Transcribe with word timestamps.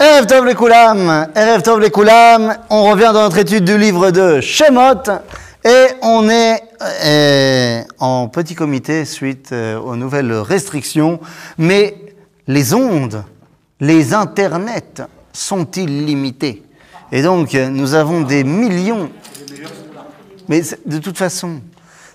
Erev 0.00 0.26
Tov 0.26 0.46
les 0.46 0.54
Koulam, 0.54 1.26
Erev 1.34 1.62
Tov 1.62 1.82
on 2.70 2.84
revient 2.84 3.10
dans 3.12 3.22
notre 3.22 3.38
étude 3.38 3.64
du 3.64 3.76
livre 3.76 4.12
de 4.12 4.40
Shemot. 4.40 5.02
Et 5.64 5.86
on 6.02 6.28
est 6.30 6.62
euh, 7.04 7.82
en 7.98 8.28
petit 8.28 8.54
comité 8.54 9.04
suite 9.04 9.48
euh, 9.50 9.76
aux 9.76 9.96
nouvelles 9.96 10.32
restrictions, 10.32 11.18
mais 11.58 11.96
les 12.46 12.74
ondes, 12.74 13.24
les 13.80 14.14
internets 14.14 15.02
sont-ils 15.32 16.06
limités? 16.06 16.62
Et 17.10 17.22
donc 17.22 17.54
nous 17.54 17.94
avons 17.94 18.20
des 18.20 18.44
millions, 18.44 19.10
mais 20.48 20.62
de 20.86 20.98
toute 20.98 21.18
façon, 21.18 21.60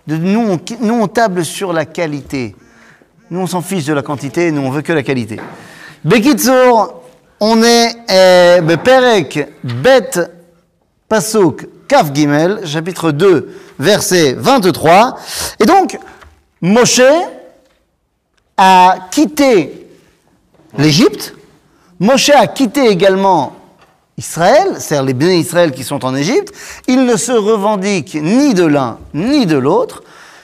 de- 0.08 0.16
nous, 0.16 0.40
on, 0.40 0.60
nous 0.80 0.94
on 1.02 1.08
table 1.10 1.44
sur 1.44 1.74
la 1.74 1.84
qualité. 1.84 2.56
Nous, 3.30 3.42
on 3.42 3.48
s'en 3.48 3.62
fiche 3.62 3.86
de 3.86 3.94
la 3.94 4.04
quantité, 4.04 4.52
nous, 4.52 4.62
on 4.62 4.70
veut 4.70 4.84
que 4.84 4.94
la 4.94 5.04
qualité. 5.04 5.38
Bekitsour, 6.06 7.03
on 7.46 7.62
est 7.62 7.98
euh, 8.10 8.78
Perek 8.78 9.50
Bet 9.66 10.12
Pasuk 11.10 11.68
Kaf 11.90 12.14
Gimel, 12.14 12.62
chapitre 12.66 13.12
2, 13.12 13.50
verset 13.78 14.34
23. 14.40 15.18
Et 15.60 15.66
donc, 15.66 16.00
Moshe 16.62 17.02
a 18.56 18.96
quitté 19.12 19.90
l'Égypte. 20.78 21.36
Moshe 22.00 22.30
a 22.30 22.48
quitté 22.48 22.88
également 22.88 23.58
Israël, 24.18 24.76
c'est-à-dire 24.78 25.04
les 25.04 25.14
bénis 25.14 25.42
Israël 25.42 25.74
qui 25.74 25.84
sont 25.84 26.06
en 26.06 26.16
Égypte. 26.16 26.54
Il 26.88 27.04
ne 27.04 27.18
se 27.18 27.34
revendique 27.34 28.16
ni 28.16 28.54
de 28.54 28.64
l'un 28.64 29.00
ni 29.14 29.46
de 29.46 29.58
l'autre. 29.58 30.04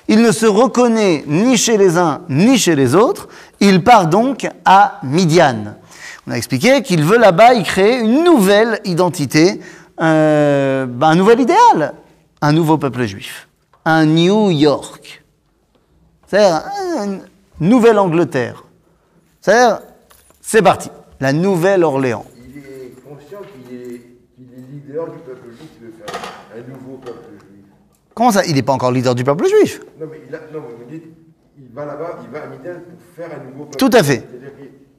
Il 0.09 0.21
ne 0.21 0.33
se 0.33 0.47
reconnaît 0.47 1.23
ni 1.27 1.55
chez 1.55 1.77
les 1.77 1.97
uns 1.97 2.23
ni 2.27 2.57
chez 2.57 2.75
les 2.75 2.93
autres. 2.93 3.29
Il 3.61 3.85
part 3.85 4.07
donc 4.07 4.49
à 4.65 4.99
Midian. 5.03 5.75
On 6.29 6.31
a 6.31 6.37
expliqué 6.37 6.83
qu'il 6.83 7.03
veut 7.03 7.17
là-bas 7.17 7.55
y 7.55 7.63
créer 7.63 7.97
une 7.97 8.23
nouvelle 8.23 8.79
identité, 8.85 9.59
euh, 9.99 10.85
ben, 10.85 11.07
un 11.07 11.15
nouvel 11.15 11.39
idéal, 11.39 11.95
un 12.39 12.51
nouveau 12.53 12.77
peuple 12.77 13.05
juif, 13.05 13.49
un 13.83 14.05
New 14.05 14.51
York. 14.51 15.23
C'est-à-dire 16.27 16.69
une 17.03 17.21
nouvelle 17.59 17.97
Angleterre. 17.97 18.63
C'est-à-dire, 19.41 19.79
c'est 20.39 20.61
parti, 20.61 20.91
la 21.19 21.33
Nouvelle-Orléans. 21.33 22.25
Il 22.37 22.59
est 22.59 22.93
conscient 23.01 23.39
qu'il 23.39 23.75
est, 23.75 24.01
leader 24.71 25.11
du 25.11 25.17
peuple 25.17 25.47
juif, 25.57 25.69
il 25.81 25.87
veut 25.87 25.93
faire 25.93 26.15
un 26.55 26.71
nouveau 26.71 26.97
peuple 26.97 27.27
juif. 27.39 27.65
Comment 28.13 28.31
ça? 28.31 28.45
Il 28.45 28.53
n'est 28.53 28.61
pas 28.61 28.73
encore 28.73 28.91
leader 28.91 29.15
du 29.15 29.23
peuple 29.23 29.47
juif? 29.47 29.81
Non, 29.99 30.05
mais 30.11 30.21
il 30.29 30.35
a, 30.35 30.41
non, 30.53 30.59
vous 30.59 30.85
me 30.85 30.91
dites, 30.91 31.05
il 31.57 31.73
va 31.73 31.85
là-bas, 31.85 32.19
il 32.23 32.29
va 32.29 32.43
à 32.43 32.45
Midian 32.45 32.73
pour 32.73 32.99
faire 33.15 33.35
un 33.35 33.43
nouveau 33.45 33.63
peuple 33.63 33.77
Tout 33.77 33.97
à 33.97 34.03
fait. 34.03 34.27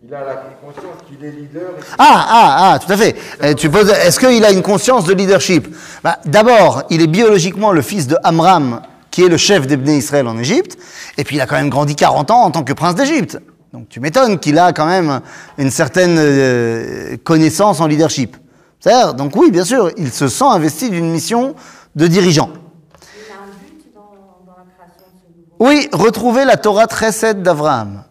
Il 0.02 0.14
a 0.14 0.24
la 0.24 0.34
conscience 0.34 0.96
qu'il 1.06 1.24
est 1.24 1.30
leader. 1.30 1.70
Et 1.78 1.82
Ah, 1.98 2.26
ah, 2.28 2.56
ah, 2.72 2.78
tout 2.78 2.90
à 2.92 2.96
fait. 2.96 3.16
Euh, 3.42 3.54
tu 3.54 3.68
poses, 3.68 3.90
est-ce 3.90 4.18
qu'il 4.18 4.44
a 4.44 4.50
une 4.50 4.62
conscience 4.62 5.04
de 5.04 5.12
leadership? 5.12 5.68
Bah, 6.02 6.18
D'abord, 6.24 6.84
il 6.90 7.02
est 7.02 7.06
biologiquement 7.06 7.72
le 7.72 7.82
fils 7.82 8.06
de 8.06 8.16
Amram, 8.24 8.80
qui 9.10 9.22
est 9.24 9.28
le 9.28 9.36
chef 9.36 9.66
des 9.66 9.76
Bnei 9.76 9.98
Israël 9.98 10.26
en 10.26 10.38
Égypte, 10.38 10.78
et 11.18 11.24
puis 11.24 11.36
il 11.36 11.40
a 11.40 11.46
quand 11.46 11.56
même 11.56 11.68
grandi 11.68 11.96
40 11.96 12.30
ans 12.30 12.42
en 12.42 12.50
tant 12.50 12.64
que 12.64 12.72
prince 12.72 12.94
d'Égypte. 12.94 13.38
Donc 13.72 13.88
tu 13.88 14.00
m'étonnes 14.00 14.38
qu'il 14.38 14.58
a 14.58 14.72
quand 14.72 14.86
même 14.86 15.20
une 15.58 15.70
certaine 15.70 16.16
euh, 16.18 17.16
connaissance 17.22 17.80
en 17.80 17.86
leadership. 17.86 18.36
C'est-à-dire, 18.80 19.14
donc 19.14 19.36
oui, 19.36 19.50
bien 19.50 19.64
sûr, 19.64 19.90
il 19.98 20.10
se 20.10 20.28
sent 20.28 20.44
investi 20.44 20.88
d'une 20.88 21.10
mission 21.10 21.54
de 21.94 22.06
dirigeant. 22.06 22.48
Il 22.50 23.32
a 23.32 23.36
un 23.36 23.46
but 23.46 23.84
dans, 23.94 24.00
dans 24.46 24.56
la 24.56 24.64
création 24.74 25.06
de 25.12 25.20
ce 25.20 25.36
nouveau. 25.36 25.70
Oui, 25.70 25.88
retrouver 25.92 26.46
la 26.46 26.56
Torah 26.56 26.86
13 26.86 27.36
d'Abraham. 27.36 28.04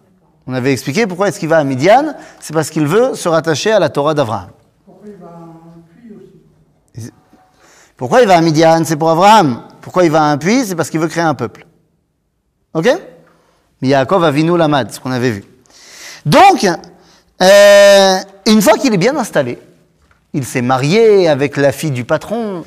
On 0.49 0.53
avait 0.53 0.73
expliqué 0.73 1.05
pourquoi 1.05 1.27
est-ce 1.27 1.39
qu'il 1.39 1.47
va 1.47 1.59
à 1.59 1.63
Midian, 1.63 2.15
c'est 2.39 2.53
parce 2.53 2.71
qu'il 2.71 2.87
veut 2.87 3.13
se 3.13 3.29
rattacher 3.29 3.71
à 3.71 3.77
la 3.77 3.89
Torah 3.89 4.15
d'Abraham. 4.15 4.49
Pourquoi 4.83 5.07
il 5.07 5.15
va 5.19 5.27
à 5.27 5.29
un 5.29 5.83
puits 5.85 6.11
aussi 6.97 7.11
Pourquoi 7.95 8.21
il 8.21 8.27
va 8.27 8.35
à 8.35 8.41
Midian 8.41 8.83
C'est 8.83 8.95
pour 8.95 9.11
Abraham. 9.11 9.61
Pourquoi 9.79 10.05
il 10.05 10.09
va 10.09 10.23
à 10.23 10.25
un 10.25 10.39
puits 10.39 10.65
C'est 10.65 10.75
parce 10.75 10.89
qu'il 10.89 10.99
veut 10.99 11.07
créer 11.07 11.23
un 11.23 11.35
peuple. 11.35 11.67
Ok? 12.73 12.89
Mais 13.79 13.89
Yaakov 13.89 14.23
Avinu 14.23 14.57
Lamad, 14.57 14.91
ce 14.91 14.99
qu'on 14.99 15.11
avait 15.11 15.29
vu. 15.29 15.43
Donc, 16.25 16.65
euh, 17.43 18.17
une 18.47 18.61
fois 18.63 18.73
qu'il 18.79 18.91
est 18.91 18.97
bien 18.97 19.15
installé, 19.17 19.59
il 20.33 20.45
s'est 20.45 20.63
marié 20.63 21.27
avec 21.27 21.57
la 21.57 21.71
fille 21.71 21.91
du 21.91 22.05
patron, 22.05 22.65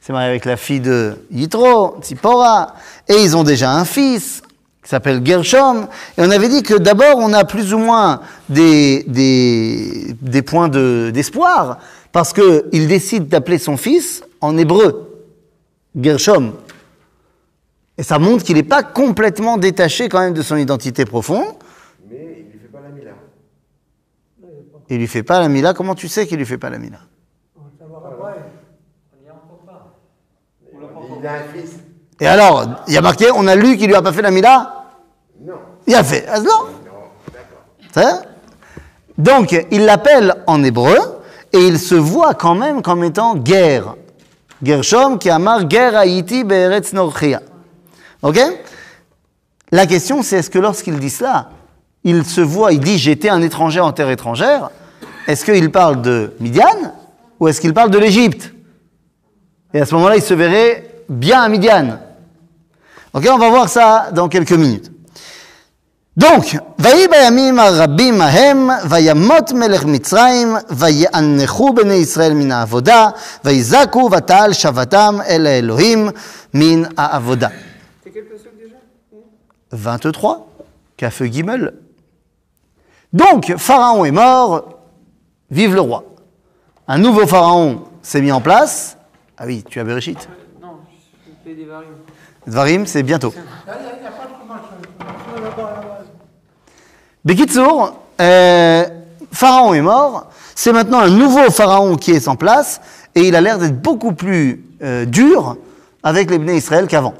il 0.00 0.06
s'est 0.06 0.12
marié 0.12 0.28
avec 0.28 0.44
la 0.44 0.56
fille 0.56 0.78
de 0.78 1.26
Yitro, 1.32 1.96
Tzipora, 2.00 2.74
et 3.08 3.16
ils 3.16 3.36
ont 3.36 3.42
déjà 3.42 3.72
un 3.72 3.84
fils 3.84 4.43
qui 4.84 4.90
s'appelle 4.90 5.24
Gershom. 5.26 5.88
Et 6.16 6.20
on 6.22 6.30
avait 6.30 6.48
dit 6.48 6.62
que 6.62 6.74
d'abord, 6.74 7.16
on 7.16 7.32
a 7.32 7.44
plus 7.44 7.72
ou 7.74 7.78
moins 7.78 8.20
des, 8.48 9.02
des, 9.08 10.14
des 10.20 10.42
points 10.42 10.68
de- 10.68 11.10
d'espoir, 11.12 11.78
parce 12.12 12.32
qu'il 12.32 12.86
décide 12.86 13.26
d'appeler 13.28 13.58
son 13.58 13.76
fils 13.76 14.22
en 14.40 14.56
hébreu, 14.58 15.24
Gershom. 15.98 16.52
Et 17.96 18.02
ça 18.02 18.18
montre 18.18 18.44
qu'il 18.44 18.56
n'est 18.56 18.62
pas 18.62 18.82
complètement 18.82 19.56
détaché 19.56 20.08
quand 20.08 20.20
même 20.20 20.34
de 20.34 20.42
son 20.42 20.56
identité 20.56 21.04
profonde. 21.04 21.46
mais 22.10 22.36
il 22.40 22.46
ne 22.46 22.52
lui 22.52 22.58
fait 22.58 22.68
pas 22.68 22.80
la 22.82 22.88
mila. 22.90 23.10
Il 24.90 24.98
lui 24.98 25.06
fait 25.06 25.22
pas 25.22 25.40
la 25.40 25.48
mila. 25.48 25.72
Comment 25.74 25.94
tu 25.94 26.08
sais 26.08 26.26
qu'il 26.26 26.36
lui 26.38 26.44
fait 26.44 26.58
pas 26.58 26.70
la 26.70 26.78
mila? 26.78 26.98
On 27.56 27.60
va 27.62 27.66
le 27.72 27.78
savoir 27.78 28.02
après. 28.06 28.40
Mais 30.62 31.20
il 31.20 31.26
a 31.26 31.32
un 31.32 31.42
fils. 31.54 31.78
Et 32.20 32.26
alors, 32.26 32.64
il 32.86 32.94
y 32.94 32.96
a 32.96 33.00
marqué, 33.00 33.26
on 33.34 33.46
a 33.46 33.56
lu 33.56 33.76
qu'il 33.76 33.88
lui 33.88 33.94
a 33.94 34.02
pas 34.02 34.12
fait 34.12 34.22
la 34.22 34.30
mila? 34.30 34.86
Non. 35.44 35.54
Il 35.86 35.94
a 35.94 36.04
fait. 36.04 36.24
Ah, 36.28 36.38
non 36.38 36.44
Non, 36.44 37.92
d'accord. 37.94 38.22
Donc, 39.18 39.66
il 39.70 39.84
l'appelle 39.84 40.34
en 40.46 40.62
hébreu 40.62 40.96
et 41.52 41.58
il 41.58 41.78
se 41.78 41.94
voit 41.94 42.34
quand 42.34 42.54
même 42.54 42.82
comme 42.82 43.04
étant 43.04 43.36
guerre. 43.36 43.94
Gershom 44.62 45.18
qui 45.18 45.30
a 45.30 45.38
marqué 45.38 45.66
guerre 45.66 45.96
Haïti 45.96 46.44
Be'eretz 46.44 46.92
Norchia. 46.92 47.42
Ok? 48.22 48.38
La 49.70 49.86
question, 49.86 50.22
c'est 50.22 50.38
est-ce 50.38 50.50
que 50.50 50.58
lorsqu'il 50.58 50.98
dit 50.98 51.10
cela, 51.10 51.50
il 52.04 52.24
se 52.24 52.40
voit, 52.40 52.72
il 52.72 52.80
dit 52.80 52.98
j'étais 52.98 53.28
un 53.28 53.42
étranger 53.42 53.80
en 53.80 53.92
terre 53.92 54.10
étrangère, 54.10 54.70
est-ce 55.26 55.44
qu'il 55.44 55.70
parle 55.70 56.00
de 56.02 56.34
Midian 56.40 56.94
ou 57.40 57.48
est-ce 57.48 57.60
qu'il 57.60 57.74
parle 57.74 57.90
de 57.90 57.98
l'Égypte? 57.98 58.52
Et 59.72 59.80
à 59.80 59.86
ce 59.86 59.94
moment-là, 59.96 60.16
il 60.16 60.22
se 60.22 60.34
verrait 60.34 60.93
bien 61.09 61.41
à 61.41 61.49
Midian. 61.49 61.99
Ok, 63.13 63.27
on 63.31 63.37
va 63.37 63.49
voir 63.49 63.69
ça 63.69 64.09
dans 64.13 64.29
quelques 64.29 64.51
minutes. 64.53 64.91
Donc, 66.17 66.55
ויהי 66.79 67.07
בימים 67.07 67.59
הרבים 67.59 68.21
ההם, 68.21 68.69
וימות 68.89 69.51
מלך 69.51 69.85
מצרים, 69.85 70.55
ויאנחו 70.69 71.73
בני 71.73 71.93
ישראל 71.93 72.33
מן 72.33 72.51
העבודה, 72.51 73.09
ויזעקו 73.45 74.09
ותעל 74.11 74.53
שבתם 74.53 75.17
אל 75.27 75.47
האלוהים 75.47 76.09
מן 76.53 76.83
העבודה. 76.97 77.47
C'est 78.03 78.09
quel 78.09 78.25
passage 78.25 78.51
déjà 78.59 78.75
23, 79.71 80.47
Kafeu 80.97 81.25
Gimel. 81.27 81.73
Donc, 83.13 83.55
Pharaon 83.57 84.03
est 84.03 84.11
mort, 84.11 84.79
vive 85.49 85.73
le 85.73 85.81
roi. 85.81 86.03
Un 86.87 86.97
nouveau 86.97 87.25
Pharaon 87.27 87.85
s'est 88.01 88.21
mis 88.21 88.31
en 88.31 88.41
place. 88.41 88.97
Ah 89.37 89.45
oui, 89.45 89.63
tu 89.69 89.79
as 89.79 89.83
Bereshit. 89.85 90.27
Variants. 91.44 91.88
Dvarim, 92.46 92.86
c'est 92.86 93.02
bientôt. 93.02 93.34
Va. 93.66 93.74
Bekitsour, 97.24 97.94
euh, 98.20 98.84
Pharaon 99.30 99.74
est 99.74 99.82
mort, 99.82 100.30
c'est 100.54 100.72
maintenant 100.72 101.00
un 101.00 101.10
nouveau 101.10 101.50
Pharaon 101.50 101.96
qui 101.96 102.12
est 102.12 102.28
en 102.28 102.36
place, 102.36 102.80
et 103.14 103.28
il 103.28 103.36
a 103.36 103.40
l'air 103.40 103.58
d'être 103.58 103.80
beaucoup 103.80 104.12
plus 104.12 104.64
euh, 104.82 105.04
dur 105.04 105.56
avec 106.02 106.30
les 106.30 106.38
Bnei 106.38 106.56
Israël 106.56 106.86
qu'avant. 106.86 107.14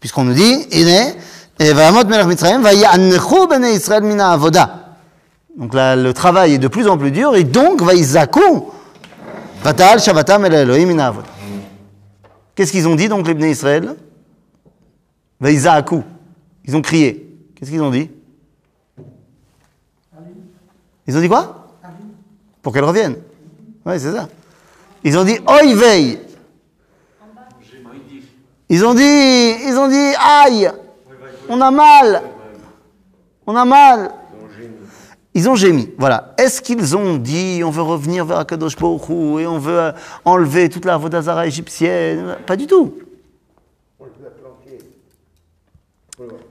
Puisqu'on 0.00 0.24
nous 0.24 0.34
dit. 0.34 0.66
Donc 5.56 5.74
là, 5.74 5.96
le 5.96 6.12
travail 6.12 6.54
est 6.54 6.58
de 6.58 6.68
plus 6.68 6.88
en 6.88 6.98
plus 6.98 7.10
dur, 7.10 7.36
et 7.36 7.44
donc, 7.44 7.80
Vaïzaku, 7.80 8.66
Vatal 9.62 10.00
Shavatam 10.00 10.44
el 10.44 10.54
Elohim 10.54 10.88
mina 10.88 11.06
avoda. 11.06 11.33
Qu'est-ce 12.54 12.72
qu'ils 12.72 12.86
ont 12.86 12.94
dit 12.94 13.08
donc 13.08 13.26
les 13.26 13.34
Bnei 13.34 13.50
Israël? 13.50 13.96
Vaïzaku. 15.40 16.02
Ils 16.64 16.76
ont 16.76 16.82
crié. 16.82 17.36
Qu'est-ce 17.54 17.70
qu'ils 17.70 17.82
ont 17.82 17.90
dit? 17.90 18.10
Ils 21.06 21.16
ont 21.16 21.20
dit 21.20 21.28
quoi? 21.28 21.68
Pour 22.62 22.72
qu'elle 22.72 22.84
revienne. 22.84 23.16
Oui, 23.84 24.00
c'est 24.00 24.12
ça. 24.12 24.28
Ils 25.02 25.18
ont 25.18 25.24
dit 25.24 25.38
Oi 25.46 25.74
vei. 25.74 26.18
Ils 28.68 28.84
ont 28.84 28.94
dit, 28.94 29.02
ils 29.02 29.76
ont 29.76 29.88
dit 29.88 30.14
aïe. 30.18 30.70
On 31.48 31.60
a 31.60 31.70
mal. 31.70 32.22
On 33.46 33.54
a 33.54 33.64
mal. 33.64 34.10
Ils 35.34 35.48
ont 35.48 35.56
gémi. 35.56 35.90
Voilà. 35.98 36.34
Est-ce 36.38 36.62
qu'ils 36.62 36.96
ont 36.96 37.16
dit 37.16 37.62
on 37.64 37.70
veut 37.70 37.82
revenir 37.82 38.24
vers 38.24 38.38
Akadosh 38.38 38.76
Baruch 38.76 39.08
Hu 39.08 39.40
et 39.40 39.46
on 39.46 39.58
veut 39.58 39.80
euh, 39.80 39.92
enlever 40.24 40.68
toute 40.68 40.84
la 40.84 40.96
Vodazara 40.96 41.46
égyptienne? 41.46 42.36
Pas 42.46 42.56
du 42.56 42.66
tout. 42.66 42.94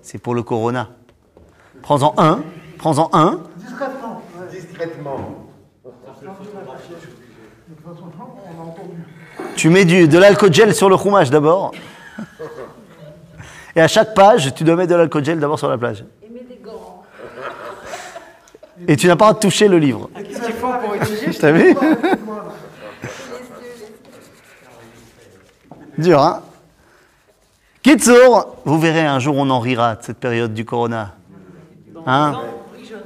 C'est 0.02 0.18
pour 0.18 0.36
le 0.36 0.44
Corona. 0.44 0.90
Prends-en 1.82 2.14
un. 2.18 2.44
Prends-en 2.78 3.10
un. 3.14 3.40
Discrètement. 3.58 4.22
ouais. 4.40 4.60
Discrètement. 4.60 5.40
Tu 9.56 9.70
mets 9.70 9.86
du, 9.86 10.08
de 10.08 10.18
l'alcool 10.18 10.54
gel 10.54 10.76
sur 10.76 10.90
le 10.90 10.96
roumage 10.96 11.30
d'abord. 11.30 11.72
Et 13.76 13.82
à 13.82 13.88
chaque 13.88 14.14
page, 14.14 14.54
tu 14.54 14.64
dois 14.64 14.76
mettre 14.76 14.92
de 14.92 14.96
l'alcool 14.96 15.24
gel 15.24 15.40
d'abord 15.40 15.58
sur 15.58 15.70
la 15.70 15.78
plage. 15.78 16.06
Et 16.22 16.30
mets 16.30 16.42
des 16.42 16.62
gants. 16.64 17.04
Et 18.88 18.96
tu 18.96 19.08
n'as 19.08 19.16
pas 19.16 19.30
à 19.30 19.34
toucher 19.34 19.68
le 19.68 19.78
livre. 19.80 20.10
Qu'est-ce 20.16 20.42
qu'il 20.42 20.54
faut 20.56 20.68
pour 20.84 20.96
étudier 20.96 21.30
T'as 21.40 21.52
vu 21.52 21.60
Les 21.64 21.70
yeux, 21.70 21.98
les 25.98 26.04
Dur, 26.04 26.20
hein 26.22 26.42
Kitsour, 27.82 28.56
vous 28.66 28.80
verrez 28.80 29.06
un 29.06 29.20
jour 29.20 29.36
on 29.38 29.50
en 29.50 29.60
rira 29.60 29.96
de 29.96 30.04
cette 30.04 30.18
période 30.18 30.54
du 30.54 30.66
corona. 30.66 31.16
Hein 32.06 32.32
15 32.32 32.36
ans 32.36 32.44
Oui, 32.78 32.86
jeune. 32.90 33.00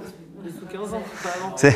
Sous 0.59 0.65
15 0.65 0.93
ans, 0.93 1.01
pas 1.23 1.29
avant. 1.43 1.57
C'est- 1.57 1.75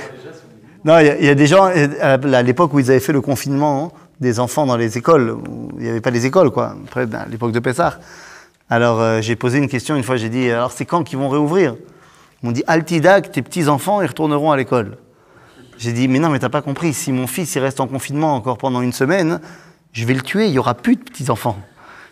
Non, 0.86 0.98
il 1.00 1.06
y 1.06 1.10
a- 1.10 1.18
il 1.20 1.26
y, 1.26 1.30
a 1.30 1.36
des 1.36 1.46
gens, 1.48 1.66
à 2.02 2.42
l'époque 2.44 2.74
où 2.74 2.80
ils 2.80 2.90
avaient 2.90 3.00
fait 3.00 3.14
le 3.14 3.22
confinement, 3.22 3.92
hein, 3.94 3.98
des 4.20 4.40
enfants 4.40 4.66
dans 4.66 4.78
les 4.78 4.98
écoles, 4.98 5.32
où 5.32 5.70
il 5.78 5.84
n'y 5.84 5.90
avait 5.90 6.02
pas 6.02 6.10
les 6.12 6.26
écoles, 6.26 6.50
quoi, 6.52 6.76
après, 6.86 7.08
à 7.14 7.26
l'époque 7.30 7.52
de 7.52 7.60
Pessah. 7.60 8.00
Alors, 8.70 9.00
euh, 9.02 9.22
j'ai 9.22 9.36
posé 9.36 9.58
une 9.60 9.68
question 9.68 9.96
une 9.96 10.04
fois, 10.04 10.16
j'ai 10.16 10.30
dit, 10.30 10.50
alors 10.50 10.72
c'est 10.72 10.86
quand 10.86 11.04
qu'ils 11.04 11.20
vont 11.20 11.30
réouvrir? 11.30 11.76
Ils 12.42 12.48
m'ont 12.48 12.52
dit, 12.52 12.64
Altidac, 12.68 13.32
tes 13.32 13.42
petits-enfants, 13.42 14.02
ils 14.02 14.08
retourneront 14.08 14.52
à 14.52 14.58
l'école. 14.58 14.98
J'ai 15.78 15.94
dit, 15.94 16.08
mais 16.08 16.20
non, 16.20 16.30
mais 16.30 16.40
t'as 16.40 16.50
pas 16.50 16.62
compris, 16.62 16.94
si 16.94 17.12
mon 17.12 17.28
fils 17.28 17.56
il 17.56 17.60
reste 17.60 17.80
en 17.80 17.88
confinement 17.88 18.36
encore 18.36 18.58
pendant 18.58 18.82
une 18.82 18.94
semaine, 18.94 19.40
je 19.94 20.06
vais 20.06 20.14
le 20.14 20.22
tuer, 20.22 20.48
il 20.48 20.54
y 20.54 20.60
aura 20.60 20.74
plus 20.74 20.96
de 20.96 21.02
petits-enfants. 21.02 21.58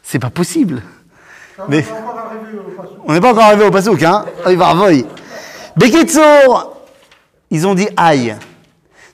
C'est 0.04 0.20
pas 0.20 0.30
possible. 0.30 0.82
Mais-. 1.68 1.86
On 3.06 3.14
n'est 3.14 3.22
pas 3.22 3.32
encore 3.32 3.44
arrivé 3.44 3.66
au 3.66 3.72
Passouk, 3.72 4.02
hein 4.04 4.26
Il 4.48 4.58
va 4.58 4.70
revoy. 4.70 5.06
Bekitsour, 5.76 6.78
ils 7.50 7.68
ont 7.68 7.76
dit 7.76 7.88
aïe. 7.96 8.36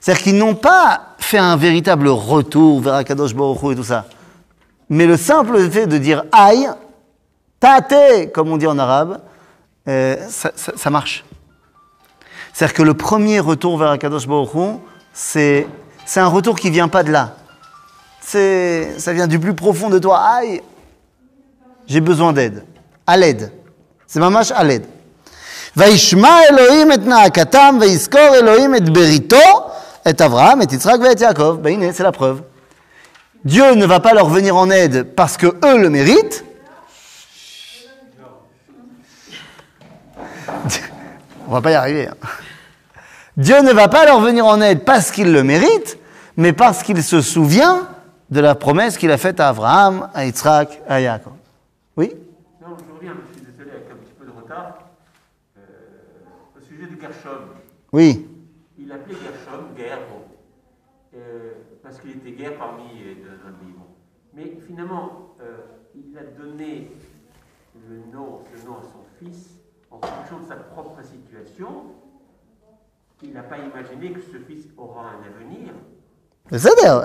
C'est-à-dire 0.00 0.22
qu'ils 0.22 0.38
n'ont 0.38 0.54
pas 0.54 1.16
fait 1.18 1.38
un 1.38 1.56
véritable 1.56 2.08
retour 2.08 2.80
vers 2.80 2.94
Akadosh 2.94 3.34
Baruch 3.34 3.62
Hu 3.62 3.72
et 3.72 3.76
tout 3.76 3.84
ça. 3.84 4.06
Mais 4.88 5.06
le 5.06 5.16
simple 5.16 5.58
fait 5.70 5.86
de 5.86 5.98
dire 5.98 6.24
aïe, 6.32 6.68
tate, 7.58 8.32
comme 8.32 8.50
on 8.50 8.56
dit 8.56 8.66
en 8.66 8.78
arabe, 8.78 9.20
euh, 9.87 10.15
ça, 10.29 10.51
ça- 10.55 10.73
ça 10.75 10.89
marche. 10.89 11.23
C'est-à-dire 12.53 12.73
que 12.75 12.83
le 12.83 12.93
premier 12.93 13.39
retour 13.39 13.77
vers 13.77 13.89
Akadosh 13.91 14.27
Baruch 14.27 14.53
Hu, 14.55 14.77
c'est, 15.13 15.65
c'est 16.05 16.19
un 16.19 16.27
retour 16.27 16.57
qui 16.59 16.69
vient 16.69 16.87
pas 16.87 17.03
de 17.03 17.11
là. 17.11 17.35
C'est, 18.21 18.99
ça 18.99 19.13
vient 19.13 19.27
du 19.27 19.39
plus 19.39 19.53
profond 19.55 19.89
de 19.89 19.99
toi. 19.99 20.19
Aïe, 20.19 20.61
j'ai 21.87 22.01
besoin 22.01 22.33
d'aide. 22.33 22.63
À 23.07 23.17
l'aide. 23.17 23.51
C'est 24.07 24.19
mamash 24.19 24.51
à 24.51 24.63
l'aide. 24.63 24.85
וישמע 25.77 26.39
אלוהים 26.49 26.91
את 26.91 26.99
נאקתם 26.99 27.77
ויזכור 27.81 28.35
אלוהים 28.35 28.75
את 28.75 28.89
בריתו, 28.89 29.37
את 30.09 30.21
אברהם, 30.21 30.61
את 30.61 30.73
יצחק 30.73 30.97
ואת 31.03 31.21
יעקב. 31.21 31.57
Ben, 31.63 31.67
הנה, 31.67 31.93
c'est 31.93 32.03
la 32.03 32.11
preuve. 32.11 32.41
Dieu 33.45 33.73
ne 33.75 33.85
va 33.85 33.99
pas 34.01 34.13
leur 34.13 34.27
venir 34.29 34.55
en 34.57 34.69
aide 34.69 35.03
parce 35.15 35.37
que 35.37 35.47
eux 35.47 35.77
le 35.77 35.89
méritent. 35.89 36.43
On 41.48 41.52
va 41.52 41.60
pas 41.60 41.70
y 41.70 41.74
arriver. 41.74 42.08
hein. 42.08 42.14
Dieu 43.36 43.60
ne 43.62 43.72
va 43.72 43.88
pas 43.88 44.04
leur 44.06 44.20
venir 44.20 44.46
en 44.46 44.60
aide 44.60 44.84
parce 44.84 45.10
qu'ils 45.10 45.32
le 45.32 45.42
méritent, 45.44 45.98
mais 46.36 46.52
parce 46.52 46.82
qu'il 46.82 47.02
se 47.02 47.20
souvient 47.20 47.86
de 48.30 48.40
la 48.40 48.54
promesse 48.54 48.96
qu'il 48.98 49.10
a 49.10 49.18
faite 49.18 49.38
à 49.40 49.48
Abraham, 49.50 50.08
à 50.14 50.24
Yitzhak, 50.26 50.82
à 50.88 51.00
Yaakov. 51.00 51.34
Oui? 51.96 52.12
Non, 52.62 52.76
je 52.78 52.94
reviens, 52.94 53.12
je 53.30 53.36
suis 53.38 53.46
désolé 53.52 53.70
avec 53.70 53.90
un 53.92 53.96
petit 53.96 54.12
peu 54.18 54.24
de 54.26 54.30
retard. 54.32 54.78
Euh, 55.58 55.60
au 56.58 56.60
sujet 56.62 56.86
de 56.86 57.00
Gershom, 57.00 57.42
Oui. 57.92 58.26
il 58.78 58.90
appelait 58.90 59.14
Gershom 59.14 59.66
guerre, 59.76 59.98
bon, 60.10 60.22
euh, 61.18 61.52
parce 61.82 62.00
qu'il 62.00 62.10
était 62.12 62.32
guerre 62.32 62.56
parmi 62.58 62.84
de 62.84 63.28
notre 63.30 63.62
livre. 63.64 63.86
Mais 64.34 64.58
finalement, 64.66 65.34
euh, 65.40 65.58
il 65.94 66.16
a 66.18 66.22
donné 66.42 66.90
le 67.88 67.96
nom, 68.12 68.40
ce 68.50 68.66
nom 68.66 68.72
à 68.78 68.82
son 68.82 69.04
fils 69.24 69.55
en 70.02 70.06
fonction 70.06 70.38
de 70.42 70.48
sa 70.48 70.56
propre 70.56 70.96
situation. 71.02 71.68
Il 73.22 73.32
n'a 73.32 73.42
pas 73.42 73.56
imaginé 73.56 74.12
que 74.12 74.20
ce 74.20 74.38
fils 74.46 74.66
aura 74.76 75.02
un 75.02 75.24
avenir. 75.26 75.72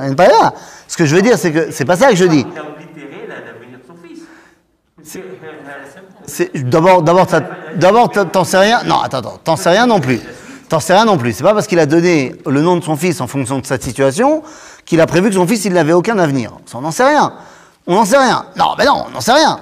N'est 0.09 0.15
pas 0.15 0.27
là. 0.27 0.53
Ce 0.87 0.97
que 0.97 1.05
je 1.05 1.15
veux 1.15 1.21
dire, 1.21 1.37
c'est 1.37 1.51
que 1.51 1.71
c'est 1.71 1.85
pas 1.85 1.95
ça 1.95 2.09
que 2.09 2.15
je 2.15 2.25
dis. 2.25 2.45
Il 2.51 2.59
a 2.59 2.63
oblitéré 2.67 3.27
l'avenir 3.27 3.79
de 3.79 3.87
son 3.87 3.95
fils. 3.95 4.19
C'est- 5.03 5.23
C'est- 6.25 6.63
D'abord, 6.69 7.01
d'abord, 7.01 7.27
t'en- 8.11 8.25
t'en 8.25 8.43
sais 8.43 8.57
rien. 8.57 8.83
Non, 8.83 8.99
attends, 8.99 9.17
attends, 9.19 9.39
t'en 9.43 9.55
sais 9.55 9.69
rien 9.69 9.87
non 9.87 9.99
plus. 9.99 10.19
T'en 10.69 10.79
sais 10.79 10.93
rien 10.93 11.05
non 11.05 11.17
plus. 11.17 11.33
C'est 11.33 11.43
pas 11.43 11.53
parce 11.53 11.67
qu'il 11.67 11.79
a 11.79 11.85
donné 11.85 12.35
le 12.45 12.61
nom 12.61 12.77
de 12.77 12.83
son 12.83 12.95
fils 12.95 13.19
en 13.19 13.27
fonction 13.27 13.59
de 13.59 13.65
sa 13.65 13.79
situation 13.79 14.43
qu'il 14.85 15.01
a 15.01 15.05
prévu 15.07 15.29
que 15.29 15.35
son 15.35 15.47
fils 15.47 15.65
il 15.65 15.73
n'avait 15.73 15.93
aucun 15.93 16.17
avenir. 16.19 16.51
Ça, 16.65 16.77
on 16.77 16.81
n'en 16.81 16.91
sait 16.91 17.03
rien. 17.07 17.33
On 17.87 17.95
n'en 17.95 18.05
sait 18.05 18.17
rien. 18.17 18.45
Non, 18.55 18.67
mais 18.77 18.85
non, 18.85 19.05
on 19.07 19.09
n'en 19.11 19.21
sait 19.21 19.33
rien. 19.33 19.59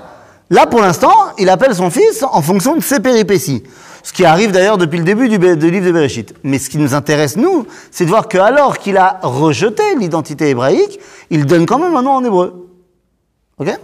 Là, 0.50 0.66
pour 0.66 0.82
l'instant, 0.82 1.14
il 1.38 1.50
appelle 1.50 1.76
son 1.76 1.90
fils 1.90 2.24
en 2.24 2.42
fonction 2.42 2.76
de 2.76 2.82
ses 2.82 3.00
péripéties. 3.00 3.64
Ce 4.02 4.14
qui 4.14 4.26
arrive 4.26 4.52
d'ailleurs 4.52 4.78
depuis 4.78 4.98
le 4.98 5.04
début 5.04 5.30
du, 5.30 5.38
livre 5.38 5.56
de 5.58 5.92
Bereshit. 5.92 6.34
Mais 6.44 6.58
ce 6.58 6.70
qui 6.70 6.78
nous 6.78 6.96
intéresse, 6.96 7.36
nous, 7.36 7.68
c'est 7.92 8.06
de 8.06 8.10
voir 8.10 8.28
que 8.28 8.38
alors 8.38 8.80
qu'il 8.80 8.98
a 8.98 9.20
rejeté 9.22 9.84
l'identité 10.00 10.50
hébraïque, 10.50 11.00
il 11.30 11.46
donne 11.46 11.66
quand 11.66 11.78
même 11.78 11.96
un 11.96 12.02
nom 12.02 12.12
en 12.12 12.24
hébreu. 12.24 12.70
Ok? 13.60 13.78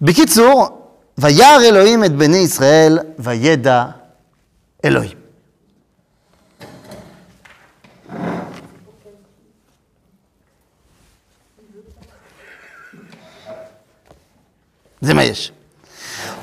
Bekitsour, 0.00 0.78
Vayar 1.16 1.62
Elohim 1.62 2.02
et 2.02 2.10
Bene 2.10 2.34
Israël, 2.34 3.06
Vayeda 3.16 3.96
Elohim. 4.82 5.14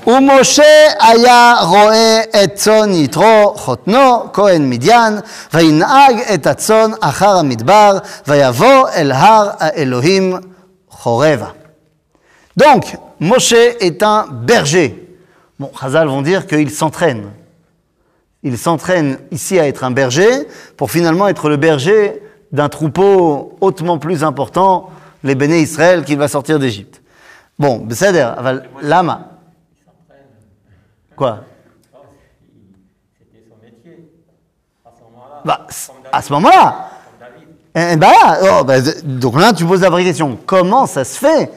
ומשה 0.07 0.87
היה 1.01 1.55
רואה 1.63 2.21
את 2.45 2.55
צאן 2.55 2.93
יתרו, 2.93 3.55
חותנו, 3.57 4.33
כהן 4.33 4.71
מדיין, 4.71 5.19
וינהג 5.55 6.21
את 6.35 6.47
הצאן 6.47 6.91
אחר 7.01 7.37
המדבר, 7.37 7.99
ויבוא 8.27 8.89
אל 8.89 9.13
הר 9.13 9.51
האלוהים 9.59 10.35
חורבה. 10.89 11.49
Donc, 12.59 12.97
Moshe 13.21 13.53
est 13.53 14.03
un 14.03 14.27
berger. 14.31 15.07
Bon, 15.59 15.71
Chazal 15.79 16.09
vont 16.09 16.23
dire 16.23 16.47
qu'il 16.47 16.71
s'entraîne. 16.71 17.31
Il 18.43 18.57
s'entraîne 18.57 19.19
ici 19.31 19.59
à 19.59 19.67
être 19.67 19.85
un 19.85 19.91
berger 19.91 20.47
pour 20.77 20.91
finalement 20.91 21.29
être 21.29 21.49
le 21.49 21.57
berger 21.57 22.23
d'un 22.53 22.69
troupeau 22.69 23.57
hautement 23.61 23.99
plus 23.99 24.25
important, 24.25 24.91
les 25.25 25.35
béné 25.35 25.61
Israël, 25.61 26.05
qu'il 26.05 26.19
va 26.19 26.29
sortir 26.29 26.59
d'Égypte. 26.59 27.03
Bon, 27.59 27.79
Besséder, 27.79 28.29
aval, 28.37 28.69
lama. 28.83 29.30
Quoi 31.22 31.38
C'était 33.20 33.46
son 33.48 33.64
métier. 33.64 34.10
À 34.84 34.90
ce 34.90 35.04
moment-là, 35.04 35.42
bah, 35.46 35.68
À 36.12 36.22
ce 36.24 36.34
moment-là, 36.34 36.90
eh 37.76 37.96
ben 37.96 38.08
là, 38.08 38.40
oh, 38.42 38.64
bah, 38.64 38.78
donc 39.04 39.40
là, 39.40 39.54
tu 39.54 39.64
poses 39.64 39.82
la 39.82 39.92
vraie 39.92 40.04
question. 40.04 40.40
Comment 40.48 40.88
ça 40.88 41.04
se 41.04 41.20
fait 41.20 41.52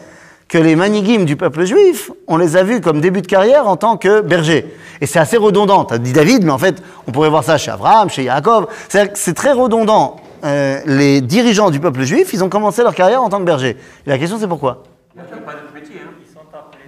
que 0.49 0.59
les 0.59 0.77
manigim 0.77 1.25
du 1.25 1.37
peuple 1.37 1.65
juif, 1.65 2.11
on 2.29 2.37
les 2.37 2.59
a 2.59 2.63
vus 2.63 2.83
comme 2.83 3.01
début 3.01 3.23
de 3.23 3.27
carrière 3.27 3.67
en 3.67 3.77
tant 3.79 3.97
que 3.97 4.21
bergers 4.21 4.71
Et 5.01 5.07
c'est 5.07 5.19
assez 5.19 5.39
redondant. 5.39 5.87
Tu 5.87 5.95
as 5.95 5.99
dit 5.99 6.13
David, 6.13 6.45
mais 6.45 6.53
en 6.53 6.59
fait, 6.59 6.83
on 7.09 7.13
pourrait 7.13 7.31
voir 7.31 7.43
ça 7.43 7.57
chez 7.57 7.71
Abraham, 7.71 8.11
chez 8.11 8.27
que 8.27 9.09
c'est 9.15 9.33
très 9.35 9.53
redondant. 9.53 10.17
Euh, 10.45 10.81
les 10.85 11.23
dirigeants 11.23 11.71
du 11.71 11.81
peuple 11.81 12.03
juif, 12.03 12.35
ils 12.35 12.45
ont 12.45 12.51
commencé 12.51 12.83
leur 12.83 12.95
carrière 12.95 13.23
en 13.23 13.31
tant 13.31 13.39
que 13.39 13.45
bergers. 13.45 13.79
Et 14.07 14.11
la 14.11 14.19
question, 14.19 14.37
c'est 14.39 14.47
pourquoi? 14.47 14.83
Hein. 15.17 15.23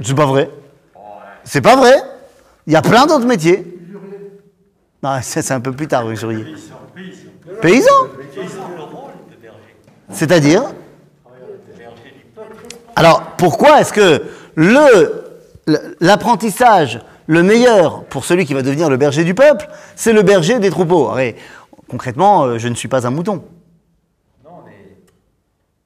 C'est 0.03 0.15
pas 0.15 0.27
vrai. 0.27 0.51
C'est 1.43 1.63
pas 1.63 1.77
vrai. 1.77 1.95
Il 2.67 2.73
y 2.73 2.77
a 2.77 2.83
plein 2.83 3.07
d'autres 3.07 3.27
métiers. 3.27 3.65
C'est 5.23 5.53
un 5.53 5.61
peu 5.61 5.73
plus 5.73 5.87
tard, 5.87 6.05
oui, 6.07 6.15
usurier. 6.15 6.45
Paysan 7.63 7.93
C'est-à-dire 10.11 10.65
Alors, 12.97 13.23
pourquoi 13.37 13.81
est-ce 13.81 13.93
que 13.93 14.23
l'apprentissage, 16.01 17.01
le 17.27 17.43
meilleur 17.43 18.05
pour 18.05 18.25
celui 18.25 18.47
qui 18.47 18.55
va 18.55 18.63
devenir 18.63 18.91
le 18.91 18.97
berger 18.97 19.23
du 19.23 19.35
peuple, 19.35 19.69
c'est 19.95 20.13
le 20.13 20.23
berger 20.23 20.59
des 20.59 20.71
troupeaux? 20.71 21.17
Et 21.19 21.37
Concrètement, 21.89 22.45
euh, 22.45 22.59
je 22.59 22.69
ne 22.69 22.75
suis 22.75 22.89
pas 22.89 23.07
un 23.07 23.11
mouton. 23.11 23.45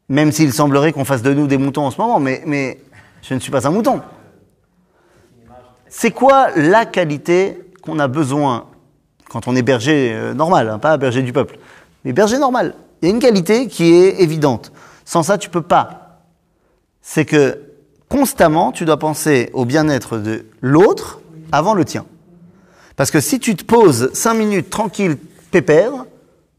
Même 0.09 0.33
s'il 0.33 0.53
semblerait 0.53 0.93
qu'on 0.93 1.05
fasse 1.05 1.23
de 1.23 1.33
nous 1.33 1.47
des 1.47 1.59
moutons 1.59 1.87
en 1.87 1.91
ce 1.91 2.01
moment, 2.01 2.19
mais, 2.19 2.43
mais 2.47 2.81
je 3.23 3.35
ne 3.35 3.39
suis 3.39 3.53
pas 3.53 3.69
un 3.69 3.71
mouton. 3.71 4.01
C'est 5.91 6.13
quoi 6.13 6.51
la 6.55 6.87
qualité 6.87 7.59
qu'on 7.83 7.99
a 7.99 8.07
besoin 8.07 8.67
quand 9.29 9.49
on 9.49 9.57
est 9.57 9.63
berger 9.63 10.13
euh, 10.15 10.35
normal, 10.35 10.69
hein, 10.69 10.79
pas 10.79 10.97
berger 10.97 11.23
du 11.23 11.33
peuple, 11.33 11.59
mais 12.05 12.13
berger 12.13 12.39
normal 12.39 12.75
Il 13.03 13.09
y 13.09 13.11
a 13.11 13.15
une 13.15 13.21
qualité 13.21 13.67
qui 13.67 13.93
est 13.93 14.21
évidente. 14.23 14.73
Sans 15.05 15.25
ça, 15.25 15.37
tu 15.37 15.51
peux 15.51 15.63
pas. 15.63 16.23
C'est 17.03 17.25
que 17.25 17.61
constamment, 18.09 18.71
tu 18.71 18.85
dois 18.85 18.99
penser 18.99 19.51
au 19.53 19.65
bien-être 19.65 20.17
de 20.17 20.47
l'autre 20.61 21.21
avant 21.51 21.75
le 21.75 21.85
tien. 21.85 22.07
Parce 22.95 23.11
que 23.11 23.21
si 23.21 23.41
tu 23.41 23.57
te 23.57 23.65
poses 23.65 24.13
cinq 24.13 24.35
minutes 24.35 24.71
tranquille, 24.71 25.17
pépère, 25.51 25.93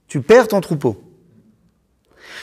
tu 0.08 0.22
perds 0.22 0.50
ton 0.50 0.60
troupeau. 0.60 1.02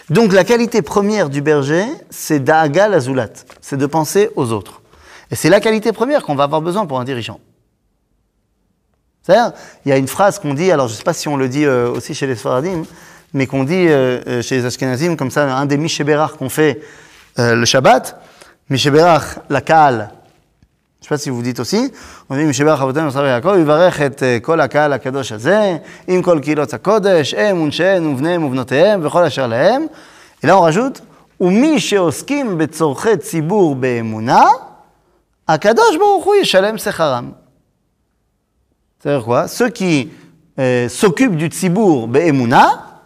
Donc 0.08 0.32
la 0.32 0.44
qualité 0.44 0.80
première 0.80 1.28
du 1.28 1.42
berger, 1.42 1.84
c'est 2.08 2.42
d'Agal 2.42 2.94
Azulat, 2.94 3.28
c'est 3.60 3.76
de 3.76 3.86
penser 3.86 4.30
aux 4.36 4.52
autres. 4.52 4.80
Et 5.30 5.36
c'est 5.36 5.50
la 5.50 5.60
qualité 5.60 5.92
première 5.92 6.22
qu'on 6.22 6.34
va 6.34 6.44
avoir 6.44 6.62
besoin 6.62 6.86
pour 6.86 7.00
un 7.00 7.04
dirigeant. 7.04 7.40
C'est-à-dire, 9.22 9.52
il 9.84 9.90
y 9.90 9.92
a 9.92 9.98
une 9.98 10.08
phrase 10.08 10.38
qu'on 10.38 10.54
dit, 10.54 10.70
alors 10.72 10.88
je 10.88 10.94
ne 10.94 10.98
sais 10.98 11.04
pas 11.04 11.12
si 11.12 11.28
on 11.28 11.36
le 11.36 11.48
dit 11.48 11.66
euh, 11.66 11.90
aussi 11.90 12.14
chez 12.14 12.26
les 12.26 12.34
Sfaradim, 12.34 12.84
mais 13.34 13.46
qu'on 13.46 13.64
dit 13.64 13.86
euh, 13.88 14.20
euh 14.26 14.42
chez 14.42 14.56
les 14.56 14.64
Ashkenazim, 14.64 15.16
comme 15.16 15.30
ça, 15.30 15.54
un 15.54 15.66
des 15.66 15.76
Mishébérach 15.76 16.32
qu'on 16.32 16.48
fait 16.48 16.80
euh, 17.38 17.54
le 17.54 17.64
Shabbat, 17.66 18.18
Mishébérach, 18.70 19.38
la 19.50 19.60
Kaal. 19.60 20.10
Je 21.00 21.04
ne 21.04 21.08
sais 21.08 21.08
pas 21.10 21.18
si 21.18 21.30
vous 21.30 21.42
dites 21.42 21.60
aussi, 21.60 21.92
on 22.28 22.36
dit 22.36 22.44
Mishébérach 22.44 22.80
Avotem 22.80 23.06
Osar 23.06 23.26
Yaakov, 23.26 23.58
Yivarech 23.58 24.00
et 24.00 24.22
euh, 24.22 24.40
Kol 24.40 24.60
Akaal 24.60 24.92
Akadosh 24.92 25.32
Hazeh, 25.32 25.80
Im 26.08 26.22
Kol 26.22 26.40
Kilot 26.40 26.72
HaKodesh, 26.72 27.34
Em 27.34 27.60
Unshen 27.60 28.12
Uvnem 28.12 28.44
Uvnotem, 28.44 29.02
Vechol 29.02 29.24
Asher 29.24 29.46
Lehem. 29.46 29.88
Et 30.42 30.46
là 30.46 30.56
on 30.58 30.62
rajoute, 30.62 31.02
Umi 31.38 31.78
Sheoskim 31.78 32.56
Betzorche 32.56 33.16
Tzibur 33.18 33.76
Beemuna, 33.76 34.67
Akadosh 35.48 35.98
Baruchou 35.98 36.34
Yeshalem 36.34 36.78
Secharam. 36.78 37.32
C'est-à-dire 38.98 39.24
quoi 39.24 39.48
Ceux 39.48 39.70
qui 39.70 40.10
s'occupent 40.88 41.36
du 41.36 41.46
Tzibour 41.46 42.06
Be'emuna, 42.06 43.00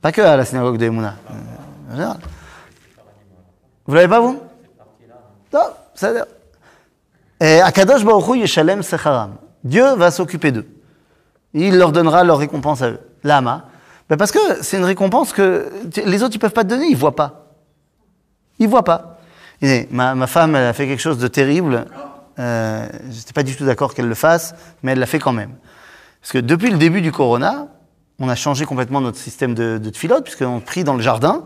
pas 0.00 0.12
que 0.12 0.20
à 0.20 0.36
la 0.36 0.44
synagogue 0.44 0.78
de 0.78 0.86
Emouna. 0.86 1.16
Vous 3.86 3.94
l'avez 3.94 4.06
pas, 4.08 4.20
vous 4.20 4.40
Non, 5.52 5.60
c'est-à-dire. 5.94 6.26
Akadosh 7.40 8.02
Yeshalem 8.36 8.82
Secharam. 8.84 9.34
Dieu 9.64 9.96
va 9.96 10.12
s'occuper 10.12 10.52
d'eux. 10.52 10.68
Il 11.52 11.78
leur 11.78 11.90
donnera 11.90 12.22
leur 12.22 12.38
récompense 12.38 12.82
à 12.82 12.90
eux. 12.90 13.00
Lama. 13.24 13.64
Ben 14.08 14.16
parce 14.16 14.30
que 14.30 14.62
c'est 14.62 14.78
une 14.78 14.84
récompense 14.84 15.32
que 15.32 15.70
les 16.06 16.22
autres 16.22 16.34
ne 16.34 16.40
peuvent 16.40 16.52
pas 16.52 16.62
te 16.62 16.68
donner, 16.68 16.86
ils 16.86 16.94
ne 16.94 16.98
voient 16.98 17.16
pas. 17.16 17.46
Ils 18.60 18.66
ne 18.66 18.70
voient 18.70 18.84
pas. 18.84 19.17
Ma, 19.60 20.26
femme, 20.26 20.54
elle 20.54 20.66
a 20.66 20.72
fait 20.72 20.86
quelque 20.86 21.00
chose 21.00 21.18
de 21.18 21.28
terrible. 21.28 21.86
Euh, 22.38 22.88
je 23.10 23.16
n'étais 23.16 23.32
pas 23.32 23.42
du 23.42 23.56
tout 23.56 23.64
d'accord 23.64 23.94
qu'elle 23.94 24.08
le 24.08 24.14
fasse, 24.14 24.54
mais 24.82 24.92
elle 24.92 25.00
l'a 25.00 25.06
fait 25.06 25.18
quand 25.18 25.32
même. 25.32 25.50
Parce 26.20 26.32
que 26.32 26.38
depuis 26.38 26.70
le 26.70 26.78
début 26.78 27.00
du 27.00 27.10
corona, 27.10 27.68
on 28.20 28.28
a 28.28 28.34
changé 28.34 28.64
complètement 28.64 29.00
notre 29.00 29.18
système 29.18 29.54
de, 29.54 29.78
de 29.78 30.20
puisqu'on 30.20 30.60
prie 30.60 30.84
dans 30.84 30.94
le 30.94 31.02
jardin, 31.02 31.42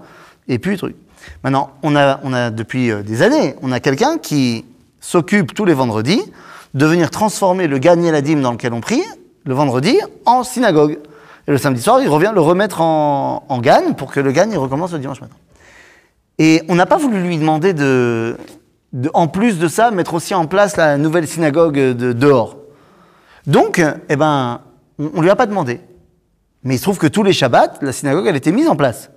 et 0.49 0.59
puis 0.59 0.77
truc. 0.77 0.97
Maintenant, 1.45 1.71
on 1.83 1.97
a, 1.97 2.21
on 2.25 2.33
a 2.33 2.51
depuis 2.51 2.91
euh, 2.91 3.03
des 3.03 3.23
années, 3.23 3.55
on 3.63 3.73
a 3.73 3.81
quelqu'un 3.81 4.19
qui 4.19 4.65
s'occupe 5.01 5.55
tous 5.55 5.65
les 5.65 5.75
vendredis 5.75 6.23
de 6.75 6.87
venir 6.87 7.11
transformer 7.11 7.67
le 7.67 7.79
gagne 7.79 8.05
et 8.05 8.11
la 8.11 8.23
dîme 8.23 8.43
dans 8.43 8.53
lequel 8.53 8.73
on 8.73 8.81
prie, 8.81 9.03
le 9.45 9.55
vendredi, 9.55 9.99
en 10.25 10.43
synagogue. 10.43 10.99
Et 11.47 11.51
le 11.51 11.59
samedi 11.59 11.83
soir, 11.83 12.01
il 12.01 12.09
revient 12.09 12.33
le 12.35 12.41
remettre 12.41 12.81
en, 12.81 13.45
en 13.49 13.59
gagne 13.61 13.95
pour 13.95 14.11
que 14.13 14.21
le 14.21 14.33
gagne 14.33 14.53
il 14.53 14.59
recommence 14.59 14.93
le 14.93 14.99
dimanche 14.99 15.21
matin. 15.21 15.35
Et 16.43 16.61
on 16.69 16.75
n'a 16.75 16.87
pas 16.87 16.97
voulu 16.97 17.23
lui 17.23 17.39
demander 17.39 17.73
de, 17.73 18.37
en 19.15 19.29
plus 19.29 19.61
de 19.61 19.69
ça, 19.69 19.93
mettre 19.93 20.15
aussi 20.15 20.35
en 20.35 20.47
place 20.47 20.77
la 20.77 20.99
nouvelle 20.99 21.29
synagogue 21.29 21.79
de 21.79 22.13
dehors. 22.13 22.57
Donc, 23.47 23.81
eh 24.09 24.17
ben, 24.17 24.61
on, 24.99 25.13
on 25.15 25.21
lui 25.21 25.31
a 25.31 25.37
pas 25.37 25.47
demandé. 25.47 25.81
Mais 26.65 26.75
il 26.75 26.79
se 26.79 26.83
trouve 26.83 26.99
que 26.99 27.07
tous 27.07 27.23
les 27.23 27.33
Shabbats, 27.33 27.75
la 27.81 27.93
synagogue, 27.93 28.27
elle 28.27 28.35
était 28.35 28.51
mise 28.51 28.67
en 28.67 28.75
place. 28.75 29.13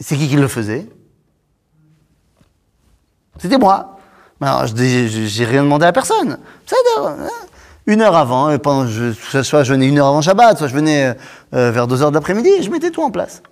C'est 0.00 0.16
qui 0.16 0.28
qui 0.28 0.36
le 0.36 0.48
faisait? 0.48 0.88
C'était 3.36 3.58
moi. 3.58 3.98
Je 4.40 5.26
j'ai 5.26 5.44
rien 5.44 5.62
demandé 5.62 5.84
à 5.84 5.92
personne. 5.92 6.38
Hein, 6.96 7.16
une 7.84 8.00
heure 8.00 8.16
avant, 8.16 8.56
je, 8.86 9.12
soit 9.42 9.62
je 9.62 9.74
venais 9.74 9.88
une 9.88 9.98
heure 9.98 10.06
avant 10.06 10.22
Shabbat, 10.22 10.56
soit 10.56 10.68
je 10.68 10.74
venais 10.74 11.14
euh, 11.52 11.70
vers 11.70 11.86
deux 11.86 12.00
heures 12.00 12.16
et 12.16 12.62
je 12.62 12.70
mettais 12.70 12.90
tout 12.90 13.02
en 13.02 13.10
place. 13.10 13.42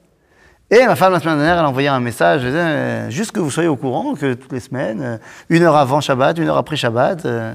Et 0.73 0.87
ma 0.87 0.95
femme, 0.95 1.13
la 1.13 1.19
semaine 1.19 1.37
dernière, 1.37 1.59
elle 1.59 1.65
a 1.65 1.69
envoyé 1.69 1.89
un 1.89 1.99
message, 1.99 2.43
elle 2.43 2.51
disait, 2.51 2.59
euh, 2.61 3.11
juste 3.11 3.33
que 3.33 3.41
vous 3.41 3.51
soyez 3.51 3.69
au 3.69 3.75
courant 3.75 4.15
que 4.15 4.35
toutes 4.35 4.53
les 4.53 4.61
semaines, 4.61 5.03
euh, 5.03 5.17
une 5.49 5.65
heure 5.65 5.77
avant 5.77 6.01
Shabbat, 6.01 6.39
une 6.39 6.49
heure 6.49 6.59
après 6.59 6.77
Shabbat. 6.77 7.27
euh, 7.27 7.53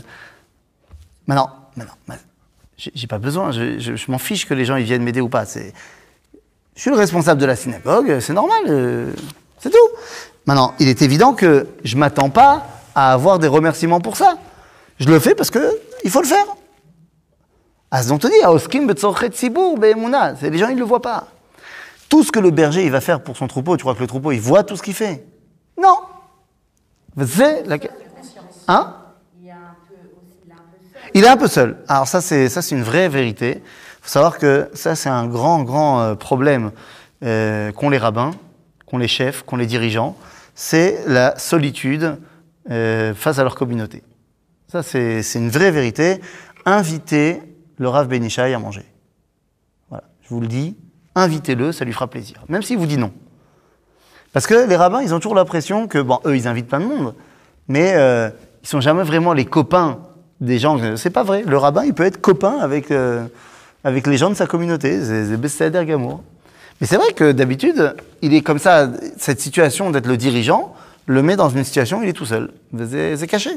Maintenant, 1.27 1.49
maintenant, 1.77 1.93
maintenant, 2.07 2.25
j'ai 2.77 3.07
pas 3.07 3.17
besoin, 3.17 3.51
je, 3.51 4.11
m'en 4.11 4.17
fiche 4.17 4.45
que 4.45 4.53
les 4.53 4.65
gens 4.65 4.75
ils 4.75 4.83
viennent 4.83 5.01
m'aider 5.01 5.21
ou 5.21 5.29
pas. 5.29 5.45
Je 5.45 5.71
suis 6.75 6.89
le 6.89 6.97
responsable 6.97 7.39
de 7.39 7.45
la 7.45 7.55
synagogue, 7.55 8.19
c'est 8.19 8.33
normal, 8.33 8.63
euh, 8.67 9.13
c'est 9.59 9.69
tout. 9.69 9.77
Maintenant, 10.45 10.75
il 10.79 10.89
est 10.89 11.01
évident 11.01 11.33
que 11.33 11.67
je 11.83 11.95
m'attends 11.95 12.29
pas 12.29 12.67
à 12.93 13.13
avoir 13.13 13.39
des 13.39 13.47
remerciements 13.47 14.01
pour 14.01 14.17
ça. 14.17 14.37
Je 14.99 15.07
le 15.07 15.19
fais 15.19 15.35
parce 15.35 15.49
que 15.49 15.79
il 16.03 16.11
faut 16.11 16.21
le 16.21 16.27
faire. 16.27 16.45
As 17.91 18.11
on 18.11 18.17
te 18.17 18.27
dit. 18.27 18.33
C'est 20.39 20.49
les 20.49 20.57
gens 20.57 20.67
ils 20.67 20.77
le 20.77 20.83
voient 20.83 21.01
pas. 21.01 21.27
Tout 22.09 22.23
ce 22.23 22.31
que 22.31 22.39
le 22.39 22.51
berger 22.51 22.85
il 22.85 22.91
va 22.91 23.01
faire 23.01 23.21
pour 23.21 23.37
son 23.37 23.47
troupeau, 23.47 23.77
tu 23.77 23.83
crois 23.83 23.95
que 23.95 24.01
le 24.01 24.07
troupeau 24.07 24.31
il 24.31 24.41
voit 24.41 24.63
tout 24.63 24.75
ce 24.75 24.83
qu'il 24.83 24.93
fait? 24.93 25.25
Non. 25.81 25.97
C'est 27.25 27.63
la... 27.65 27.77
Hein? 28.67 28.95
Il 31.13 31.23
est 31.23 31.27
un 31.29 31.37
peu 31.37 31.47
seul. 31.47 31.77
Alors 31.87 32.07
ça, 32.07 32.19
c'est 32.19 32.49
ça, 32.49 32.61
c'est 32.61 32.75
une 32.75 32.83
vraie 32.83 33.07
vérité. 33.07 33.63
Faut 34.01 34.09
savoir 34.09 34.37
que 34.37 34.69
ça, 34.73 34.95
c'est 34.95 35.09
un 35.09 35.27
grand, 35.27 35.63
grand 35.63 36.01
euh, 36.01 36.15
problème 36.15 36.71
euh, 37.23 37.71
qu'ont 37.71 37.89
les 37.89 37.97
rabbins, 37.97 38.31
qu'ont 38.85 38.97
les 38.97 39.07
chefs, 39.07 39.43
qu'ont 39.43 39.55
les 39.55 39.65
dirigeants. 39.65 40.17
C'est 40.55 41.03
la 41.07 41.37
solitude 41.39 42.19
euh, 42.69 43.13
face 43.13 43.39
à 43.39 43.43
leur 43.43 43.55
communauté. 43.55 44.03
Ça, 44.67 44.83
c'est 44.83 45.21
une 45.35 45.49
vraie 45.49 45.71
vérité. 45.71 46.19
Invitez 46.65 47.41
le 47.77 47.87
Rav 47.87 48.07
Benishai 48.07 48.53
à 48.53 48.59
manger. 48.59 48.85
Voilà, 49.89 50.03
je 50.21 50.29
vous 50.29 50.41
le 50.41 50.47
dis. 50.47 50.75
Invitez-le, 51.15 51.71
ça 51.71 51.85
lui 51.85 51.93
fera 51.93 52.07
plaisir. 52.07 52.43
Même 52.49 52.61
s'il 52.61 52.77
vous 52.77 52.85
dit 52.85 52.97
non. 52.97 53.11
Parce 54.33 54.47
que 54.47 54.67
les 54.67 54.75
rabbins, 54.75 55.01
ils 55.01 55.13
ont 55.13 55.19
toujours 55.19 55.35
l'impression 55.35 55.87
que, 55.87 55.99
bon, 55.99 56.19
eux, 56.25 56.35
ils 56.35 56.47
invitent 56.47 56.67
plein 56.67 56.81
de 56.81 56.85
monde, 56.85 57.15
mais 57.69 57.93
euh, 57.95 58.29
ils 58.63 58.67
sont 58.67 58.81
jamais 58.81 59.03
vraiment 59.03 59.31
les 59.31 59.45
copains 59.45 59.99
des 60.41 60.59
gens. 60.59 60.77
C'est 60.97 61.09
pas 61.09 61.23
vrai. 61.23 61.43
Le 61.45 61.57
rabbin, 61.57 61.85
il 61.85 61.93
peut 61.93 62.03
être 62.03 62.19
copain 62.19 62.57
avec, 62.59 62.91
euh, 62.91 63.25
avec 63.83 64.07
les 64.07 64.17
gens 64.17 64.29
de 64.29 64.35
sa 64.35 64.45
communauté. 64.45 65.03
C'est 65.03 65.37
Bessader 65.37 65.85
Gamour. 65.85 66.21
Mais 66.81 66.87
c'est 66.87 66.97
vrai 66.97 67.13
que 67.13 67.31
d'habitude, 67.31 67.95
il 68.21 68.33
est 68.33 68.41
comme 68.41 68.59
ça, 68.59 68.89
cette 69.17 69.39
situation 69.39 69.91
d'être 69.91 70.07
le 70.07 70.17
dirigeant, 70.17 70.75
le 71.05 71.21
met 71.21 71.37
dans 71.37 71.49
une 71.49 71.63
situation 71.63 71.99
où 71.99 72.03
il 72.03 72.09
est 72.09 72.13
tout 72.13 72.25
seul. 72.25 72.51
C'est 72.77 73.27
caché. 73.27 73.51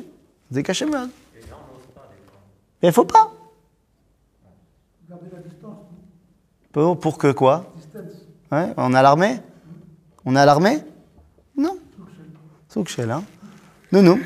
C'est 0.52 0.62
caché. 0.62 0.86
Mais 0.86 2.88
il 2.88 2.92
faut 2.92 3.04
pas. 3.04 3.32
Garder 5.10 5.26
la 5.32 5.40
distance, 5.40 5.78
Pour, 7.00 7.18
que 7.18 7.32
quoi? 7.32 7.64
On 8.52 8.94
à 8.94 9.02
l'armée? 9.02 9.40
On 10.24 10.36
à 10.36 10.46
l'armée? 10.46 10.78
Non. 11.56 11.76
Soukchel, 12.68 13.10
hein 13.10 13.24
Non, 13.90 14.02
non. 14.02 14.18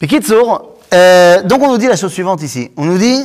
Bekitsour, 0.00 0.76
euh, 0.94 1.42
donc 1.42 1.62
on 1.62 1.72
nous 1.72 1.78
dit 1.78 1.86
la 1.86 1.96
chose 1.96 2.12
suivante 2.12 2.42
ici. 2.42 2.70
On 2.76 2.86
nous 2.86 2.96
dit, 2.96 3.22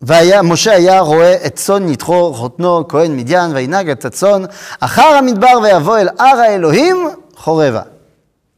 Vaya, 0.00 0.42
Moshe 0.42 0.68
aya 0.68 1.00
roe 1.00 1.38
et 1.42 1.50
son 1.56 1.80
nitro 1.80 2.30
rotno 2.30 2.84
kohen 2.84 3.14
midian 3.16 3.52
vainag 3.52 3.88
et 3.88 4.10
tzon 4.10 4.46
achar 4.80 5.16
amidbar 5.16 5.60
ve'avo 5.60 5.96
el 5.96 6.12
ara 6.18 6.52
Elohim 6.52 7.16
choreva. 7.34 7.88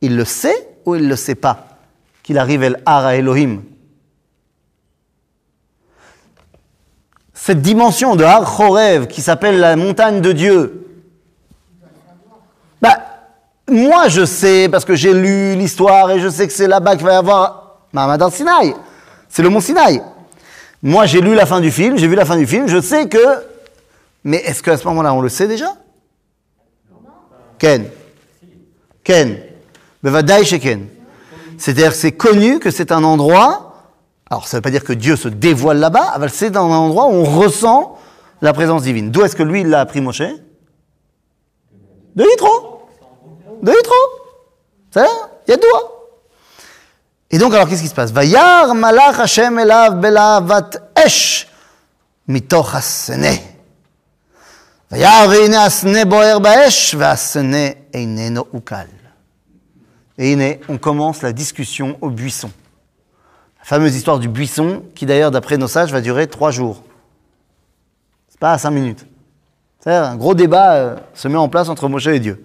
Il 0.02 0.16
le 0.16 0.26
sait 0.26 0.68
ou 0.84 0.96
il 0.96 1.08
le 1.08 1.16
sait 1.16 1.37
pas 1.37 1.78
qu'il 2.22 2.37
arrive 2.37 2.64
el 2.64 2.82
ara 2.84 3.16
Elohim? 3.16 3.62
Cette 7.42 7.62
dimension 7.62 8.16
de 8.16 8.23
Har 8.23 8.44
Chorev 8.44 9.06
qui 9.06 9.23
s'appelle 9.23 9.61
la 9.61 9.75
montagne 9.75 10.20
de 10.20 10.32
Dieu, 10.32 10.87
bah, 12.82 12.99
moi, 13.66 14.09
je 14.09 14.26
sais, 14.26 14.68
parce 14.68 14.85
que 14.85 14.94
j'ai 14.94 15.14
lu 15.14 15.54
l'histoire 15.54 16.11
et 16.11 16.20
je 16.20 16.28
sais 16.28 16.47
que 16.47 16.52
c'est 16.52 16.68
là-bas 16.68 16.97
qu'il 16.97 17.06
va 17.06 17.14
y 17.14 17.16
avoir 17.16 17.78
Mahamad 17.94 18.23
al 18.23 18.30
Sinaï. 18.30 18.75
C'est 19.30 19.42
le 19.42 19.49
mont 19.49 19.61
Sinaï. 19.61 20.02
Moi, 20.82 21.06
j'ai 21.06 21.23
lu 21.23 21.35
la 21.35 21.47
fin 21.47 21.61
du 21.61 21.70
film, 21.70 21.97
j'ai 21.97 22.09
vu 22.09 22.14
la 22.14 22.26
fin 22.26 22.37
du 22.37 22.47
film, 22.47 22.68
je 22.68 22.78
sais 22.78 23.09
que. 23.09 23.18
Mais 24.23 24.37
est-ce 24.37 24.62
qu'à 24.62 24.76
ce 24.76 24.87
moment-là, 24.88 25.14
on 25.14 25.23
le 25.23 25.30
sait 25.30 25.49
déjà? 25.49 25.75
Ken. 27.59 27.88
Ken. 29.02 29.38
Ken. 30.61 30.87
C'est-à-dire 31.56 31.88
que 31.88 31.97
c'est 31.97 32.12
connu 32.12 32.59
que 32.59 32.70
c'est 32.70 32.92
un 32.92 33.02
endroit. 33.02 33.69
Alors 34.30 34.46
ça 34.46 34.56
ne 34.56 34.58
veut 34.58 34.62
pas 34.62 34.70
dire 34.70 34.84
que 34.84 34.92
Dieu 34.92 35.16
se 35.16 35.28
dévoile 35.28 35.78
là-bas, 35.78 36.12
ah 36.14 36.18
ben, 36.18 36.28
c'est 36.28 36.50
dans 36.50 36.70
un 36.70 36.76
endroit 36.76 37.06
où 37.06 37.12
on 37.12 37.25
ressent 37.25 37.99
la 38.40 38.52
présence 38.52 38.82
divine. 38.82 39.10
D'où 39.10 39.22
est-ce 39.22 39.37
que 39.37 39.42
lui, 39.42 39.62
il 39.62 39.68
l'a 39.68 39.80
appris 39.80 40.00
Moshe? 40.00 40.22
De 42.14 42.25
Yitro 42.25 42.87
De 43.62 43.72
Yitro 43.72 43.94
C'est 44.90 45.00
là 45.00 45.08
Il 45.46 45.50
y 45.50 45.54
a 45.54 45.56
doigt 45.56 46.00
et 47.30 47.38
donc, 47.38 47.54
alors, 47.54 47.68
qu'est-ce 47.68 47.82
qui 47.82 47.88
se 47.88 47.94
passe? 47.94 48.10
Vayar 48.10 48.75
malach 48.75 49.20
Hashem 49.20 49.58
elav 49.60 50.00
belavat 50.00 50.70
esh 51.06 51.46
mitoch 52.26 52.75
asene. 52.75 53.38
Vayar 54.90 55.28
veine 55.28 55.54
asene 55.54 56.04
boer 56.04 56.40
baesh 56.40 56.96
veasene 56.96 57.76
eineno 57.94 58.49
ukal. 58.52 58.88
Et 60.18 60.60
on 60.68 60.76
commence 60.76 61.22
la 61.22 61.32
discussion 61.32 61.96
au 62.00 62.10
buisson 62.10 62.50
La 63.69 63.69
fameuse 63.69 63.95
histoire 63.95 64.19
du 64.19 64.27
buisson, 64.27 64.83
qui 64.93 65.05
d'ailleurs, 65.05 65.31
d'après 65.31 65.57
nos 65.57 65.67
sages, 65.67 65.91
va 65.91 66.01
durer 66.01 66.27
trois 66.27 66.51
jours. 66.51 66.83
C'est 68.29 68.39
pas 68.39 68.51
à 68.53 68.57
cinq 68.57 68.71
minutes. 68.71 69.05
C'est-à-dire, 69.79 70.09
un 70.09 70.15
gros 70.15 70.35
débat 70.35 70.74
euh, 70.74 70.95
se 71.13 71.27
met 71.27 71.38
en 71.38 71.50
place 71.50 71.69
entre 71.69 71.88
Moshe 71.88 72.07
et 72.07 72.19
Dieu. 72.19 72.43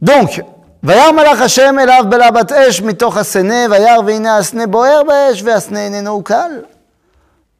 Donc, 0.00 0.42
וירא 0.82 1.12
מלאך 1.12 1.40
השם 1.40 1.76
אליו 1.78 2.04
בלבת 2.08 2.52
אש 2.52 2.82
מתוך 2.82 3.16
הסנה, 3.16 3.66
וירא 3.70 3.98
והנה 4.06 4.36
הסנה 4.36 4.66
בוער 4.66 5.02
באש 5.06 5.42
והסנה 5.42 5.84
איננו 5.84 6.22
קל. 6.22 6.50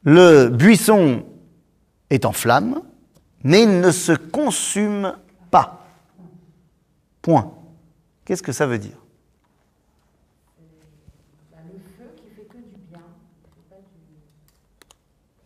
Le 0.05 0.47
buisson 0.47 1.23
est 2.09 2.23
en 2.23 2.31
flamme, 2.31 2.81
mais 3.43 3.63
il 3.63 3.81
ne 3.81 3.91
se 3.91 4.13
consume 4.13 5.13
pas. 5.51 5.85
Point. 7.21 7.51
Qu'est-ce 8.23 8.43
que 8.43 8.53
ça 8.53 8.65
veut 8.65 8.77
dire 8.77 8.97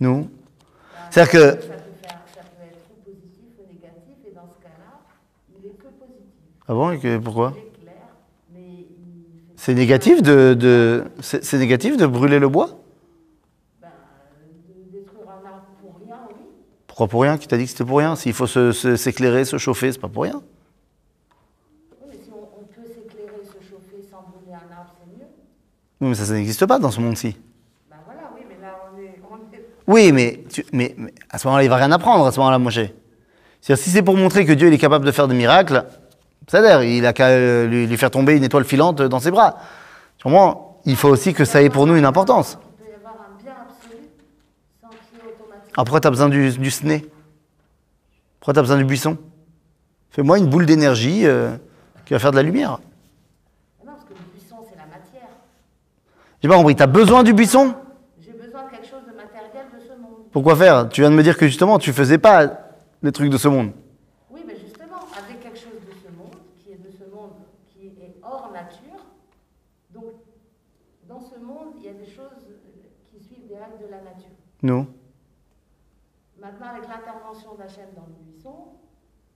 Nous 0.01 0.23
Bah, 0.23 0.29
C'est-à-dire 1.11 1.33
que- 1.33 1.39
Ça 1.39 1.57
peut, 1.57 1.63
faire, 1.63 2.21
ça 2.35 2.41
peut 2.43 2.65
être 2.65 2.79
ou 2.91 3.11
positif 3.11 3.51
ou 3.59 3.73
négatif, 3.73 4.17
et 4.27 4.31
dans 4.35 4.47
ce 4.49 4.63
cas-là, 4.63 5.01
il 5.59 5.67
est 5.67 5.71
que 5.75 5.87
positif. 5.87 6.27
Ah 6.69 6.75
bon 6.75 6.91
et 6.91 6.99
que- 6.99 7.19
Pourquoi 7.19 7.55
C'est 9.59 9.75
négatif 9.75 10.23
de, 10.23 10.55
de 10.55 11.05
c'est 11.21 11.59
négatif 11.59 11.97
de 11.97 12.07
brûler 12.07 12.39
le 12.39 12.49
bois 12.49 12.69
ben, 13.81 13.89
de 14.39 14.93
détruire 14.99 15.29
un 15.29 15.45
arbre 15.47 15.65
pour 15.81 15.99
rien, 16.05 16.19
oui. 16.29 16.35
Pourquoi 16.87 17.09
pour 17.09 17.23
rien? 17.23 17.37
Qui 17.37 17.49
t'a 17.49 17.57
dit 17.57 17.65
que 17.65 17.71
c'était 17.71 17.85
pour 17.85 17.99
rien? 17.99 18.15
S'il 18.15 18.33
faut 18.33 18.47
se- 18.47 18.71
se- 18.71 18.95
s'éclairer, 18.95 19.45
se, 19.45 19.59
chauffer, 19.59 19.91
c'est 19.91 19.99
pas 19.99 20.09
pour 20.09 20.23
rien. 20.23 20.41
Oui, 22.01 22.07
mais 22.11 22.15
si 22.23 22.31
on, 22.31 22.43
on 22.61 22.65
peut 22.67 22.87
s'éclairer, 22.87 23.43
se 23.45 23.69
chauffer 23.69 24.03
sans 24.09 24.23
brûler 24.31 24.53
un 24.53 24.71
arbre, 24.73 24.95
c'est 25.01 25.11
mieux. 25.19 25.27
Oui, 26.01 26.09
mais 26.11 26.15
ça, 26.15 26.27
ça 26.27 26.35
n'existe 26.35 26.65
pas 26.67 26.79
dans 26.79 26.91
ce 26.93 27.01
monde-ci. 27.01 27.37
Ben 27.91 27.97
voilà, 28.05 28.31
oui, 28.37 28.43
mais 28.49 28.61
là, 28.63 28.77
on 28.95 28.99
est. 29.01 29.21
On 29.33 29.37
est... 29.53 29.65
Oui, 29.87 30.13
mais, 30.13 30.43
tu- 30.51 30.65
mais, 30.73 30.95
mais 30.99 31.13
à 31.31 31.39
ce 31.39 31.47
moment-là, 31.47 31.63
il 31.65 31.71
va 31.71 31.77
rien 31.77 31.93
apprendre 31.93 32.27
à 32.27 32.33
ce 32.33 32.39
moment-là, 32.41 32.59
Moshe. 32.59 32.81
C'est-à-dire, 33.61 33.83
si 33.85 33.91
c'est 33.91 34.03
pour 34.03 34.17
montrer 34.17 34.45
que 34.45 34.53
Dieu 34.53 34.69
il 34.69 34.75
est 34.75 34.79
capable 34.79 35.05
de 35.05 35.13
faire 35.13 35.29
des 35.29 35.35
miracles, 35.35 35.85
ça 36.49 36.61
l'air, 36.61 36.83
il 36.83 37.05
a 37.07 37.13
qu'à 37.13 37.29
euh, 37.29 37.67
lui, 37.67 37.87
lui 37.87 37.97
faire 37.97 38.11
tomber 38.11 38.37
une 38.37 38.45
étoile 38.45 38.65
filante 38.65 39.03
dans 39.03 39.21
ses 39.21 39.31
bras. 39.31 39.57
Sûrement, 40.19 40.81
il 40.85 40.97
faut 40.97 41.09
aussi 41.09 41.35
que 41.35 41.45
ça 41.45 41.63
ait 41.63 41.71
pour 41.71 41.87
nous 41.87 41.97
une 41.97 42.05
importance. 42.05 42.59
Alors 45.75 45.85
pourquoi 45.85 46.01
tu 46.01 46.07
as 46.07 46.11
besoin 46.11 46.29
du, 46.31 46.51
du 46.53 46.71
sné 46.71 47.05
Pourquoi 48.41 48.55
tu 48.55 48.59
as 48.61 48.63
besoin 48.63 48.79
du 48.79 48.85
buisson? 48.85 49.19
Fais-moi 50.11 50.39
une 50.39 50.47
boule 50.47 50.65
d'énergie 50.65 51.27
euh, 51.27 51.57
qui 52.07 52.15
va 52.15 52.19
faire 52.19 52.31
de 52.31 52.37
la 52.37 52.43
lumière. 52.43 52.79
Non, 53.85 53.93
parce 53.93 54.05
que 54.05 54.11
le 54.15 54.21
buisson, 54.33 54.57
c'est 54.71 54.77
la 54.79 54.87
matière. 54.87 55.29
J'ai 56.43 56.49
pas 56.49 56.57
compris, 56.57 56.77
tu 56.77 56.83
as 56.83 56.87
besoin 56.87 57.23
du 57.25 57.35
buisson 57.35 57.75
J'ai 58.25 58.33
besoin 58.33 58.65
de 58.65 58.71
quelque 58.71 58.87
chose 58.87 59.03
de 59.07 59.15
matériel 59.15 59.67
de 59.75 59.81
ce 59.81 60.01
monde. 60.01 60.26
Pourquoi 60.37 60.55
faire? 60.55 60.87
Tu 60.91 61.01
viens 61.01 61.11
de 61.11 61.17
me 61.17 61.23
dire 61.23 61.39
que 61.39 61.47
justement, 61.47 61.79
tu 61.79 61.95
faisais 61.95 62.19
pas 62.19 62.69
les 63.03 63.11
trucs 63.11 63.31
de 63.31 63.39
ce 63.39 63.49
monde. 63.49 63.73
Oui, 64.29 64.43
mais 64.47 64.55
justement, 64.55 65.01
avec 65.17 65.41
quelque 65.41 65.57
chose 65.57 65.81
de 65.81 65.95
ce 65.95 66.13
monde, 66.13 66.37
qui 66.59 66.73
est 66.73 66.77
de 66.77 66.91
ce 66.91 67.05
monde, 67.11 67.33
qui 67.65 67.87
est 67.87 68.17
hors 68.23 68.53
nature, 68.53 69.01
donc 69.95 70.13
dans 71.09 71.23
ce 71.23 71.39
monde, 71.39 71.73
il 71.79 71.85
y 71.85 71.89
a 71.89 71.95
des 71.95 72.05
choses 72.05 72.45
qui 73.11 73.19
suivent 73.19 73.49
des 73.49 73.57
règles 73.57 73.79
de 73.87 73.91
la 73.91 74.03
nature. 74.03 74.37
Nous? 74.61 74.87
Maintenant, 76.39 76.67
avec 76.67 76.87
l'intervention 76.87 77.55
d'Hachem 77.55 77.89
dans 77.97 78.05
le 78.05 78.13
buisson, 78.23 78.77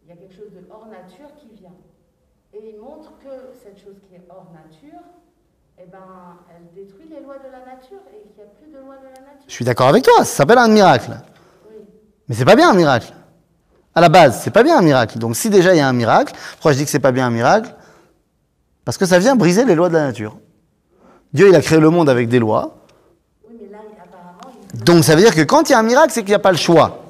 il 0.02 0.10
y 0.10 0.12
a 0.12 0.16
quelque 0.16 0.34
chose 0.34 0.52
de 0.52 0.70
hors 0.70 0.86
nature 0.86 1.34
qui 1.34 1.48
vient. 1.58 1.78
Et 2.52 2.74
il 2.74 2.78
montre 2.78 3.12
que 3.24 3.54
cette 3.54 3.78
chose 3.78 3.96
qui 4.06 4.16
est 4.16 4.26
hors 4.28 4.52
nature, 4.52 5.00
eh 5.82 5.90
ben, 5.90 5.98
elle 6.50 6.74
détruit 6.74 7.06
les 7.10 7.20
lois 7.24 7.38
de 7.38 7.50
la 7.50 7.60
nature 7.60 8.00
et 8.12 8.28
qu'il 8.28 8.36
n'y 8.36 8.42
a 8.42 8.52
plus 8.60 8.70
de 8.70 8.78
lois 8.84 8.96
de 8.96 9.04
la 9.04 9.20
nature. 9.22 9.44
Je 9.48 9.52
suis 9.52 9.64
d'accord 9.64 9.88
avec 9.88 10.04
toi, 10.04 10.18
ça 10.18 10.24
s'appelle 10.24 10.58
un 10.58 10.68
miracle. 10.68 11.12
Oui. 11.70 11.76
Mais 12.28 12.34
c'est 12.34 12.44
pas 12.44 12.54
bien 12.54 12.70
un 12.70 12.74
miracle. 12.74 13.12
À 13.94 14.02
la 14.02 14.10
base, 14.10 14.42
c'est 14.42 14.50
pas 14.50 14.62
bien 14.62 14.78
un 14.78 14.82
miracle. 14.82 15.18
Donc 15.18 15.36
si 15.36 15.48
déjà 15.48 15.74
il 15.74 15.78
y 15.78 15.80
a 15.80 15.88
un 15.88 15.94
miracle, 15.94 16.34
pourquoi 16.52 16.72
je 16.72 16.78
dis 16.78 16.84
que 16.84 16.90
c'est 16.90 16.98
pas 16.98 17.12
bien 17.12 17.26
un 17.26 17.30
miracle? 17.30 17.74
Parce 18.84 18.98
que 18.98 19.06
ça 19.06 19.18
vient 19.18 19.36
briser 19.36 19.64
les 19.64 19.74
lois 19.74 19.88
de 19.88 19.94
la 19.94 20.04
nature. 20.04 20.36
Dieu, 21.32 21.48
il 21.48 21.54
a 21.54 21.62
créé 21.62 21.80
le 21.80 21.88
monde 21.88 22.10
avec 22.10 22.28
des 22.28 22.38
lois. 22.38 22.84
Oui, 23.48 23.56
mais 23.58 23.70
là, 23.70 23.78
apparemment, 24.04 24.54
il 24.74 24.84
Donc 24.84 25.04
ça 25.04 25.14
veut 25.14 25.22
dire 25.22 25.34
que 25.34 25.42
quand 25.42 25.70
il 25.70 25.72
y 25.72 25.74
a 25.74 25.78
un 25.78 25.82
miracle, 25.82 26.12
c'est 26.12 26.20
qu'il 26.20 26.30
n'y 26.30 26.34
a 26.34 26.40
pas 26.40 26.52
le 26.52 26.58
choix. 26.58 27.04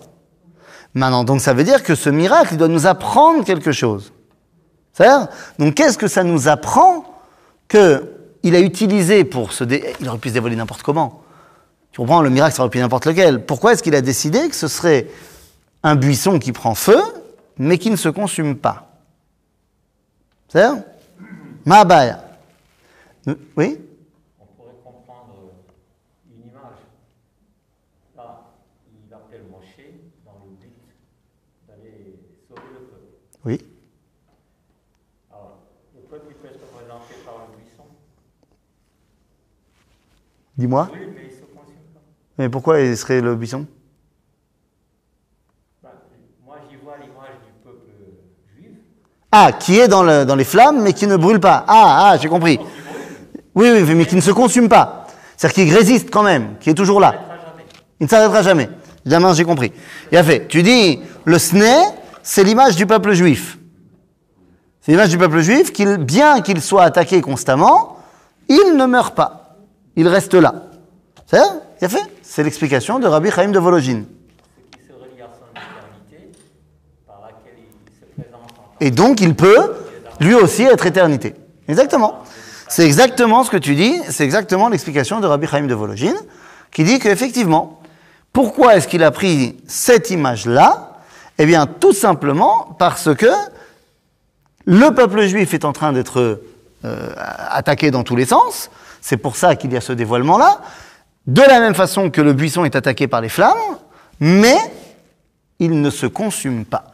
Maintenant, 0.94 1.24
donc 1.24 1.40
ça 1.40 1.54
veut 1.54 1.64
dire 1.64 1.82
que 1.82 1.96
ce 1.96 2.08
miracle, 2.08 2.50
il 2.52 2.58
doit 2.58 2.68
nous 2.68 2.86
apprendre 2.86 3.44
quelque 3.44 3.72
chose. 3.72 4.12
C'est-à-dire, 4.92 5.26
donc 5.58 5.74
qu'est-ce 5.74 5.98
que 5.98 6.08
ça 6.08 6.22
nous 6.22 6.46
apprend 6.46 7.04
que 7.66 8.19
il 8.42 8.54
a 8.54 8.60
utilisé 8.60 9.24
pour 9.24 9.52
se 9.52 9.64
dé... 9.64 9.94
Il 10.00 10.08
aurait 10.08 10.18
pu 10.18 10.30
se 10.30 10.38
n'importe 10.38 10.82
comment. 10.82 11.22
Tu 11.92 12.00
comprends, 12.00 12.22
le 12.22 12.30
miracle, 12.30 12.54
ça 12.54 12.62
aurait 12.62 12.70
pu 12.70 12.78
n'importe 12.78 13.06
lequel. 13.06 13.44
Pourquoi 13.44 13.72
est-ce 13.72 13.82
qu'il 13.82 13.94
a 13.94 14.00
décidé 14.00 14.48
que 14.48 14.54
ce 14.54 14.68
serait 14.68 15.08
un 15.82 15.96
buisson 15.96 16.38
qui 16.38 16.52
prend 16.52 16.74
feu, 16.74 17.00
mais 17.58 17.78
qui 17.78 17.90
ne 17.90 17.96
se 17.96 18.08
consume 18.08 18.56
pas? 18.56 18.90
C'est-à-dire 20.48 20.82
Maabaya. 21.64 22.24
Oui 23.56 23.78
On 24.40 24.46
pourrait 24.46 24.74
comprendre 24.82 25.52
une 26.32 26.48
image. 26.48 26.80
Là, 28.16 28.46
il 29.06 29.12
appelle 29.12 29.44
Moshe 29.50 29.76
dans 30.24 30.32
le 30.44 30.56
but 30.56 30.72
d'aller 31.68 32.18
sauver 32.48 32.62
le 32.72 32.86
peuple. 32.86 33.02
Oui. 33.44 33.60
Alors, 35.30 35.58
le 35.94 36.00
peuple 36.02 36.26
il 36.30 36.34
peut 36.36 36.48
être 36.48 36.60
représenté 36.72 37.14
par 37.24 37.34
un 37.34 37.56
buisson. 37.56 37.84
Dis-moi. 40.60 40.90
Oui, 40.92 40.98
mais 41.16 41.30
se 41.30 42.42
pas. 42.44 42.48
Pourquoi 42.50 42.80
il 42.82 42.94
serait 42.94 43.22
le 43.22 43.34
buisson? 43.34 43.64
Ben, 45.82 45.88
moi, 46.44 46.56
j'y 46.68 46.76
vois 46.76 46.96
l'image 47.00 47.38
du 47.46 47.52
peuple 47.64 47.88
juif. 48.54 48.72
Ah, 49.32 49.52
qui 49.58 49.78
est 49.78 49.88
dans, 49.88 50.02
le- 50.02 50.26
dans 50.26 50.36
les 50.36 50.44
flammes, 50.44 50.82
mais 50.82 50.92
qui 50.92 51.06
ne 51.06 51.16
brûle 51.16 51.40
pas. 51.40 51.64
Ah, 51.66 52.10
ah, 52.10 52.18
j'ai 52.18 52.28
compris. 52.28 52.60
Oui, 53.54 53.70
oui, 53.72 53.94
mais 53.94 54.04
qui 54.04 54.16
ne 54.16 54.20
se 54.20 54.32
consume 54.32 54.68
pas. 54.68 55.06
C'est-à-dire 55.34 55.64
qu'il 55.64 55.74
résiste 55.74 56.10
quand 56.10 56.22
même, 56.22 56.58
qui 56.60 56.68
est 56.68 56.74
toujours 56.74 57.00
là. 57.00 57.14
Il 57.98 58.04
ne 58.04 58.08
s'arrêtera 58.08 58.42
jamais. 58.42 58.68
Évidemment, 59.06 59.32
j'ai 59.32 59.44
compris. 59.44 59.72
Il 60.12 60.18
a 60.18 60.22
fait. 60.22 60.46
Tu 60.46 60.62
dis, 60.62 61.00
le 61.24 61.38
sné, 61.38 61.72
c'est 62.22 62.44
l'image 62.44 62.76
du 62.76 62.84
peuple 62.84 63.12
juif. 63.12 63.56
C'est 64.82 64.92
l'image 64.92 65.08
du 65.08 65.16
peuple 65.16 65.40
juif, 65.40 65.72
qu'il, 65.72 65.96
bien 65.96 66.42
qu'il 66.42 66.60
soit 66.60 66.82
attaqué 66.82 67.22
constamment, 67.22 67.96
il 68.46 68.76
ne 68.76 68.84
meurt 68.84 69.14
pas. 69.14 69.38
Il 69.96 70.08
reste 70.08 70.34
là. 70.34 70.54
C'est 71.26 71.38
ça 71.38 71.88
fait 71.88 72.02
C'est 72.22 72.42
l'explication 72.42 72.98
de 72.98 73.06
Rabbi 73.06 73.30
Chaim 73.30 73.48
de 73.48 73.58
Vologine. 73.58 74.04
Et 78.80 78.90
donc, 78.90 79.20
il 79.20 79.34
peut, 79.34 79.74
lui 80.20 80.34
aussi, 80.34 80.62
être 80.62 80.86
éternité. 80.86 81.34
Exactement. 81.68 82.22
C'est 82.68 82.86
exactement 82.86 83.44
ce 83.44 83.50
que 83.50 83.56
tu 83.56 83.74
dis, 83.74 84.00
c'est 84.08 84.24
exactement 84.24 84.68
l'explication 84.68 85.20
de 85.20 85.26
Rabbi 85.26 85.46
Chaim 85.46 85.66
de 85.66 85.74
Vologine, 85.74 86.16
qui 86.72 86.84
dit 86.84 86.98
qu'effectivement, 86.98 87.80
pourquoi 88.32 88.76
est-ce 88.76 88.88
qu'il 88.88 89.02
a 89.02 89.10
pris 89.10 89.56
cette 89.66 90.10
image-là 90.10 90.98
Eh 91.38 91.46
bien, 91.46 91.66
tout 91.66 91.92
simplement 91.92 92.76
parce 92.78 93.14
que 93.14 93.26
le 94.66 94.94
peuple 94.94 95.26
juif 95.26 95.52
est 95.52 95.64
en 95.64 95.72
train 95.72 95.92
d'être 95.92 96.40
euh, 96.84 97.12
attaqué 97.50 97.90
dans 97.90 98.04
tous 98.04 98.16
les 98.16 98.26
sens, 98.26 98.70
c'est 99.00 99.16
pour 99.16 99.36
ça 99.36 99.56
qu'il 99.56 99.72
y 99.72 99.76
a 99.76 99.80
ce 99.80 99.92
dévoilement-là, 99.92 100.60
de 101.26 101.42
la 101.42 101.60
même 101.60 101.74
façon 101.74 102.10
que 102.10 102.20
le 102.20 102.32
buisson 102.32 102.64
est 102.64 102.76
attaqué 102.76 103.06
par 103.06 103.20
les 103.20 103.28
flammes, 103.28 103.56
mais 104.20 104.56
il 105.58 105.80
ne 105.80 105.90
se 105.90 106.06
consume 106.06 106.64
pas. 106.64 106.84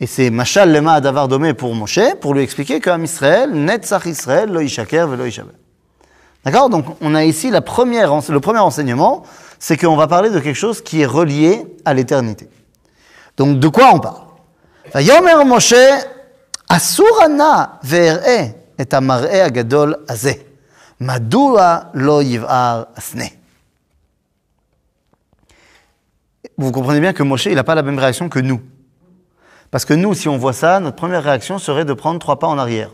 Et 0.00 0.06
c'est 0.06 0.30
Machal 0.30 0.72
Lema 0.72 0.94
Adavar 0.94 1.28
Domé 1.28 1.54
pour 1.54 1.74
Moshe, 1.74 2.00
pour 2.20 2.34
lui 2.34 2.42
expliquer 2.42 2.80
qu'Am 2.80 3.04
Israël, 3.04 3.50
Netzach 3.52 4.06
Israël, 4.06 4.50
Lo 4.50 4.60
Ishaker, 4.60 5.06
Velo. 5.06 5.24
D'accord? 6.44 6.70
Donc 6.70 6.86
on 7.00 7.14
a 7.14 7.24
ici 7.24 7.50
le 7.50 7.60
premier 7.60 8.04
enseignement, 8.04 9.22
c'est 9.60 9.76
qu'on 9.76 9.96
va 9.96 10.08
parler 10.08 10.30
de 10.30 10.40
quelque 10.40 10.56
chose 10.56 10.82
qui 10.82 11.02
est 11.02 11.06
relié 11.06 11.64
à 11.84 11.94
l'éternité. 11.94 12.48
Donc 13.36 13.60
de 13.60 13.68
quoi 13.68 13.90
on 13.94 14.00
parle? 14.00 14.22
Vayomer 14.92 15.44
Moshe, 15.44 15.74
Asurana 16.68 17.78
ve'er'e 17.82 18.54
et 18.78 18.94
amar'e 18.94 19.40
agadol 19.40 19.98
azeh. 20.08 20.44
Asne. 22.48 23.24
Vous 26.58 26.72
comprenez 26.72 27.00
bien 27.00 27.12
que 27.12 27.22
Moshe, 27.22 27.46
il 27.46 27.54
n'a 27.54 27.64
pas 27.64 27.74
la 27.74 27.82
même 27.82 27.98
réaction 27.98 28.28
que 28.28 28.38
nous. 28.38 28.60
Parce 29.70 29.84
que 29.84 29.94
nous, 29.94 30.14
si 30.14 30.28
on 30.28 30.36
voit 30.36 30.52
ça, 30.52 30.80
notre 30.80 30.96
première 30.96 31.24
réaction 31.24 31.58
serait 31.58 31.84
de 31.84 31.94
prendre 31.94 32.18
trois 32.18 32.38
pas 32.38 32.46
en 32.46 32.58
arrière. 32.58 32.90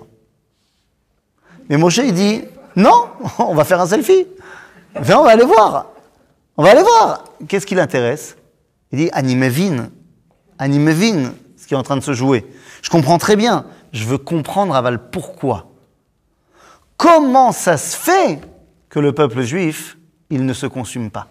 Mais 1.68 1.76
Moshe, 1.76 1.98
il 1.98 2.14
dit, 2.14 2.44
non, 2.76 3.08
on 3.38 3.54
va 3.54 3.64
faire 3.64 3.80
un 3.80 3.86
selfie. 3.86 4.26
Viens, 5.00 5.18
on 5.18 5.24
va 5.24 5.30
aller 5.30 5.44
voir. 5.44 5.86
On 6.56 6.62
va 6.62 6.70
aller 6.70 6.82
voir. 6.82 7.24
Qu'est-ce 7.46 7.66
qui 7.66 7.74
l'intéresse? 7.74 8.36
Il 8.92 8.98
dit, 8.98 9.10
animevin. 9.12 9.90
Animevin, 10.58 11.34
ce 11.56 11.66
qui 11.66 11.74
est 11.74 11.76
en 11.76 11.82
train 11.82 11.96
de 11.96 12.02
se 12.02 12.12
jouer. 12.12 12.46
Je 12.82 12.90
comprends 12.90 13.18
très 13.18 13.36
bien. 13.36 13.66
Je 13.92 14.04
veux 14.04 14.18
comprendre, 14.18 14.74
Aval, 14.74 15.10
pourquoi. 15.10 15.67
Comment 16.98 17.52
ça 17.52 17.76
se 17.76 17.96
fait 17.96 18.40
que 18.90 18.98
le 18.98 19.12
peuple 19.12 19.42
juif, 19.42 19.96
il 20.30 20.44
ne 20.44 20.52
se 20.52 20.66
consume 20.66 21.10
pas? 21.10 21.28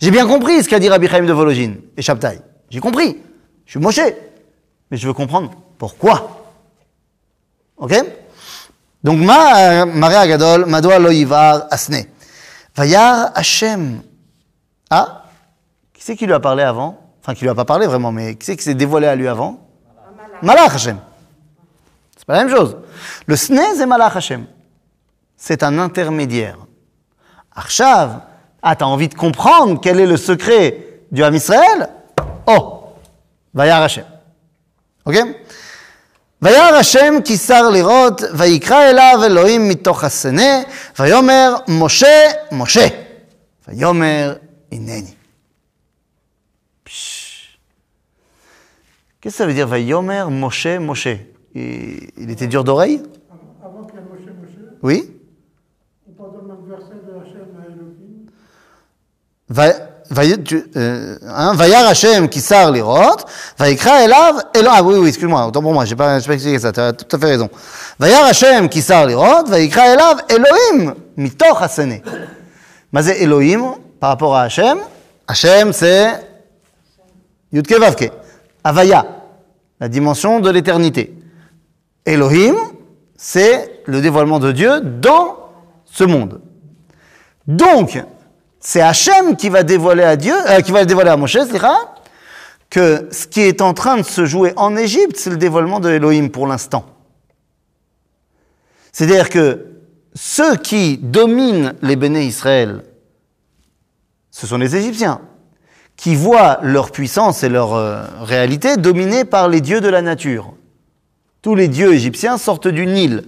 J'ai 0.00 0.10
bien 0.10 0.26
compris 0.26 0.64
ce 0.64 0.68
qu'a 0.68 0.80
dit 0.80 0.88
Rabbi 0.88 1.06
Chaim 1.06 1.24
de 1.24 1.32
Vologine 1.32 1.80
et 1.96 2.02
Shabtai. 2.02 2.40
J'ai 2.68 2.80
compris. 2.80 3.16
Je 3.64 3.70
suis 3.70 3.80
Moshe. 3.80 4.00
Mais 4.90 4.96
je 4.96 5.06
veux 5.06 5.12
comprendre 5.12 5.52
pourquoi. 5.78 6.50
Ok? 7.76 7.94
Donc, 9.04 9.20
ma, 9.20 9.86
Maria 9.86 10.26
Gadol, 10.26 10.66
Madoa 10.66 10.98
lo 10.98 11.10
yivar 11.10 11.68
asne. 11.70 12.06
Vayar 12.74 13.30
Hashem. 13.32 14.02
Ah? 14.90 15.26
Qui 15.92 16.02
c'est 16.02 16.16
qui 16.16 16.26
lui 16.26 16.32
a 16.32 16.40
parlé 16.40 16.64
avant? 16.64 17.00
Enfin, 17.22 17.34
qui 17.34 17.42
lui 17.42 17.48
a 17.48 17.54
pas 17.54 17.64
parlé 17.64 17.86
vraiment, 17.86 18.10
mais 18.10 18.34
qui 18.34 18.44
c'est 18.44 18.56
qui 18.56 18.64
s'est 18.64 18.74
dévoilé 18.74 19.06
à 19.06 19.14
lui 19.14 19.28
avant? 19.28 19.60
Malach 20.42 20.74
Hashem. 20.74 20.98
C'est 22.16 22.24
pas 22.26 22.34
la 22.34 22.44
même 22.44 22.54
chose. 22.54 22.76
Le 23.26 23.36
Snez 23.36 23.80
et 23.80 23.86
Malach 23.86 24.16
Hashem 24.16 24.46
C'est 25.43 25.63
un 25.63 25.79
intermédiaire. 25.79 26.57
Arshav, 27.51 28.21
ah, 28.61 28.75
t'as 28.75 28.85
envie 28.85 29.07
de 29.07 29.15
comprendre 29.15 29.79
quel 29.81 29.99
est 29.99 30.05
le 30.05 30.17
secret 30.17 31.01
du 31.11 31.23
Ham 31.23 31.35
Israël 31.35 31.89
Oh 32.47 32.83
Vayar 33.53 33.81
Hashem. 33.81 34.05
Ok 35.05 35.15
וירא 36.41 36.77
השם 36.77 37.13
כי 37.25 37.37
שר 37.37 37.69
לראות, 37.69 38.21
ויקרא 38.33 38.89
אליו 38.89 39.19
אלוהים 39.25 39.69
מתוך 39.69 40.03
הסנה, 40.03 40.61
ויאמר 40.99 41.55
משה, 41.67 42.31
משה. 42.51 42.87
ויאמר 43.67 44.35
הנני. 44.71 45.13
Psh. 46.85 47.57
Qu'est-ce 49.21 49.33
que 49.33 49.37
ça 49.37 49.45
veut 49.45 49.53
dire 49.53 49.67
Vayomer, 49.67 50.25
Moshe, 50.29 50.79
Moshe 50.79 51.07
il, 51.53 52.09
il 52.17 52.29
était 52.31 52.47
dur 52.47 52.63
d'oreille 52.63 53.01
Avant 53.29 53.77
avant 53.77 53.83
qu'il 53.83 53.95
y 53.95 53.97
ait 53.97 54.05
Moshe, 54.05 54.21
Moshe, 54.21 54.73
Oui 54.81 55.12
Va- 59.48 59.72
va- 60.10 60.36
tu- 60.38 60.64
euh, 60.76 61.16
hein, 61.26 61.54
Hashem 61.58 62.28
qui 62.28 62.40
sar 62.40 62.70
lirot, 62.70 63.16
Vaikra 63.58 64.04
elav, 64.04 64.42
Elo- 64.54 64.70
ah 64.72 64.82
oui, 64.82 64.96
oui, 64.98 65.08
excuse-moi, 65.08 65.46
autant 65.46 65.60
pour 65.62 65.72
moi, 65.72 65.84
j'ai 65.84 65.96
pas, 65.96 66.18
pas 66.20 66.34
expliqué 66.34 66.58
ça, 66.58 66.72
tu 66.72 66.80
as 66.80 66.92
tout 66.92 67.14
à 67.14 67.18
fait 67.18 67.26
raison. 67.26 67.48
Vayar 67.98 68.24
Hashem 68.24 68.68
qui 68.68 68.80
sar 68.82 69.06
lirot, 69.06 69.44
Vaikra 69.46 69.88
elav, 69.94 70.22
Elohim, 70.28 70.94
mitoch 71.16 71.60
hasene. 71.60 72.00
Mais 72.92 73.02
c'est 73.02 73.20
Elohim 73.22 73.74
par 74.00 74.10
rapport 74.10 74.34
à 74.36 74.42
Hashem. 74.42 74.78
Hashem, 75.26 75.72
c'est 75.72 76.10
Yudke 77.52 77.78
Vavke, 77.78 78.10
Avaya, 78.62 79.04
la 79.80 79.88
dimension 79.88 80.40
de 80.40 80.50
l'éternité. 80.50 81.14
Elohim, 82.06 82.54
c'est 83.16 83.82
le 83.86 84.00
dévoilement 84.00 84.38
de 84.38 84.52
Dieu 84.52 84.80
dans 84.80 85.36
ce 85.86 86.04
monde. 86.04 86.40
Donc, 87.46 88.02
c'est 88.64 88.80
Hachem 88.80 89.36
qui 89.36 89.50
va 89.50 89.62
dévoiler 89.62 90.02
à 90.02 90.16
Dieu, 90.16 90.34
euh, 90.48 90.60
qui 90.60 90.72
va 90.72 90.86
dévoiler 90.86 91.10
à 91.10 91.16
Moshe, 91.18 91.36
que 92.70 93.08
ce 93.12 93.26
qui 93.26 93.42
est 93.42 93.60
en 93.60 93.74
train 93.74 93.98
de 93.98 94.02
se 94.02 94.24
jouer 94.24 94.54
en 94.56 94.74
Égypte, 94.74 95.16
c'est 95.16 95.30
le 95.30 95.36
dévoilement 95.36 95.80
de 95.80 95.90
Elohim 95.90 96.30
pour 96.30 96.46
l'instant. 96.46 96.86
C'est-à-dire 98.90 99.28
que 99.28 99.66
ceux 100.14 100.56
qui 100.56 100.96
dominent 100.96 101.74
les 101.82 101.94
béné 101.94 102.24
Israël, 102.24 102.82
ce 104.30 104.46
sont 104.46 104.56
les 104.56 104.74
Égyptiens, 104.74 105.20
qui 105.96 106.14
voient 106.14 106.58
leur 106.62 106.90
puissance 106.90 107.44
et 107.44 107.50
leur 107.50 107.74
euh, 107.74 108.02
réalité 108.20 108.76
dominée 108.78 109.26
par 109.26 109.48
les 109.48 109.60
dieux 109.60 109.82
de 109.82 109.88
la 109.88 110.00
nature. 110.00 110.54
Tous 111.42 111.54
les 111.54 111.68
dieux 111.68 111.92
égyptiens 111.92 112.38
sortent 112.38 112.68
du 112.68 112.86
Nil. 112.86 113.24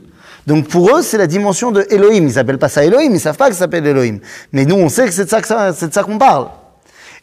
Donc 0.47 0.69
pour 0.69 0.97
eux, 0.97 1.03
c'est 1.03 1.19
la 1.19 1.27
dimension 1.27 1.73
de 1.73 1.87
Elohim. 1.91 2.27
Ils 2.27 2.33
s'appellent 2.33 2.59
pas 2.59 2.69
ça 2.69 2.85
Elohim, 2.85 3.13
ils 3.13 3.21
savent 3.21 3.37
pas 3.37 3.49
que 3.49 3.55
ça 3.55 3.61
s'appelle 3.61 3.87
Elohim. 3.87 4.21
Mais 4.53 4.65
nous, 4.65 4.77
on 4.77 4.89
sait 4.89 5.07
que 5.07 5.13
c'est 5.13 5.25
de 5.25 5.93
ça 5.93 6.03
qu'on 6.03 6.19
parle. 6.19 6.49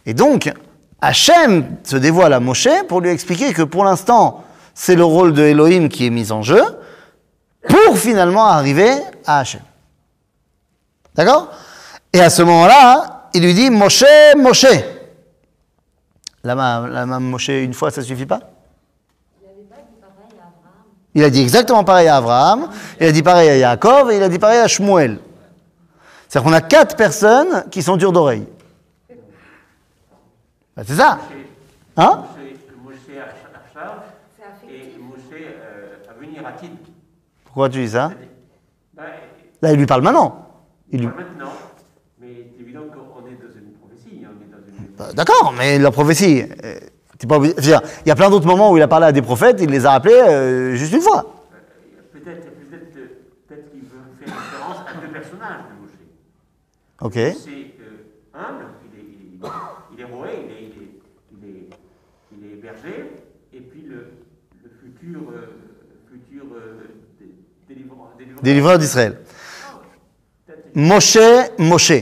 Et 0.06 0.14
donc, 0.14 0.52
Hachem 1.02 1.78
se 1.84 1.96
dévoile 1.96 2.34
à 2.34 2.40
Moshe 2.40 2.68
pour 2.88 3.02
lui 3.02 3.10
expliquer 3.10 3.54
que 3.54 3.62
pour 3.62 3.84
l'instant, 3.86 4.44
c'est 4.74 4.96
le 4.96 5.04
rôle 5.04 5.34
de 5.34 5.44
Elohim 5.44 5.88
qui 5.88 6.06
est 6.06 6.10
mis 6.10 6.32
en 6.32 6.42
jeu, 6.42 6.64
pour 7.68 7.98
finalement 7.98 8.46
arriver 8.46 8.92
à 9.26 9.40
Hachem. 9.40 9.62
D'accord? 11.16 11.52
Et 12.12 12.20
à 12.20 12.30
ce 12.30 12.42
moment-là, 12.42 13.30
il 13.34 13.44
lui 13.44 13.54
dit 13.54 13.70
Moshe, 13.70 14.04
Moshe. 14.38 14.66
La 16.44 16.56
main, 16.56 16.88
la 16.88 17.06
Moshe 17.06 17.50
une 17.50 17.74
fois, 17.74 17.92
ça 17.92 18.02
suffit 18.02 18.26
pas 18.26 18.40
Il 19.42 19.48
n'avait 19.48 19.64
pas 19.70 19.76
dit 19.78 20.00
pareil 20.00 20.40
à 20.40 20.48
Abraham. 20.48 20.88
Il 21.16 21.24
a 21.24 21.30
dit 21.30 21.42
exactement 21.42 21.84
pareil 21.84 22.08
à 22.08 22.18
Abraham, 22.18 22.70
il 23.00 23.08
a 23.08 23.12
dit 23.12 23.22
pareil 23.24 23.50
à 23.50 23.58
Yaakov 23.58 24.12
et 24.12 24.18
il 24.18 24.24
a 24.24 24.30
dit 24.30 24.40
pareil 24.40 24.60
à 24.60 24.68
Shmuel. 24.68 25.20
C'est-à-dire 26.28 26.50
qu'on 26.50 26.56
a 26.56 26.62
quatre 26.62 26.96
personnes 26.96 27.66
qui 27.70 27.84
sont 27.84 27.98
dures 27.98 28.12
d'oreille. 28.12 28.48
Ben, 30.76 30.84
c'est 30.88 30.96
ça. 30.96 31.20
Hein 31.98 32.24
euh, 35.32 35.96
à 36.10 36.14
venir 36.20 36.46
à 36.48 36.52
Tid. 36.54 36.72
Pourquoi 37.46 37.70
tu 37.70 37.80
dis 37.82 37.90
ça 37.90 38.12
Ben, 38.96 39.04
Là, 39.62 39.72
il 39.72 39.78
lui 39.78 39.86
parle 39.86 40.02
maintenant. 40.02 40.48
Il 40.92 41.00
lui- 41.02 41.08
maintenant, 41.08 41.54
mais 42.20 42.48
c'est 42.56 42.64
évident 42.64 42.82
qu'on 42.92 43.26
est 43.28 43.36
dans 43.36 43.54
une 43.54 43.74
prophétie, 43.74 44.24
hein. 44.26 44.30
Euh, 45.00 45.14
D'accord, 45.14 45.54
mais 45.58 45.78
la 45.80 45.92
prophétie, 45.92 46.44
euh, 46.64 46.80
pas 47.28 47.38
obligé- 47.38 47.56
il 47.58 48.08
y 48.08 48.12
a 48.12 48.16
plein 48.16 48.30
d'autres 48.30 48.46
moments 48.48 48.72
où 48.72 48.78
il 48.78 48.84
a 48.84 48.88
parlé 48.88 49.06
à 49.08 49.12
des 49.12 49.22
prophètes, 49.22 49.58
il 49.62 49.70
les 49.70 49.86
a 49.86 49.94
appelés 49.94 50.14
euh, 50.14 50.76
juste 50.76 50.94
une 50.94 51.02
fois. 51.02 51.26
Peut-être 52.12 52.48
peut-être 52.70 53.72
qu'il 53.72 53.82
veut 53.82 54.26
faire 54.26 54.36
référence 54.36 54.78
à 54.88 55.02
deux 55.06 55.12
personnages 55.12 55.62
de 55.70 55.82
Moshe. 55.82 55.92
Ok. 57.02 57.14
C'est 57.14 57.50
euh, 57.82 58.34
humble, 58.34 58.66
il 58.94 59.00
est, 59.00 59.04
il, 59.04 59.46
est, 59.46 59.50
il 59.94 60.00
est 60.00 60.04
roué, 60.06 60.30
il 60.46 60.52
est, 60.52 60.62
il, 60.62 60.84
est, 60.84 60.90
il, 61.32 61.50
est, 61.50 61.70
il 62.32 62.52
est 62.52 62.56
berger, 62.62 63.12
et 63.54 63.60
puis 63.62 63.82
le, 63.82 64.12
le 64.64 64.70
futur, 64.82 65.20
euh, 65.32 65.60
futur 66.12 66.44
euh, 66.56 66.84
dé- 67.20 67.36
délivrant. 67.68 68.10
délivrant. 68.18 68.42
Délivreur 68.42 68.78
d'Israël. 68.80 69.20
Peut-être- 70.46 70.76
Moshe, 70.76 71.18
Moshe. 71.60 71.88
C'est 71.88 72.00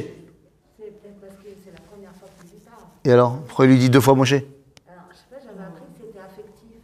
peut-être 0.77 1.19
parce 1.19 1.35
que 1.35 1.49
c'est 1.63 1.71
la 1.71 1.81
première 1.91 2.11
fois 2.15 2.29
qu'il 2.39 2.49
dit 2.51 2.63
ça. 2.63 2.71
Et 3.03 3.11
alors, 3.11 3.39
pourquoi 3.47 3.65
il 3.65 3.71
lui 3.71 3.79
dit 3.79 3.89
deux 3.89 3.99
fois 4.01 4.13
Moshe 4.15 4.33
Alors, 4.33 4.43
je 5.11 5.15
sais 5.17 5.23
pas, 5.29 5.37
j'avais 5.43 5.65
appris 5.67 5.83
que 5.93 6.05
c'était 6.05 6.19
affectif. 6.19 6.77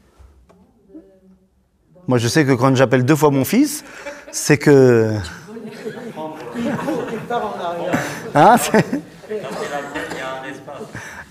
non, 0.50 1.00
de- 1.00 1.04
dans- 1.94 1.97
Moi, 2.08 2.18
je 2.18 2.28
sais 2.28 2.46
que 2.46 2.54
quand 2.54 2.76
j'appelle 2.76 3.04
deux 3.04 3.16
fois 3.16 3.32
mon 3.32 3.44
fils, 3.44 3.84
c'est 4.32 4.58
que. 4.58 5.14
Hein. 8.34 8.56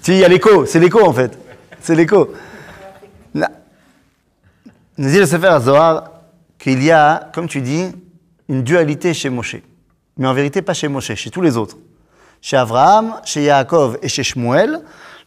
Si, 0.03 0.13
il 0.13 0.19
y 0.19 0.25
a 0.25 0.29
l'écho, 0.29 0.67
c'est 0.67 0.79
l'écho 0.79 1.05
en 1.05 1.13
fait. 1.13 1.37
C'est 1.81 1.95
l'écho. 1.95 2.33
Nous 4.99 5.11
dit 5.11 5.19
le 5.19 5.27
Sefer 5.27 5.59
Zohar 5.61 6.11
qu'il 6.59 6.83
y 6.83 6.91
a, 6.91 7.31
comme 7.35 7.49
tu 7.49 7.61
dis, 7.61 7.93
une 8.49 8.63
dualité 8.63 9.13
chez 9.13 9.29
Moshe. 9.29 9.57
Mais 10.17 10.27
en 10.27 10.33
vérité, 10.33 10.63
pas 10.63 10.73
chez 10.73 10.89
Moshe, 10.89 11.15
chez 11.15 11.31
tous 11.31 11.43
les 11.43 11.57
autres. 11.57 11.77
Chez 12.41 12.57
Abraham, 12.57 13.21
chez 13.25 13.43
Yaakov 13.43 13.99
et 14.03 14.09
chez 14.09 14.23
Shmuel, 14.23 14.81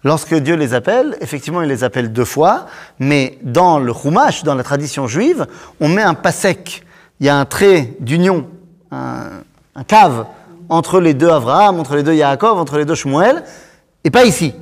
lorsque 0.03 0.33
Dieu 0.35 0.55
les 0.55 0.73
appelle, 0.73 1.17
effectivement, 1.21 1.61
il 1.61 1.69
les 1.69 1.83
appelle 1.83 2.11
deux 2.11 2.25
fois, 2.25 2.67
mais 2.99 3.37
dans 3.41 3.79
le 3.79 3.93
Chumash, 3.93 4.43
dans 4.43 4.55
la 4.55 4.63
tradition 4.63 5.07
juive, 5.07 5.47
on 5.79 5.89
met 5.89 6.01
un 6.01 6.13
pasek. 6.13 6.85
Il 7.19 7.25
y 7.25 7.29
a 7.29 7.37
un 7.37 7.45
trait 7.45 7.93
d'union, 7.99 8.47
un, 8.91 9.43
cave 9.87 10.25
entre 10.67 10.99
les 10.99 11.13
deux 11.13 11.29
Abraham, 11.29 11.79
entre 11.79 11.95
les 11.95 12.03
deux 12.03 12.13
Yaakov, 12.13 12.57
entre 12.57 12.77
les 12.77 12.85
deux 12.85 12.95
Shmuel, 12.95 13.43
et 14.03 14.11
pas 14.11 14.25
ici. 14.25 14.53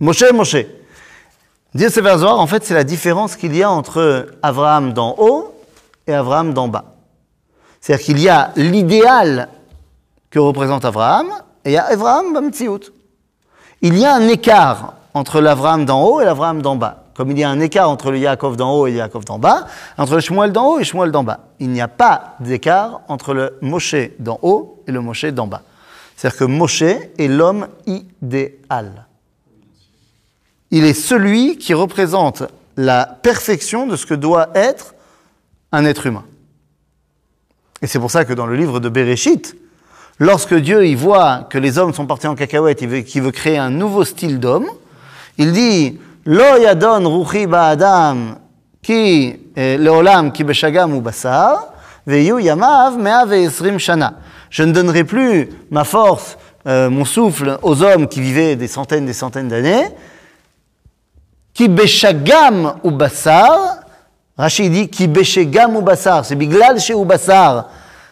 Moshe, 0.00 0.24
Moshe. 0.32 0.56
Dire 1.74 1.90
Sefer 1.90 2.24
en 2.24 2.46
fait, 2.46 2.64
c'est 2.64 2.74
la 2.74 2.84
différence 2.84 3.36
qu'il 3.36 3.54
y 3.54 3.62
a 3.62 3.70
entre 3.70 4.28
Abraham 4.42 4.92
d'en 4.92 5.14
haut 5.18 5.54
et 6.06 6.14
Abraham 6.14 6.54
d'en 6.54 6.68
bas. 6.68 6.96
C'est-à-dire 7.80 8.04
qu'il 8.04 8.20
y 8.20 8.28
a 8.28 8.52
l'idéal 8.56 9.48
que 10.30 10.38
représente 10.38 10.84
Abraham 10.84 11.28
et 11.64 11.70
il 11.70 11.72
y 11.72 11.76
a 11.76 11.84
Abraham 11.84 12.32
Bamtsiout. 12.32 12.80
Il 13.82 13.96
y 13.98 14.04
a 14.04 14.14
un 14.14 14.28
écart 14.28 14.94
entre 15.14 15.40
l'Abraham 15.40 15.84
d'en 15.84 16.02
haut 16.02 16.20
et 16.20 16.24
l'Abraham 16.24 16.62
d'en 16.62 16.76
bas. 16.76 17.04
Comme 17.14 17.30
il 17.32 17.38
y 17.38 17.44
a 17.44 17.50
un 17.50 17.60
écart 17.60 17.90
entre 17.90 18.10
le 18.10 18.18
Yaakov 18.18 18.56
d'en 18.56 18.72
haut 18.74 18.86
et 18.86 18.92
le 18.92 18.98
Yaakov 18.98 19.24
d'en 19.24 19.38
bas, 19.38 19.66
entre 19.96 20.14
le 20.14 20.20
Shmuel 20.20 20.52
d'en 20.52 20.66
haut 20.66 20.76
et 20.76 20.80
le 20.80 20.84
Shmuel 20.84 21.10
d'en 21.10 21.24
bas. 21.24 21.40
Il 21.58 21.70
n'y 21.70 21.80
a 21.80 21.88
pas 21.88 22.36
d'écart 22.40 23.00
entre 23.08 23.34
le 23.34 23.58
Moshe 23.60 23.96
d'en 24.18 24.38
haut 24.42 24.82
et 24.86 24.92
le 24.92 25.00
Moshe 25.00 25.24
d'en 25.24 25.46
bas. 25.46 25.62
C'est-à-dire 26.16 26.38
que 26.38 26.44
Moshe 26.44 26.82
est 26.82 27.28
l'homme 27.28 27.68
idéal. 27.86 29.06
Il 30.70 30.84
est 30.84 30.94
celui 30.94 31.58
qui 31.58 31.74
représente 31.74 32.44
la 32.76 33.06
perfection 33.06 33.86
de 33.86 33.96
ce 33.96 34.06
que 34.06 34.14
doit 34.14 34.50
être 34.54 34.94
un 35.72 35.84
être 35.84 36.06
humain. 36.06 36.24
Et 37.82 37.86
c'est 37.86 37.98
pour 37.98 38.10
ça 38.10 38.24
que 38.24 38.32
dans 38.32 38.46
le 38.46 38.56
livre 38.56 38.80
de 38.80 38.88
Bereshit, 38.88 39.56
lorsque 40.18 40.54
Dieu 40.54 40.86
y 40.86 40.94
voit 40.94 41.46
que 41.50 41.58
les 41.58 41.78
hommes 41.78 41.94
sont 41.94 42.06
partis 42.06 42.26
en 42.26 42.34
cacahuète, 42.34 42.82
il 42.82 42.88
veut, 42.88 43.00
qu'il 43.00 43.22
veut 43.22 43.30
créer 43.30 43.58
un 43.58 43.70
nouveau 43.70 44.04
style 44.04 44.40
d'homme, 44.40 44.66
il 45.38 45.52
dit 45.52 45.98
Lo 46.24 46.58
yadon 46.60 47.08
ruchi 47.08 47.46
ba'adam 47.46 48.36
ki 48.82 49.40
eh, 49.56 49.76
leolam 49.78 50.30
ki 50.32 50.44
beshagam 50.44 50.92
ou 50.94 51.00
basar, 51.00 51.72
veyu 52.06 52.38
yamav 52.40 52.98
mea 52.98 53.24
ve'esrim 53.24 53.78
shana. 53.78 54.14
Je 54.50 54.62
ne 54.62 54.72
donnerai 54.72 55.04
plus 55.04 55.48
ma 55.70 55.84
force, 55.84 56.36
euh, 56.66 56.90
mon 56.90 57.04
souffle 57.04 57.58
aux 57.62 57.82
hommes 57.82 58.08
qui 58.08 58.20
vivaient 58.20 58.56
des 58.56 58.68
centaines 58.68 59.06
des 59.06 59.14
centaines 59.14 59.48
d'années, 59.48 59.88
Ki 61.58 61.66
beshagam 61.66 62.74
ou 62.84 62.92
bassar. 62.92 63.80
Rachid 64.38 64.70
dit 64.70 64.86
ki 64.86 65.08
beshagam 65.08 65.74
ou 65.74 65.82
bassar. 65.82 66.24
C'est 66.24 66.36
biglal 66.36 66.78
chez 66.78 66.94
ou 66.94 67.04
bassar. 67.04 67.68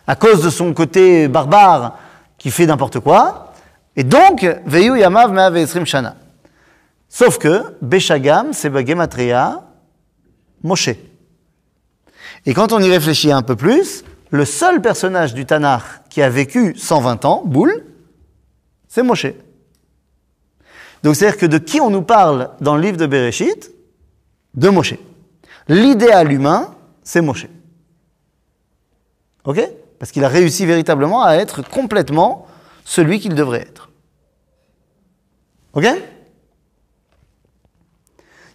À 0.07 0.17
cause 0.17 0.43
de 0.43 0.51
son 0.51 0.73
côté 0.73 1.29
barbare 1.29 1.99
qui 2.39 2.51
fait 2.51 2.67
n'importe 2.67 3.01
quoi. 3.01 3.53
Et 3.97 4.05
donc, 4.05 4.47
veyu 4.67 4.99
yamav 4.99 5.33
me'av 5.33 5.85
shana. 5.85 6.17
Sauf 7.09 7.39
que 7.39 7.77
beshagam, 7.81 8.53
c'est 8.53 8.71
bagematria 8.71 9.63
Moshe. 10.63 10.91
Et 12.45 12.55
quand 12.55 12.73
on 12.73 12.81
y 12.81 12.91
réfléchit 12.91 13.33
un 13.33 13.43
peu 13.43 13.57
plus, 13.57 14.05
le 14.31 14.45
seul 14.45 14.81
personnage 14.81 15.35
du 15.35 15.47
Tanakh 15.47 15.83
qui 16.11 16.23
a 16.23 16.29
vécu 16.29 16.75
120 16.77 17.25
ans, 17.25 17.43
boule, 17.45 17.85
c'est 18.89 19.03
Moshe. 19.03 19.27
Donc 21.03 21.17
c'est-à-dire 21.17 21.39
que 21.39 21.47
de 21.47 21.59
qui 21.59 21.81
on 21.81 21.91
nous 21.91 22.03
parle 22.03 22.51
dans 22.61 22.75
le 22.75 22.83
livre 22.83 22.97
de 22.97 23.07
Bereshit? 23.07 23.71
De 24.55 24.69
Moshe. 24.69 24.95
L'idéal 25.69 26.33
humain, 26.33 26.75
c'est 27.03 27.21
Moshe. 27.21 27.47
Ok? 29.45 29.61
Parce 29.99 30.13
qu'il 30.13 30.25
a 30.25 30.29
réussi 30.29 30.67
véritablement 30.67 31.25
à 31.25 31.35
être 31.35 31.63
complètement 31.63 32.47
celui 32.85 33.21
qu'il 33.21 33.35
devrait 33.35 33.63
être. 33.63 33.91
Ok? 35.73 35.87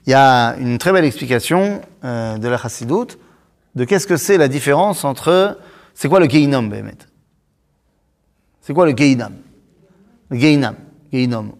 Il 0.05 0.09
y 0.09 0.13
a 0.13 0.55
une 0.57 0.77
très 0.77 0.91
belle 0.91 1.05
explication 1.05 1.81
euh, 2.03 2.37
de 2.37 2.47
la 2.47 2.57
Chassidoute 2.57 3.19
de 3.75 3.85
qu'est-ce 3.85 4.07
que 4.07 4.17
c'est 4.17 4.37
la 4.37 4.47
différence 4.47 5.03
entre. 5.05 5.57
C'est 5.93 6.09
quoi 6.09 6.19
le 6.19 6.27
Geinom, 6.27 6.63
Behemet? 6.63 6.97
C'est 8.61 8.73
quoi 8.73 8.85
le 8.85 8.93
Geinam? 8.95 9.33
Le 10.29 10.37
Geinam. 10.37 10.75
Geinom. 11.11 11.57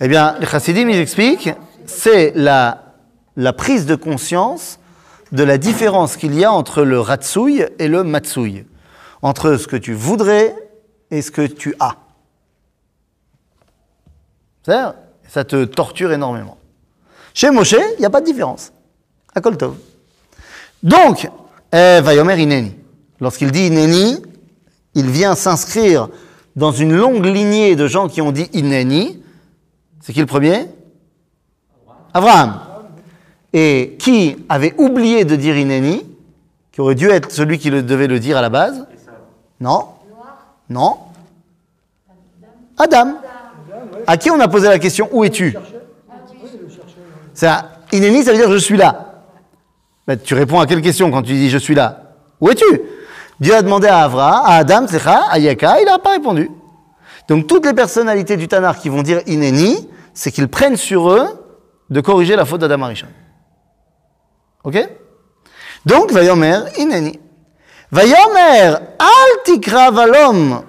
Eh 0.00 0.08
bien, 0.08 0.36
les 0.38 0.46
Chassidim, 0.46 0.88
ils 0.88 0.98
expliquent, 0.98 1.50
c'est 1.86 2.32
la 2.34 3.52
prise 3.56 3.86
de 3.86 3.94
conscience 3.94 4.78
de 5.32 5.42
la 5.42 5.58
différence 5.58 6.16
qu'il 6.16 6.34
y 6.34 6.44
a 6.44 6.52
entre 6.52 6.82
le 6.82 7.00
Ratsouille 7.00 7.66
et 7.78 7.88
le 7.88 8.04
Matsouille. 8.04 8.64
Entre 9.22 9.56
ce 9.56 9.66
que 9.66 9.76
tu 9.76 9.94
voudrais 9.94 10.54
et 11.10 11.22
ce 11.22 11.30
que 11.30 11.46
tu 11.46 11.74
as. 11.80 11.96
C'est-à-dire, 14.62 14.94
ça 15.28 15.44
te 15.44 15.64
torture 15.64 16.12
énormément. 16.12 16.58
Chez 17.32 17.50
Moshe, 17.50 17.72
il 17.72 18.00
n'y 18.00 18.06
a 18.06 18.10
pas 18.10 18.20
de 18.20 18.26
différence. 18.26 18.72
À 19.34 19.40
Koltov. 19.40 19.76
Donc, 20.82 21.28
eh, 21.72 22.00
Vayomer 22.00 22.40
Ineni. 22.40 22.74
Lorsqu'il 23.20 23.50
dit 23.50 23.66
Ineni, 23.66 24.22
il 24.94 25.10
vient 25.10 25.34
s'inscrire 25.34 26.08
dans 26.56 26.72
une 26.72 26.94
longue 26.94 27.24
lignée 27.24 27.74
de 27.74 27.88
gens 27.88 28.08
qui 28.08 28.22
ont 28.22 28.32
dit 28.32 28.48
Ineni. 28.52 29.22
C'est 30.00 30.12
qui 30.12 30.20
le 30.20 30.26
premier? 30.26 30.68
Abraham. 32.12 32.60
Et 33.56 33.96
qui 34.00 34.36
avait 34.48 34.74
oublié 34.78 35.24
de 35.24 35.36
dire 35.36 35.56
Ineni, 35.56 36.04
qui 36.72 36.80
aurait 36.80 36.96
dû 36.96 37.08
être 37.08 37.30
celui 37.30 37.58
qui 37.58 37.70
devait 37.70 38.08
le 38.08 38.18
dire 38.18 38.36
à 38.36 38.42
la 38.42 38.50
base 38.50 38.84
Non 39.60 39.86
Non 40.68 40.98
Adam. 42.76 43.14
À 44.08 44.16
qui 44.16 44.30
on 44.30 44.40
a 44.40 44.48
posé 44.48 44.66
la 44.66 44.80
question 44.80 45.08
Où 45.12 45.24
es-tu? 45.24 45.56
Ça, 47.32 47.70
Ineni, 47.92 48.24
ça 48.24 48.32
veut 48.32 48.38
dire 48.38 48.50
je 48.50 48.56
suis 48.58 48.76
là. 48.76 49.22
Mais 50.08 50.16
tu 50.16 50.34
réponds 50.34 50.58
à 50.58 50.66
quelle 50.66 50.82
question 50.82 51.10
quand 51.12 51.22
tu 51.22 51.32
dis 51.34 51.48
je 51.48 51.58
suis 51.58 51.76
là? 51.76 52.12
Où 52.40 52.50
es-tu? 52.50 52.80
Dieu 53.38 53.54
a 53.54 53.62
demandé 53.62 53.86
à 53.86 54.00
Avra, 54.00 54.46
à 54.46 54.56
Adam, 54.56 54.86
à 55.30 55.38
Yaka, 55.38 55.80
il 55.80 55.86
n'a 55.86 56.00
pas 56.00 56.10
répondu. 56.10 56.50
Donc 57.28 57.46
toutes 57.46 57.66
les 57.66 57.72
personnalités 57.72 58.36
du 58.36 58.48
Tanar 58.48 58.78
qui 58.78 58.88
vont 58.88 59.02
dire 59.02 59.20
Ineni, 59.26 59.88
c'est 60.12 60.32
qu'ils 60.32 60.48
prennent 60.48 60.76
sur 60.76 61.10
eux 61.10 61.26
de 61.90 62.00
corriger 62.00 62.34
la 62.34 62.44
faute 62.44 62.60
d'Adam 62.60 62.82
Arishon. 62.82 63.06
Ok? 64.64 64.76
Donc, 65.84 66.10
Vayomer, 66.10 66.60
Ineni. 66.78 67.20
Vayomer, 67.92 68.80
al 68.98 69.42
tikra 69.44 69.90
valom, 69.90 70.64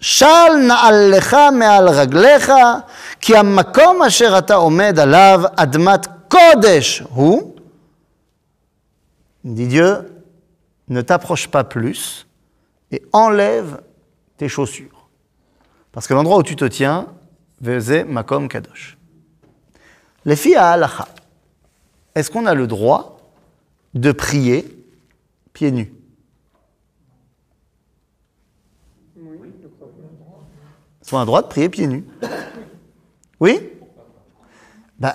shal 0.00 0.60
na'allecha 0.62 1.50
me'al 1.50 1.88
raglecha, 1.88 2.86
ki 3.20 3.34
hamakom 3.34 4.00
asher 4.02 4.32
ata 4.32 4.60
omed 4.60 4.98
alav 4.98 5.52
admat 5.56 6.06
kodesh 6.30 7.02
hu. 7.14 7.52
Dit 9.44 9.66
Dieu, 9.66 10.22
ne 10.88 11.02
t'approche 11.02 11.48
pas 11.48 11.64
plus 11.64 12.26
et 12.90 13.02
enlève 13.12 13.82
tes 14.38 14.48
chaussures. 14.48 15.08
Parce 15.92 16.06
que 16.06 16.14
l'endroit 16.14 16.38
où 16.38 16.42
tu 16.42 16.56
te 16.56 16.64
tiens, 16.64 17.08
Veze 17.60 18.04
Makom 18.06 18.48
Kadosh. 18.48 18.96
Les 20.24 20.36
filles 20.36 20.56
à 20.56 20.70
halacha, 20.70 21.08
est-ce 22.14 22.30
qu'on 22.30 22.46
a 22.46 22.54
le 22.54 22.66
droit 22.66 23.15
de 23.96 24.12
prier 24.12 24.64
pieds 25.52 25.72
nus 25.72 25.92
qu'on 31.10 31.18
a 31.18 31.20
le 31.20 31.26
droit 31.26 31.42
de 31.42 31.46
prier 31.46 31.68
pieds 31.68 31.86
nus 31.86 32.04
Oui? 33.40 33.70
Ben, 34.98 35.14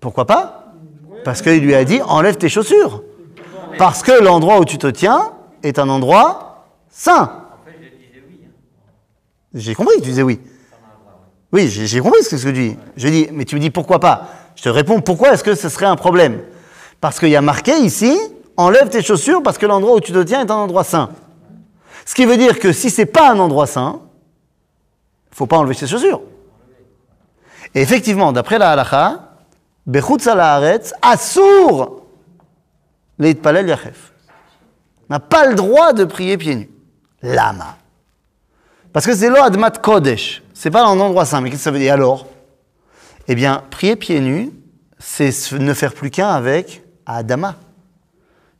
pourquoi 0.00 0.26
pas? 0.26 0.74
Parce 1.24 1.42
qu'il 1.42 1.62
lui 1.62 1.74
a 1.74 1.84
dit 1.84 2.00
enlève 2.02 2.36
tes 2.36 2.48
chaussures. 2.48 3.04
Parce 3.78 4.02
que 4.02 4.22
l'endroit 4.22 4.58
où 4.58 4.64
tu 4.64 4.78
te 4.78 4.88
tiens 4.88 5.32
est 5.62 5.78
un 5.78 5.88
endroit 5.88 6.66
saint. 6.88 7.44
J'ai 9.54 9.74
compris 9.74 9.96
que 9.96 10.00
tu 10.00 10.08
disais 10.08 10.22
oui. 10.22 10.40
Oui, 11.52 11.68
j'ai 11.68 12.00
compris 12.00 12.22
ce 12.22 12.36
que 12.36 12.42
tu 12.42 12.52
dis. 12.52 12.76
Je 12.96 13.08
dis, 13.08 13.28
mais 13.32 13.44
tu 13.44 13.54
me 13.54 13.60
dis 13.60 13.70
pourquoi 13.70 14.00
pas? 14.00 14.28
Je 14.56 14.62
te 14.62 14.68
réponds 14.68 15.00
pourquoi 15.00 15.32
est-ce 15.32 15.44
que 15.44 15.54
ce 15.54 15.68
serait 15.68 15.86
un 15.86 15.96
problème? 15.96 16.42
Parce 17.00 17.18
qu'il 17.18 17.28
y 17.28 17.36
a 17.36 17.40
marqué 17.40 17.78
ici, 17.78 18.18
enlève 18.56 18.88
tes 18.88 19.02
chaussures 19.02 19.42
parce 19.42 19.58
que 19.58 19.66
l'endroit 19.66 19.94
où 19.94 20.00
tu 20.00 20.12
te 20.12 20.22
tiens 20.22 20.40
est 20.40 20.50
un 20.50 20.56
endroit 20.56 20.84
saint. 20.84 21.10
Ce 22.04 22.14
qui 22.14 22.24
veut 22.24 22.36
dire 22.36 22.58
que 22.58 22.72
si 22.72 22.90
c'est 22.90 23.06
pas 23.06 23.30
un 23.30 23.38
endroit 23.38 23.66
saint, 23.66 24.00
faut 25.30 25.46
pas 25.46 25.58
enlever 25.58 25.74
ses 25.74 25.86
chaussures. 25.86 26.22
Et 27.74 27.82
effectivement, 27.82 28.32
d'après 28.32 28.58
la 28.58 28.72
halacha, 28.72 29.36
bechutz 29.86 30.26
haaretz, 30.26 30.92
assour 31.02 32.02
leitpalel 33.18 33.68
yachef. 33.68 34.12
N'a 35.08 35.20
pas 35.20 35.46
le 35.46 35.54
droit 35.54 35.92
de 35.92 36.04
prier 36.04 36.36
pieds 36.36 36.56
nus. 36.56 36.70
Lama. 37.22 37.76
Parce 38.92 39.06
que 39.06 39.14
c'est 39.14 39.28
lo 39.28 39.36
admat 39.36 39.70
kodesh. 39.70 40.42
C'est 40.54 40.70
pas 40.70 40.84
un 40.84 40.98
endroit 40.98 41.24
saint. 41.24 41.40
Mais 41.40 41.50
qu'est-ce 41.50 41.60
que 41.60 41.64
ça 41.64 41.70
veut 41.70 41.78
dire? 41.78 41.94
Alors? 41.94 42.26
Eh 43.28 43.34
bien, 43.34 43.62
prier 43.70 43.96
pieds 43.96 44.20
nus, 44.20 44.50
c'est 44.98 45.30
ne 45.52 45.74
faire 45.74 45.92
plus 45.92 46.10
qu'un 46.10 46.30
avec 46.30 46.82
Adama. 47.16 47.56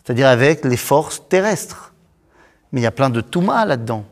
C'est-à-dire 0.03 0.29
avec 0.29 0.65
les 0.65 0.77
forces 0.77 1.23
terrestres. 1.29 1.93
Mais 2.73 2.81
il 2.81 2.85
y 2.85 2.87
a 2.87 2.91
plein 2.91 3.11
de 3.11 3.21
Touma 3.21 3.65
là-dedans. 3.65 4.05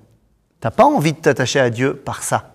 T'as 0.60 0.70
pas 0.70 0.84
envie 0.84 1.12
de 1.12 1.18
t'attacher 1.18 1.60
à 1.60 1.70
Dieu 1.70 1.94
par 1.94 2.22
ça. 2.22 2.50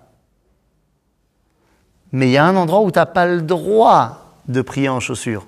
Mais 2.11 2.27
il 2.27 2.31
y 2.31 2.37
a 2.37 2.45
un 2.45 2.55
endroit 2.55 2.81
où 2.81 2.91
t'as 2.91 3.05
pas 3.05 3.25
le 3.25 3.41
droit 3.41 4.35
de 4.47 4.61
prier 4.61 4.89
en 4.89 4.99
chaussures. 4.99 5.47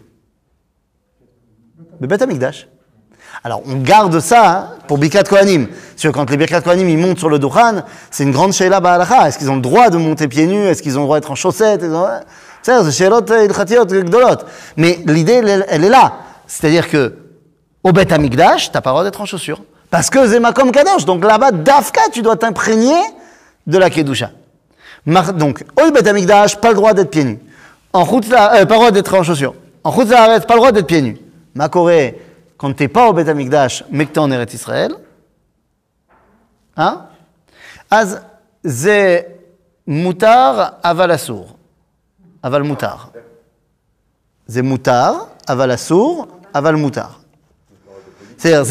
Le 1.99 2.07
Beth 2.07 2.21
Amikdash. 2.21 2.67
Alors, 3.43 3.61
on 3.65 3.77
garde 3.77 4.19
ça 4.19 4.49
hein, 4.49 4.69
pour 4.87 4.97
Birkat 4.97 5.23
Kohanim. 5.23 5.67
Parce 5.67 6.13
quand 6.13 6.29
les 6.29 6.37
Birkat 6.37 6.61
Kohanim 6.61 6.87
ils 6.87 6.97
montent 6.97 7.19
sur 7.19 7.29
le 7.29 7.39
Dukhan, 7.39 7.83
c'est 8.11 8.23
une 8.23 8.31
grande 8.31 8.53
Sheila 8.53 8.79
Ba'alacha. 8.79 9.27
Est-ce 9.27 9.37
qu'ils 9.37 9.49
ont 9.49 9.55
le 9.55 9.61
droit 9.61 9.89
de 9.89 9.97
monter 9.97 10.27
pieds 10.27 10.47
nus? 10.47 10.65
Est-ce 10.65 10.81
qu'ils 10.81 10.97
ont 10.97 11.01
le 11.01 11.05
droit 11.07 11.19
d'être 11.19 11.31
en 11.31 11.35
chaussettes? 11.35 11.83
C'est 12.63 12.91
c'est. 12.91 13.09
Mais 14.77 14.99
l'idée, 15.05 15.33
elle, 15.33 15.65
elle 15.67 15.83
est 15.83 15.89
là. 15.89 16.13
C'est-à-dire 16.47 16.89
que 16.89 17.17
au 17.83 17.91
Beth 17.91 18.11
Amikdash, 18.11 18.71
t'as 18.71 18.81
pas 18.81 18.89
le 18.91 18.93
droit 18.93 19.03
d'être 19.03 19.21
en 19.21 19.25
chaussures. 19.25 19.61
Parce 19.89 20.09
que 20.09 20.25
Zemakom 20.25 20.71
Kadosh. 20.71 21.05
Donc 21.05 21.23
là-bas, 21.23 21.51
Dafka, 21.51 22.01
tu 22.11 22.21
dois 22.21 22.37
t'imprégner 22.37 22.99
de 23.67 23.77
la 23.77 23.89
Kedusha. 23.89 24.31
Donc, 25.05 25.63
au 25.79 25.91
Beth 25.91 26.07
Amikdash, 26.07 26.55
pas 26.55 26.69
le 26.69 26.75
droit 26.75 26.93
d'être 26.93 27.11
pieds 27.11 27.25
nus. 27.25 27.39
En 27.91 28.05
route, 28.05 28.25
euh, 28.31 28.37
pas 28.37 28.57
le 28.57 28.65
droit 28.65 28.91
d'être 28.91 29.13
en 29.13 29.23
chaussures. 29.23 29.53
En 29.83 29.91
route, 29.91 30.09
pas 30.09 30.37
le 30.37 30.55
droit 30.55 30.71
d'être 30.71 30.87
pieds 30.87 31.01
nus. 31.01 31.17
Ma 31.53 31.67
Corée, 31.69 32.19
quand 32.57 32.73
t'es 32.73 32.87
pas 32.87 33.07
au 33.09 33.13
Beth 33.13 33.27
Amikdash, 33.27 33.83
mais 33.91 34.05
que 34.05 34.13
t'es 34.13 34.19
en 34.19 34.31
Eretz 34.31 34.53
Israël, 34.53 34.95
hein? 36.77 37.05
Az, 37.91 38.21
ze 38.65 39.25
mutar 39.85 40.79
aval 40.81 41.11
assour. 41.11 41.52
Aval 42.43 42.63
mutar. 42.63 43.09
Ze 44.47 44.61
mutar, 44.61 45.29
aval 45.47 45.71
assour, 45.71 46.27
mutar. 46.77 47.21
C'est-à-dire. 48.37 48.65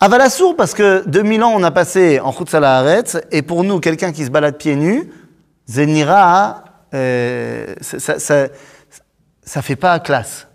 Aval 0.00 0.20
assour, 0.22 0.56
parce 0.56 0.72
que 0.72 1.04
2000 1.06 1.42
ans, 1.42 1.52
on 1.54 1.62
a 1.62 1.70
passé 1.70 2.18
en 2.20 2.30
route 2.30 2.48
Haaretz, 2.54 3.18
et 3.30 3.42
pour 3.42 3.64
nous, 3.64 3.80
quelqu'un 3.80 4.12
qui 4.12 4.24
se 4.24 4.30
balade 4.30 4.56
pieds 4.56 4.76
nus, 4.76 5.10
Zenira, 5.68 6.64
euh, 6.94 7.74
ça, 7.82 8.18
ça, 8.18 8.48
ça, 9.42 9.62
fait 9.62 9.76
pas 9.76 9.98
classe. 10.00 10.46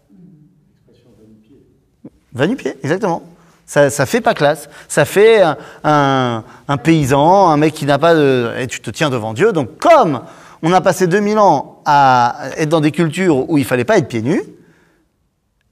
Va 2.34 2.48
nu 2.48 2.56
pied, 2.56 2.76
exactement. 2.84 3.22
Ça, 3.66 3.92
ça 3.92 4.08
fait 4.08 4.22
pas 4.22 4.34
classe. 4.34 4.68
Ça 4.88 5.06
fait 5.06 5.42
un, 5.42 5.58
un- 5.84 6.44
un 6.68 6.78
paysan, 6.78 7.50
un 7.50 7.58
mec 7.58 7.74
qui 7.76 7.86
n'a 7.86 8.00
pas 8.00 8.16
de. 8.16 8.52
Et 8.58 8.66
tu 8.68 8.82
te 8.82 8.90
tiens 8.90 9.12
devant 9.12 9.34
Dieu. 9.34 9.52
Donc, 9.52 9.78
comme 9.78 10.22
on 10.62 10.72
a 10.74 10.82
passé 10.82 11.08
2000 11.08 11.38
ans 11.40 11.82
à 11.86 12.50
être 12.58 12.70
dans 12.70 12.82
des 12.82 12.92
cultures 12.92 13.50
où 13.50 13.58
il 13.58 13.66
fallait 13.66 13.86
pas 13.86 13.98
être 13.98 14.08
pieds 14.08 14.22
nus, 14.22 14.44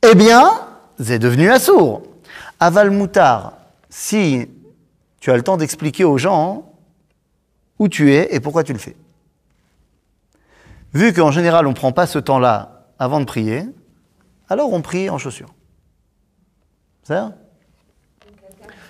eh 0.10 0.16
bien, 0.16 0.50
c'est 1.00 1.20
devenu 1.20 1.52
assourd. 1.52 2.02
Aval 2.60 2.90
Moutar, 2.92 3.54
si 3.90 4.50
tu 5.20 5.32
as 5.32 5.36
le 5.36 5.44
temps 5.44 5.58
d'expliquer 5.58 6.06
aux 6.06 6.18
gens 6.18 6.72
où 7.80 7.90
tu 7.90 8.14
es 8.14 8.34
et 8.34 8.40
pourquoi 8.40 8.64
tu 8.64 8.74
le 8.74 8.80
fais. 8.80 8.96
Vu 10.94 11.14
qu'en 11.14 11.32
général, 11.32 11.68
on 11.68 11.72
ne 11.72 11.76
prend 11.76 11.92
pas 11.92 12.08
ce 12.08 12.18
temps-là 12.18 12.86
avant 12.98 13.20
de 13.20 13.26
prier, 13.26 13.66
alors 14.50 14.72
on 14.74 14.82
prie 14.82 15.10
en 15.10 15.18
chaussures. 15.18 15.54
C'est 17.04 17.14
ça 17.14 17.34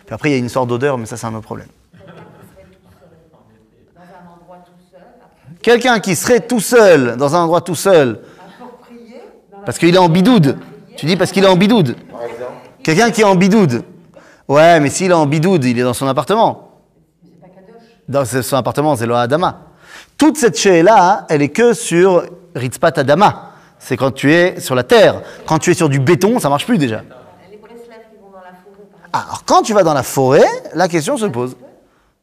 Puis 0.06 0.14
après, 0.14 0.30
il 0.30 0.34
y 0.34 0.36
a 0.36 0.40
une 0.40 0.50
sorte 0.50 0.70
d'odeur, 0.70 0.98
mais 0.98 1.06
ça, 1.06 1.18
c'est 1.18 1.26
un 1.28 1.34
autre 1.34 1.44
problème. 1.46 1.68
Dans 1.94 4.02
un 4.02 4.34
endroit 4.34 4.58
tout 4.60 4.72
seul, 4.92 5.02
à- 5.02 5.57
Quelqu'un 5.68 6.00
qui 6.00 6.16
serait 6.16 6.40
tout 6.40 6.62
seul, 6.62 7.18
dans 7.18 7.36
un 7.36 7.42
endroit 7.42 7.60
tout 7.60 7.76
seul, 7.76 8.22
parce 9.66 9.78
qu'il 9.78 9.94
est 9.94 9.98
en 9.98 10.08
bidoude. 10.08 10.58
Tu 10.96 11.06
dis 11.06 11.18
parce 11.18 11.30
qu'il 11.34 11.44
est 11.44 11.48
en 11.48 11.58
bidoude. 11.58 11.98
Quelqu'un 12.82 13.12
qui 13.12 13.20
est 13.20 13.26
en 13.26 13.36
bidoude. 13.36 13.84
Ouais, 14.48 14.80
mais 14.80 14.90
s'il 14.90 15.12
est 15.12 15.14
en 15.14 15.26
bidoude, 15.26 15.66
il 15.66 15.78
est 15.78 15.84
dans 15.84 15.94
son 15.94 16.08
appartement. 16.08 16.72
Dans 18.08 18.24
son 18.24 18.56
appartement, 18.56 18.96
c'est 18.96 19.08
le 19.08 19.14
Adama. 19.14 19.60
Toute 20.18 20.38
cette 20.38 20.64
là 20.64 21.26
elle 21.28 21.42
est 21.42 21.50
que 21.50 21.74
sur 21.74 22.24
Ritzpat 22.56 23.00
Adama. 23.00 23.52
C'est 23.78 23.98
quand 23.98 24.12
tu 24.12 24.32
es 24.32 24.62
sur 24.62 24.74
la 24.74 24.84
terre. 24.84 25.22
Quand 25.46 25.60
tu 25.60 25.72
es 25.72 25.74
sur 25.74 25.90
du 25.90 26.00
béton, 26.00 26.40
ça 26.40 26.48
marche 26.48 26.66
plus 26.66 26.78
déjà. 26.78 27.04
Ah, 29.12 29.26
Alors 29.26 29.44
quand 29.46 29.64
tu 29.64 29.74
vas 29.74 29.84
dans 29.84 29.94
la 29.94 30.04
forêt, 30.04 30.48
la 30.74 30.88
question 30.88 31.18
se 31.18 31.26
pose. 31.26 31.58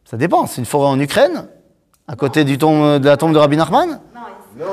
Ça 0.06 0.16
dépend. 0.16 0.46
C'est 0.46 0.62
une 0.62 0.66
forêt 0.66 0.88
en 0.88 0.98
Ukraine, 0.98 1.46
à 2.06 2.16
côté 2.16 2.44
du 2.44 2.58
tombe, 2.58 3.00
de 3.00 3.06
la 3.06 3.16
tombe 3.16 3.32
de 3.32 3.38
Rabbi 3.38 3.56
Nachman? 3.56 4.00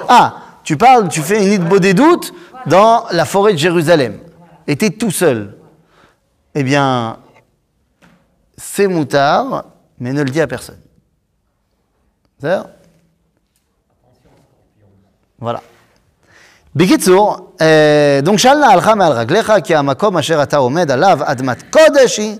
Ah, 0.07 0.35
tu 0.63 0.77
parles, 0.77 1.07
tu 1.09 1.21
fais 1.21 1.55
une 1.55 1.65
idée 1.65 1.79
des 1.79 1.93
doutes 1.93 2.33
dans 2.65 3.05
la 3.11 3.25
forêt 3.25 3.53
de 3.53 3.57
Jérusalem. 3.57 4.19
Et 4.67 4.75
tu 4.75 4.85
es 4.85 4.89
tout 4.91 5.11
seul. 5.11 5.57
Eh 6.53 6.63
bien, 6.63 7.17
c'est 8.57 8.87
moutard, 8.87 9.65
mais 9.99 10.13
ne 10.13 10.21
le 10.21 10.29
dis 10.29 10.41
à 10.41 10.47
personne. 10.47 10.79
Voilà. 15.39 15.61
בקיצור, 16.75 17.53
אה, 17.61 18.37
שאלנה 18.37 18.67
הלכה 18.67 18.95
מעל 18.95 19.11
רגליך, 19.11 19.53
כי 19.63 19.75
המקום 19.75 20.17
אשר 20.17 20.43
אתה 20.43 20.57
עומד 20.57 20.91
עליו 20.91 21.19
אדמת 21.23 21.63
קודש 21.69 22.17
היא, 22.17 22.37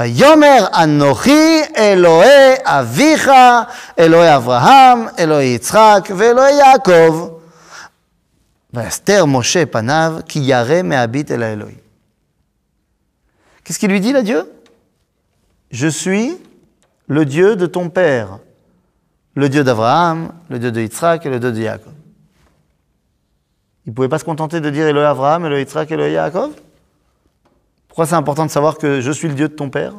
ויאמר 0.00 0.66
אנוכי 0.82 1.62
אלוהי 1.76 2.54
אביך, 2.64 3.30
אלוהי 3.98 4.36
אברהם, 4.36 5.06
אלוהי 5.18 5.54
יצחק 5.54 6.08
ואלוהי 6.16 6.54
יעקב. 6.54 7.28
ויסתר 8.72 9.24
משה 9.24 9.66
פניו, 9.66 10.18
כי 10.28 10.40
ירא 10.42 10.82
מהביט 10.82 11.30
אל 11.30 11.42
lui 13.82 14.00
dit 14.00 14.12
là, 14.12 14.22
Dieu 14.22 14.50
Je 15.70 15.88
suis 15.88 16.36
le 17.06 17.24
Dieu 17.24 17.56
de 17.56 17.66
ton 17.66 17.88
père, 17.88 18.38
le 19.34 19.48
Dieu 19.48 19.64
d'Abraham, 19.64 20.32
le 20.48 20.58
Dieu 20.58 20.72
de 20.72 20.80
Yitzhak 20.80 21.24
et 21.26 21.30
le 21.30 21.38
Dieu 21.38 21.52
de 21.52 21.62
Jacob. 21.62 21.92
Il 23.86 23.90
ne 23.90 23.94
pouvait 23.94 24.08
pas 24.08 24.18
se 24.18 24.24
contenter 24.24 24.60
de 24.60 24.68
dire 24.70 24.86
Eloé 24.86 25.04
Abraham, 25.04 25.46
Eloé 25.46 25.60
Yitzhak, 25.60 25.90
Eloé 25.90 26.12
Yaakov? 26.12 26.50
Pourquoi 27.88 28.06
c'est 28.06 28.14
important 28.14 28.44
de 28.46 28.50
savoir 28.50 28.78
que 28.78 29.00
je 29.00 29.10
suis 29.10 29.28
le 29.28 29.34
Dieu 29.34 29.48
de 29.48 29.54
ton 29.54 29.70
père? 29.70 29.94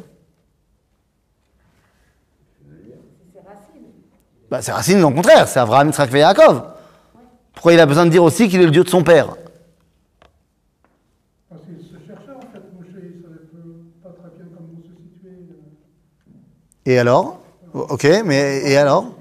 Bah, 4.49 4.61
C'est 4.61 4.71
Racine, 4.71 5.03
au 5.03 5.11
contraire, 5.11 5.47
c'est 5.47 5.59
Abraham, 5.59 5.87
Yitzhak 5.87 6.13
et 6.13 6.19
Yaakov. 6.19 6.63
Pourquoi 7.53 7.73
il 7.73 7.79
a 7.79 7.85
besoin 7.85 8.05
de 8.05 8.11
dire 8.11 8.23
aussi 8.23 8.47
qu'il 8.47 8.61
est 8.61 8.65
le 8.65 8.71
Dieu 8.71 8.83
de 8.83 8.89
son 8.89 9.03
père? 9.03 9.35
Parce 11.49 11.61
qu'il 11.63 11.77
se 11.77 11.93
cherchait 12.05 12.31
en 12.35 12.41
fait, 12.41 12.59
Moshe, 12.77 12.87
il 12.93 13.17
ne 13.17 13.23
savait 13.23 13.35
pas 14.03 14.09
très 14.09 14.29
bien 14.37 14.45
comment 14.55 14.67
se 14.77 14.89
situer. 15.01 15.31
Et 16.85 16.99
alors? 16.99 17.41
Ok, 17.73 18.07
mais 18.25 18.69
et 18.69 18.77
alors? 18.77 19.15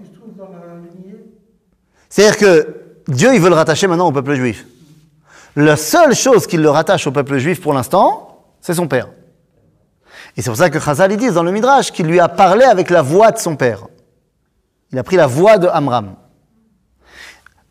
C'est-à-dire 2.08 2.36
que 2.38 2.79
Dieu, 3.08 3.34
il 3.34 3.40
veut 3.40 3.48
le 3.48 3.54
rattacher 3.54 3.86
maintenant 3.86 4.08
au 4.08 4.12
peuple 4.12 4.34
juif. 4.34 4.66
La 5.56 5.76
seule 5.76 6.14
chose 6.14 6.46
qu'il 6.46 6.60
le 6.60 6.70
rattache 6.70 7.06
au 7.06 7.12
peuple 7.12 7.38
juif 7.38 7.60
pour 7.60 7.72
l'instant, 7.72 8.44
c'est 8.60 8.74
son 8.74 8.86
père. 8.86 9.08
Et 10.36 10.42
c'est 10.42 10.50
pour 10.50 10.56
ça 10.56 10.70
que 10.70 10.78
Chazal, 10.78 11.12
ils 11.12 11.18
disent 11.18 11.34
dans 11.34 11.42
le 11.42 11.50
Midrash 11.50 11.90
qu'il 11.90 12.06
lui 12.06 12.20
a 12.20 12.28
parlé 12.28 12.64
avec 12.64 12.90
la 12.90 13.02
voix 13.02 13.32
de 13.32 13.38
son 13.38 13.56
père. 13.56 13.86
Il 14.92 14.98
a 14.98 15.02
pris 15.02 15.16
la 15.16 15.26
voix 15.26 15.58
de 15.58 15.66
Amram. 15.66 16.14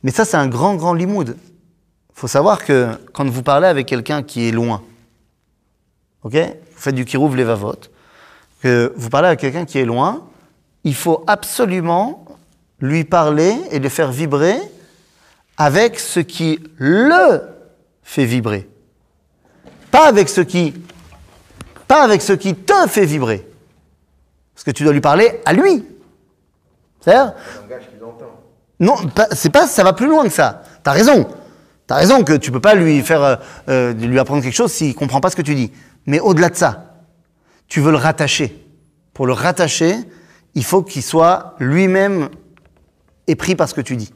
Mais 0.04 0.12
ça, 0.12 0.26
c'est 0.26 0.38
un 0.38 0.48
grand, 0.48 0.76
grand 0.76 0.94
limoud. 0.94 1.36
Il 1.38 2.20
faut 2.20 2.28
savoir 2.28 2.65
que 2.65 2.89
quand 3.13 3.30
vous 3.30 3.44
parlez 3.44 3.68
avec 3.68 3.86
quelqu'un 3.86 4.24
qui 4.24 4.48
est 4.48 4.52
loin, 4.52 4.82
ok 6.24 6.34
Vous 6.34 6.82
faites 6.82 6.96
du 6.96 7.06
kirouv 7.06 7.36
levavot, 7.36 7.80
que 8.62 8.94
vous 8.96 9.10
parlez 9.10 9.28
avec 9.28 9.39
quelqu'un 9.39 9.65
qui 9.65 9.80
est 9.80 9.86
loin, 9.86 10.26
il 10.84 10.96
faut 10.96 11.24
absolument 11.28 12.26
lui 12.80 13.04
parler 13.04 13.58
et 13.72 13.80
le 13.80 13.89
faire 13.89 14.12
vibrer 14.12 14.60
avec 15.60 16.00
ce 16.00 16.22
qui 16.22 16.60
le 16.78 17.41
fait 18.02 18.26
vibrer. 18.26 18.67
Pas 19.91 20.08
avec 20.08 20.30
ce 20.30 20.41
qui 20.41 20.74
pas 21.88 22.04
avec 22.04 22.22
ce 22.22 22.34
qui 22.34 22.56
te 22.56 22.88
fait 22.88 23.06
vibrer. 23.06 23.45
Parce 24.56 24.63
que 24.63 24.72
tu 24.72 24.84
dois 24.84 24.93
lui 24.93 25.02
parler 25.02 25.41
à 25.45 25.54
lui. 25.54 25.86
C'est-à-dire 27.02 27.34
non, 28.80 28.95
c'est 29.34 29.50
pas, 29.50 29.67
ça 29.67 29.84
va 29.84 29.91
plus 29.91 30.08
loin 30.08 30.24
que 30.24 30.30
ça. 30.30 30.63
T'as 30.84 30.93
raison. 30.93 31.28
T'as 31.86 31.95
raison 31.95 32.24
que 32.24 32.34
tu 32.34 32.52
peux 32.52 32.62
pas 32.62 32.76
lui 32.76 33.02
faire, 33.02 33.24
euh, 33.24 33.36
euh, 33.67 33.93
lui 33.93 34.19
apprendre 34.19 34.41
quelque 34.41 34.56
chose 34.56 34.72
s'il 34.72 34.95
comprend 34.95 35.19
pas 35.19 35.30
ce 35.30 35.36
que 35.36 35.41
tu 35.41 35.56
dis. 35.56 35.74
Mais 36.06 36.19
au-delà 36.19 36.50
de 36.50 36.56
ça, 36.56 36.93
tu 37.67 37.82
veux 37.82 37.91
le 37.91 37.98
rattacher. 37.98 38.65
Pour 39.13 39.28
le 39.28 39.34
rattacher, 39.34 39.95
il 40.54 40.63
faut 40.63 40.84
qu'il 40.84 41.04
soit 41.04 41.56
lui-même 41.60 42.30
épris 43.28 43.56
par 43.56 43.67
ce 43.67 43.74
que 43.74 43.82
tu 43.82 43.98
dis. 43.98 44.13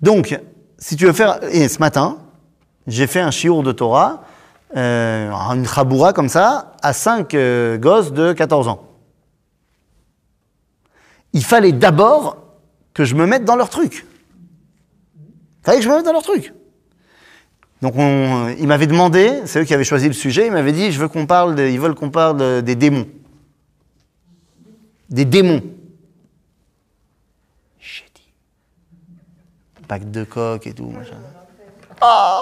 Donc, 0.00 0.38
si 0.78 0.96
tu 0.96 1.06
veux 1.06 1.12
faire, 1.12 1.40
et 1.52 1.68
ce 1.68 1.78
matin, 1.78 2.18
j'ai 2.86 3.06
fait 3.06 3.20
un 3.20 3.30
chiour 3.30 3.62
de 3.62 3.72
Torah, 3.72 4.22
euh, 4.76 5.30
une 5.30 5.66
chaboura 5.66 6.12
comme 6.12 6.28
ça, 6.28 6.72
à 6.82 6.92
cinq 6.92 7.34
euh, 7.34 7.78
gosses 7.78 8.12
de 8.12 8.32
14 8.32 8.68
ans. 8.68 8.82
Il 11.32 11.44
fallait 11.44 11.72
d'abord 11.72 12.36
que 12.94 13.04
je 13.04 13.14
me 13.14 13.26
mette 13.26 13.44
dans 13.44 13.56
leur 13.56 13.68
truc. 13.68 14.06
Il 15.18 15.64
fallait 15.64 15.78
que 15.78 15.84
je 15.84 15.88
me 15.90 15.96
mette 15.96 16.04
dans 16.04 16.12
leur 16.12 16.22
truc. 16.22 16.52
Donc 17.82 17.94
on, 17.96 18.48
ils 18.58 18.66
m'avaient 18.66 18.86
demandé, 18.86 19.42
c'est 19.44 19.60
eux 19.60 19.64
qui 19.64 19.74
avaient 19.74 19.84
choisi 19.84 20.06
le 20.06 20.14
sujet, 20.14 20.46
ils 20.46 20.52
m'avaient 20.52 20.72
dit, 20.72 20.92
je 20.92 20.98
veux 21.00 21.08
qu'on 21.08 21.26
parle, 21.26 21.58
ils 21.60 21.78
veulent 21.78 21.94
qu'on 21.94 22.10
parle 22.10 22.38
de- 22.38 22.60
des 22.60 22.74
démons. 22.74 23.06
Des 25.10 25.24
démons. 25.26 25.62
J'ai 27.78 28.04
dit. 28.14 28.32
Pack 29.88 30.10
de 30.10 30.24
coq 30.24 30.66
et 30.66 30.72
tout, 30.72 30.90
machin. 30.90 31.16
Ah 32.00 32.40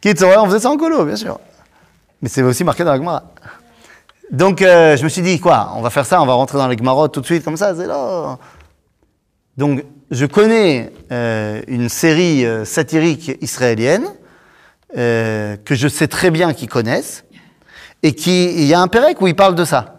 Kids, 0.00 0.24
on 0.24 0.46
faisait 0.46 0.60
ça 0.60 0.70
en 0.70 0.76
colo, 0.76 1.04
bien 1.04 1.16
sûr. 1.16 1.40
Mais 2.22 2.28
c'est 2.28 2.42
aussi 2.42 2.64
marqué 2.64 2.84
dans 2.84 2.92
la 2.92 2.98
Gemara. 2.98 3.24
Donc 4.30 4.60
euh, 4.60 4.96
je 4.96 5.04
me 5.04 5.08
suis 5.08 5.22
dit, 5.22 5.40
quoi, 5.40 5.72
on 5.74 5.80
va 5.80 5.90
faire 5.90 6.04
ça, 6.04 6.20
on 6.20 6.26
va 6.26 6.34
rentrer 6.34 6.58
dans 6.58 6.68
les 6.68 6.76
Gemarot 6.76 7.08
tout 7.08 7.20
de 7.20 7.26
suite, 7.26 7.44
comme 7.44 7.56
ça, 7.56 7.74
c'est 7.74 7.86
là. 7.86 8.38
Donc 9.56 9.84
je 10.10 10.26
connais 10.26 10.92
euh, 11.10 11.62
une 11.66 11.88
série 11.88 12.44
euh, 12.44 12.64
satirique 12.64 13.32
israélienne 13.40 14.06
que 14.94 15.74
je 15.74 15.86
sais 15.86 16.08
très 16.08 16.30
bien 16.30 16.54
qu'ils 16.54 16.68
connaissent, 16.68 17.24
et 18.02 18.14
qui, 18.14 18.46
il 18.54 18.64
y 18.64 18.72
a 18.72 18.80
un 18.80 18.88
Pérec 18.88 19.20
où 19.20 19.26
ils 19.26 19.36
parlent 19.36 19.54
de 19.54 19.66
ça. 19.66 19.97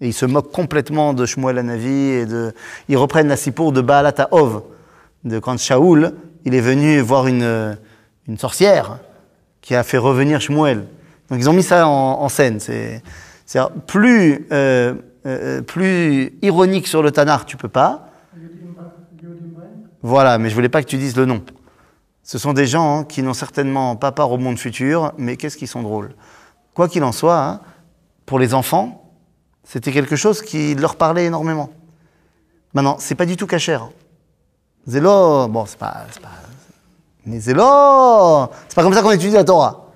Et 0.00 0.08
ils 0.08 0.14
se 0.14 0.26
moquent 0.26 0.52
complètement 0.52 1.12
de 1.12 1.26
Shmuel 1.26 1.58
Hanavi 1.58 1.90
et 1.90 2.26
de, 2.26 2.54
ils 2.88 2.96
reprennent 2.96 3.28
la 3.28 3.36
sipour 3.36 3.72
de 3.72 3.80
Baalat 3.80 4.28
de 5.24 5.38
quand 5.38 5.58
Shaoul, 5.58 6.14
il 6.46 6.54
est 6.54 6.60
venu 6.60 7.00
voir 7.00 7.26
une, 7.26 7.76
une 8.26 8.38
sorcière 8.38 8.98
qui 9.60 9.74
a 9.74 9.82
fait 9.82 9.98
revenir 9.98 10.40
Shmuel. 10.40 10.86
Donc 11.28 11.38
ils 11.38 11.48
ont 11.48 11.52
mis 11.52 11.62
ça 11.62 11.86
en, 11.86 12.28
scène. 12.28 12.58
C'est, 12.60 13.02
plus, 13.86 14.46
euh, 14.52 14.94
euh, 15.26 15.62
plus 15.62 16.32
ironique 16.42 16.86
sur 16.86 17.02
le 17.02 17.10
Tanar, 17.10 17.44
tu 17.44 17.56
peux 17.56 17.68
pas. 17.68 18.08
Voilà, 20.02 20.38
mais 20.38 20.48
je 20.48 20.54
voulais 20.54 20.70
pas 20.70 20.82
que 20.82 20.88
tu 20.88 20.96
dises 20.96 21.16
le 21.16 21.26
nom. 21.26 21.42
Ce 22.22 22.38
sont 22.38 22.52
des 22.52 22.66
gens 22.66 23.00
hein, 23.00 23.04
qui 23.04 23.22
n'ont 23.22 23.34
certainement 23.34 23.96
pas 23.96 24.12
part 24.12 24.32
au 24.32 24.38
monde 24.38 24.58
futur, 24.58 25.12
mais 25.18 25.36
qu'est-ce 25.36 25.56
qu'ils 25.56 25.68
sont 25.68 25.82
drôles. 25.82 26.14
Quoi 26.74 26.88
qu'il 26.88 27.04
en 27.04 27.12
soit, 27.12 27.38
hein, 27.38 27.60
pour 28.24 28.38
les 28.38 28.54
enfants, 28.54 28.99
c'était 29.70 29.92
quelque 29.92 30.16
chose 30.16 30.42
qui 30.42 30.74
leur 30.74 30.96
parlait 30.96 31.26
énormément. 31.26 31.70
Maintenant, 32.74 32.96
c'est 32.98 33.14
pas 33.14 33.24
du 33.24 33.36
tout 33.36 33.46
cachère. 33.46 33.88
Zélo, 34.84 35.46
bon, 35.46 35.64
c'est 35.64 35.78
pas, 35.78 36.06
pas, 36.20 36.28
mais 37.24 37.38
zélo, 37.38 38.50
c'est 38.68 38.74
pas 38.74 38.82
comme 38.82 38.94
ça 38.94 39.02
qu'on 39.02 39.12
étudie 39.12 39.34
la 39.34 39.44
Torah. 39.44 39.92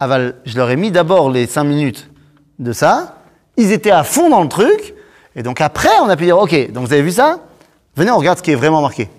Aval, 0.00 0.36
je 0.46 0.56
leur 0.56 0.70
ai 0.70 0.76
mis 0.76 0.90
d'abord 0.90 1.28
les 1.28 1.46
cinq 1.46 1.64
minutes 1.64 2.10
de 2.58 2.72
ça. 2.72 3.16
Ils 3.58 3.70
étaient 3.70 3.90
à 3.90 4.02
fond 4.02 4.30
dans 4.30 4.42
le 4.42 4.48
truc. 4.48 4.94
Et 5.34 5.42
donc 5.42 5.60
après, 5.60 5.90
on 6.02 6.08
a 6.08 6.16
pu 6.16 6.24
dire, 6.24 6.38
OK, 6.38 6.72
donc 6.72 6.86
vous 6.86 6.92
avez 6.94 7.02
vu 7.02 7.12
ça? 7.12 7.40
Venez, 7.96 8.10
on 8.10 8.16
regarde 8.16 8.38
ce 8.38 8.42
qui 8.42 8.52
est 8.52 8.56
vraiment 8.56 8.80
marqué. 8.80 9.10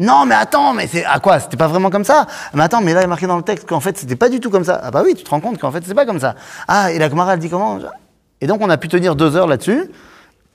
Non, 0.00 0.26
mais 0.26 0.34
attends, 0.34 0.72
mais 0.72 0.88
c'est 0.88 1.04
à 1.04 1.20
quoi? 1.20 1.38
C'était 1.38 1.56
pas 1.56 1.68
vraiment 1.68 1.90
comme 1.90 2.04
ça? 2.04 2.26
Mais 2.54 2.64
attends, 2.64 2.80
mais 2.80 2.94
là, 2.94 3.02
il 3.02 3.04
est 3.04 3.06
marqué 3.06 3.28
dans 3.28 3.36
le 3.36 3.44
texte 3.44 3.68
qu'en 3.68 3.80
fait, 3.80 3.96
c'était 3.96 4.16
pas 4.16 4.28
du 4.28 4.40
tout 4.40 4.50
comme 4.50 4.64
ça. 4.64 4.80
Ah 4.82 4.90
bah 4.90 5.02
oui, 5.04 5.14
tu 5.14 5.22
te 5.22 5.30
rends 5.30 5.40
compte 5.40 5.58
qu'en 5.58 5.70
fait, 5.70 5.84
c'est 5.86 5.94
pas 5.94 6.06
comme 6.06 6.18
ça. 6.18 6.34
Ah, 6.66 6.90
et 6.90 6.98
la 6.98 7.08
Gemara, 7.08 7.34
elle 7.34 7.38
dit 7.38 7.50
comment? 7.50 7.78
Et 8.40 8.46
donc, 8.46 8.60
on 8.62 8.70
a 8.70 8.76
pu 8.76 8.88
tenir 8.88 9.16
deux 9.16 9.36
heures 9.36 9.46
là-dessus, 9.46 9.90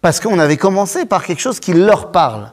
parce 0.02 0.20
qu'on 0.20 0.40
avait 0.40 0.58
commencé 0.58 1.06
par 1.06 1.24
quelque 1.26 1.42
chose 1.42 1.60
qui 1.60 1.74
leur 1.74 2.12
parle. 2.12 2.52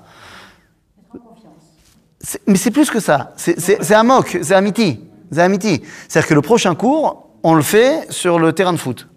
Mais 2.47 2.57
c'est 2.57 2.71
plus 2.71 2.91
que 2.91 3.01
ça. 3.01 3.33
C'est- 3.37 3.93
un 3.93 4.03
mock, 4.05 4.39
c'est 4.43 4.55
un 4.55 4.61
miti. 4.61 5.01
C'est-à-dire 5.31 6.27
que 6.27 6.35
le 6.35 6.43
prochain 6.43 6.75
cours, 6.75 7.31
on 7.43 7.55
le 7.55 7.63
fait 7.63 8.07
sur 8.11 8.39
le 8.39 8.53
terrain 8.53 8.73
de 8.73 8.79
foot. 8.79 9.09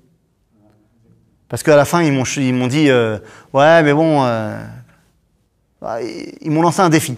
Parce 1.50 1.62
qu'à 1.62 1.76
la 1.76 1.86
fin, 1.86 2.02
ils 2.02 2.12
m'ont 2.12 2.68
dit 2.68 2.90
euh, 2.90 3.20
Ouais, 3.54 3.84
mais 3.84 3.94
bon. 3.94 4.24
euh, 4.24 4.60
ils 6.42 6.50
m'ont 6.50 6.62
lancé 6.62 6.82
un 6.82 6.90
défi. 6.90 7.18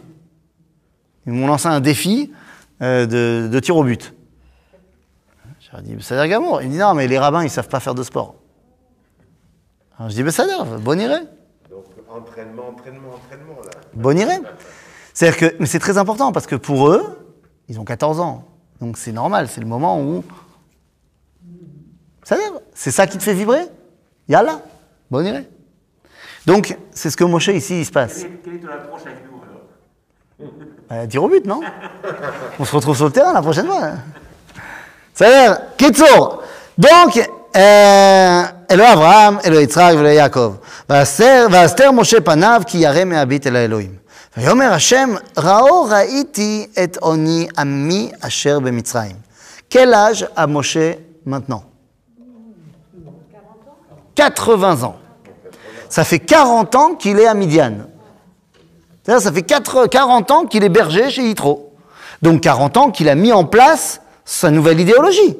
Ils 1.26 1.34
m'ont 1.34 1.48
lancé 1.48 1.68
un 1.68 1.80
défi 1.80 2.34
euh, 2.82 3.48
de, 3.48 3.60
tir 3.60 3.78
au 3.78 3.84
but. 3.84 4.14
Je 5.60 5.72
leur 5.72 5.82
ai 5.82 5.84
dit 5.84 5.96
l'air 6.10 6.28
gamour. 6.28 6.62
Il 6.62 6.68
me 6.68 6.74
dit 6.74 6.80
Non, 6.80 6.94
mais 6.94 7.08
les 7.08 7.18
rabbins, 7.18 7.44
ils 7.44 7.50
savent 7.50 7.70
pas 7.70 7.80
faire 7.80 7.96
de 7.96 8.04
sport. 8.04 8.36
Alors 9.98 10.10
je 10.10 10.16
dis 10.16 10.24
Ben 10.24 10.32
ça 10.32 10.46
l'air, 10.46 10.66
bon 10.66 11.00
iré. 11.00 11.20
Donc, 11.70 11.86
entraînement, 12.10 12.70
entraînement, 12.70 13.10
entraînement, 13.16 13.56
là. 13.64 13.72
Bon 13.94 14.18
iré. 14.18 14.36
C'est-à-dire 15.14 15.38
que, 15.40 15.56
mais 15.60 15.66
c'est 15.66 15.80
très 15.80 15.98
important 15.98 16.32
parce 16.32 16.46
que 16.46 16.56
pour 16.56 16.90
eux, 16.90 17.04
ils 17.68 17.80
ont 17.80 17.86
14 17.86 18.20
ans. 18.20 18.46
Donc 18.80 18.98
c'est 18.98 19.12
normal, 19.12 19.48
c'est 19.50 19.62
le 19.62 19.68
moment 19.68 20.00
où. 20.02 20.24
Ça 22.24 22.36
l'air, 22.36 22.52
c'est 22.74 22.92
ça 22.92 23.08
qui 23.08 23.18
te 23.18 23.24
fait 23.24 23.34
vibrer? 23.34 23.66
Yallah, 24.28 24.62
bon 25.10 25.26
iré. 25.26 25.48
Donc, 26.46 26.78
c'est 26.92 27.10
ce 27.10 27.18
que 27.18 27.24
Moshe 27.24 27.48
ici, 27.48 27.82
il 27.82 27.86
se 27.86 27.92
passe. 27.92 28.26
Quelle 28.44 28.56
est, 28.56 28.60
ton 28.60 28.70
approche 28.70 29.02
avec 29.02 29.18
nous 29.30 29.42
alors? 29.42 30.54
Euh, 30.92 31.08
tir 31.08 31.22
au 31.24 31.28
but, 31.28 31.46
non? 31.46 31.60
On 32.60 32.64
se 32.64 32.74
retrouve 32.74 32.96
sur 32.96 33.06
le 33.06 33.12
terrain 33.12 33.34
la 33.34 33.42
prochaine 33.42 33.66
fois. 33.66 33.84
hein. 33.84 34.00
Ça 35.14 35.26
a 35.26 35.30
l'air. 35.30 35.76
Kitsour. 35.76 36.44
Donc, 36.78 37.30
אלוהי 38.71 38.93
אברהם, 38.93 39.37
אלוהי 39.45 39.65
יצחק 39.65 39.93
ואלוהי 39.97 40.15
יעקב. 40.15 40.55
ואסתר 40.91 41.47
ואסתר 41.51 41.91
משה 41.91 42.21
פניו 42.21 42.63
כי 42.67 42.79
ירא 42.79 43.05
מהביט 43.05 43.47
אל 43.47 43.57
האלוהים. 43.57 43.95
ויאמר 44.37 44.73
השם, 44.73 45.15
ראו 45.39 45.85
ראיתי 45.85 46.67
את 46.85 46.97
עוני 46.97 47.49
עמי 47.59 48.11
אשר 48.21 48.61
במצרים. 48.61 49.17
Quel 49.71 49.95
âge 49.95 50.27
a 50.37 50.47
Moshe 50.47 50.99
maintenant 51.25 51.65
80 54.15 54.83
ans. 54.83 54.97
Ça 55.89 56.05
fait 56.05 56.19
40 56.19 56.75
ans 56.75 56.95
qu'il 56.95 57.19
est 57.19 57.27
à 57.27 57.35
Midian. 57.35 57.75
C'est-à-dire, 59.03 59.23
ça 59.23 59.33
fait 59.33 59.43
4 59.43 59.87
40 59.87 60.31
ans 60.31 60.45
qu'il 60.45 60.63
est 60.65 60.69
berger 60.69 61.11
chez 61.11 61.23
Yitro. 61.23 61.75
Donc 62.21 62.43
40 62.43 62.77
ans 62.77 62.91
qu'il 62.91 63.09
a 63.09 63.15
mis 63.15 63.33
en 63.33 63.45
place 63.45 64.01
sa 64.25 64.51
nouvelle 64.51 64.81
idéologie. 64.81 65.39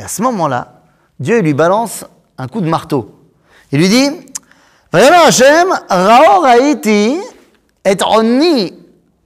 Et 0.00 0.02
à 0.02 0.08
ce 0.08 0.22
moment-là, 0.22 0.80
Dieu 1.18 1.40
lui 1.42 1.52
balance 1.52 2.06
un 2.38 2.48
coup 2.48 2.62
de 2.62 2.68
marteau. 2.70 3.20
Il 3.70 3.80
lui 3.80 3.90
dit 3.90 4.08
Hashem, 4.94 5.68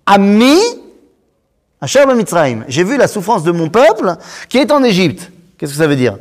ami. 0.05 0.65
J'ai 2.67 2.83
vu 2.83 2.97
la 2.97 3.07
souffrance 3.07 3.45
de 3.45 3.53
mon 3.53 3.69
peuple 3.69 4.17
qui 4.49 4.59
est 4.59 4.73
en 4.73 4.83
Égypte. 4.83 5.31
Qu'est-ce 5.57 5.71
que 5.71 5.79
ça 5.79 5.87
veut 5.87 5.95
dire? 5.95 6.19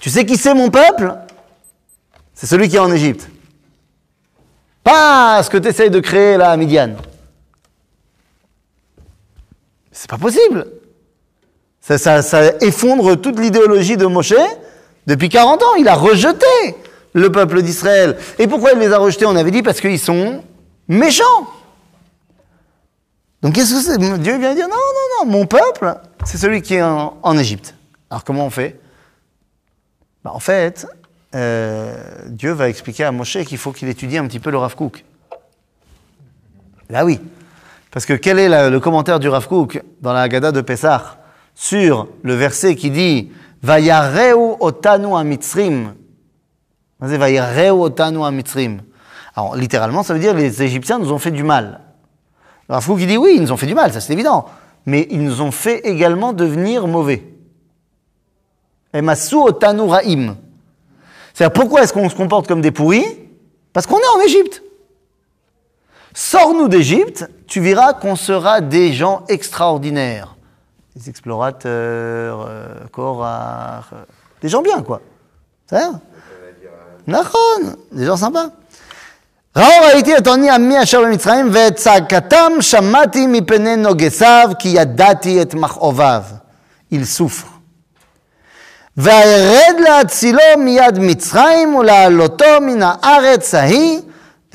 Tu 0.00 0.10
sais 0.10 0.26
qui 0.26 0.36
c'est 0.36 0.54
mon 0.54 0.68
peuple? 0.68 1.14
C'est 2.34 2.48
celui 2.48 2.68
qui 2.68 2.74
est 2.74 2.80
en 2.80 2.90
Égypte. 2.90 3.28
Pas 4.82 5.44
ce 5.44 5.48
que 5.48 5.58
tu 5.58 5.68
essayes 5.68 5.90
de 5.90 6.00
créer 6.00 6.36
là 6.38 6.50
à 6.50 6.56
Midian. 6.56 6.96
C'est 9.92 10.10
pas 10.10 10.18
possible. 10.18 10.66
Ça, 11.98 12.20
effondre 12.60 13.16
toute 13.16 13.38
l'idéologie 13.38 13.96
de 13.96 14.06
Moshe 14.06 14.34
depuis 15.06 15.28
40 15.28 15.62
ans. 15.62 15.74
Il 15.78 15.88
a 15.88 15.94
rejeté 15.94 16.46
le 17.12 17.30
peuple 17.30 17.62
d'Israël. 17.62 18.16
Et 18.38 18.46
pourquoi 18.46 18.72
il 18.72 18.78
les 18.78 18.92
a 18.92 18.98
rejetés? 18.98 19.26
On 19.26 19.36
avait 19.36 19.50
dit 19.50 19.62
parce 19.62 19.80
qu'ils 19.80 19.98
sont 19.98 20.42
méchants. 20.88 21.46
Donc 23.42 23.54
qu'est-ce 23.54 23.74
que 23.74 23.80
c'est? 23.80 23.98
Dieu 23.98 24.38
vient 24.38 24.54
dire 24.54 24.68
non, 24.68 24.76
non, 24.76 25.26
non, 25.26 25.30
mon 25.30 25.46
peuple, 25.46 25.94
c'est 26.24 26.38
celui 26.38 26.62
qui 26.62 26.74
est 26.74 26.82
en, 26.82 27.38
Égypte. 27.38 27.74
Alors 28.10 28.24
comment 28.24 28.46
on 28.46 28.50
fait? 28.50 28.78
Bah, 30.24 30.30
En 30.32 30.38
fait, 30.38 30.86
euh, 31.34 31.96
Dieu 32.26 32.52
va 32.52 32.68
expliquer 32.68 33.04
à 33.04 33.12
Moshe 33.12 33.38
qu'il 33.44 33.58
faut 33.58 33.72
qu'il 33.72 33.88
étudie 33.88 34.18
un 34.18 34.26
petit 34.26 34.38
peu 34.38 34.50
le 34.50 34.58
Rav 34.58 34.76
Kook. 34.76 35.04
Là 36.88 37.04
oui. 37.04 37.20
Parce 37.90 38.06
que 38.06 38.14
quel 38.14 38.38
est 38.38 38.70
le 38.70 38.80
commentaire 38.80 39.18
du 39.18 39.28
Rav 39.28 39.48
Kook 39.48 39.82
dans 40.00 40.12
la 40.12 40.22
Haggadah 40.22 40.52
de 40.52 40.60
Pessah? 40.60 41.21
Sur 41.54 42.08
le 42.22 42.34
verset 42.34 42.76
qui 42.76 42.90
dit 42.90 43.30
Vayareu 43.62 44.56
otanu 44.60 45.14
amitzrim 45.14 45.94
Vayareu 47.00 47.70
otanu. 47.70 48.20
Alors 49.34 49.56
littéralement, 49.56 50.02
ça 50.02 50.14
veut 50.14 50.20
dire 50.20 50.34
les 50.34 50.62
Égyptiens 50.62 50.98
nous 50.98 51.12
ont 51.12 51.18
fait 51.18 51.30
du 51.30 51.42
mal. 51.42 51.80
Rav 52.68 52.84
Kook 52.86 53.00
il 53.00 53.06
dit 53.06 53.16
oui, 53.16 53.34
ils 53.36 53.42
nous 53.42 53.52
ont 53.52 53.56
fait 53.56 53.66
du 53.66 53.74
mal, 53.74 53.92
ça 53.92 54.00
c'est 54.00 54.12
évident. 54.12 54.46
Mais 54.86 55.06
ils 55.10 55.22
nous 55.22 55.40
ont 55.40 55.52
fait 55.52 55.80
également 55.80 56.32
devenir 56.32 56.86
mauvais. 56.86 57.22
Emasu 58.92 59.36
otanu 59.36 59.82
ra'im. 59.82 60.36
C'est-à-dire, 61.32 61.52
pourquoi 61.52 61.82
est-ce 61.82 61.92
qu'on 61.92 62.08
se 62.08 62.14
comporte 62.14 62.46
comme 62.46 62.60
des 62.60 62.70
pourris? 62.72 63.06
Parce 63.72 63.86
qu'on 63.86 63.98
est 63.98 64.16
en 64.16 64.20
Égypte. 64.20 64.62
Sors-nous 66.14 66.68
d'Égypte, 66.68 67.28
tu 67.46 67.60
verras 67.60 67.94
qu'on 67.94 68.16
sera 68.16 68.60
des 68.60 68.92
gens 68.92 69.24
extraordinaires 69.28 70.31
Des 70.95 71.09
explorateurs, 71.09 72.45
euh, 72.47 72.87
Korach, 72.91 73.93
euh, 73.93 74.03
des 74.41 74.49
gens 74.49 74.61
bien, 74.61 74.81
quoi. 74.81 75.01
C'est 75.69 75.77
ça 75.77 75.91
נכון, 77.07 77.75
des 77.91 78.05
gens 78.05 78.17
sympas. 78.17 78.49
ראו 79.55 79.85
ראיתי 79.85 80.17
את 80.17 80.27
עוני 80.27 80.49
עמי 80.49 80.83
אשר 80.83 81.01
במצרים 81.01 81.49
ואת 81.53 81.75
צעקתם 81.75 82.51
שמעתי 82.59 83.27
מפני 83.27 83.75
נוגסיו 83.75 84.49
כי 84.59 84.69
ידעתי 84.69 85.41
את 85.41 85.53
מכאוביו. 85.53 86.23
Il 86.93 87.05
souffre. 87.17 87.57
וארד 88.97 89.75
להצילו 89.79 90.39
מיד 90.57 90.99
מצרים 90.99 91.75
ולהעלותו 91.75 92.61
מן 92.61 92.83
הארץ 92.83 93.53
ההיא 93.53 94.01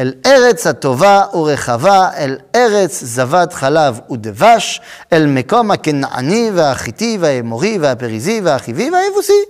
אל 0.00 0.14
ארץ 0.26 0.66
הטובה 0.66 1.22
ורחבה, 1.34 2.10
אל 2.16 2.36
ארץ 2.54 3.04
זבת 3.04 3.52
חלב 3.52 4.00
ודבש, 4.10 4.80
אל 5.12 5.26
מקום 5.26 5.70
הכנעני 5.70 6.50
והחיטי 6.54 7.18
והאמורי 7.20 7.78
והפריזי 7.80 8.40
והחיבי 8.44 8.90
והיבוסי. 8.90 9.42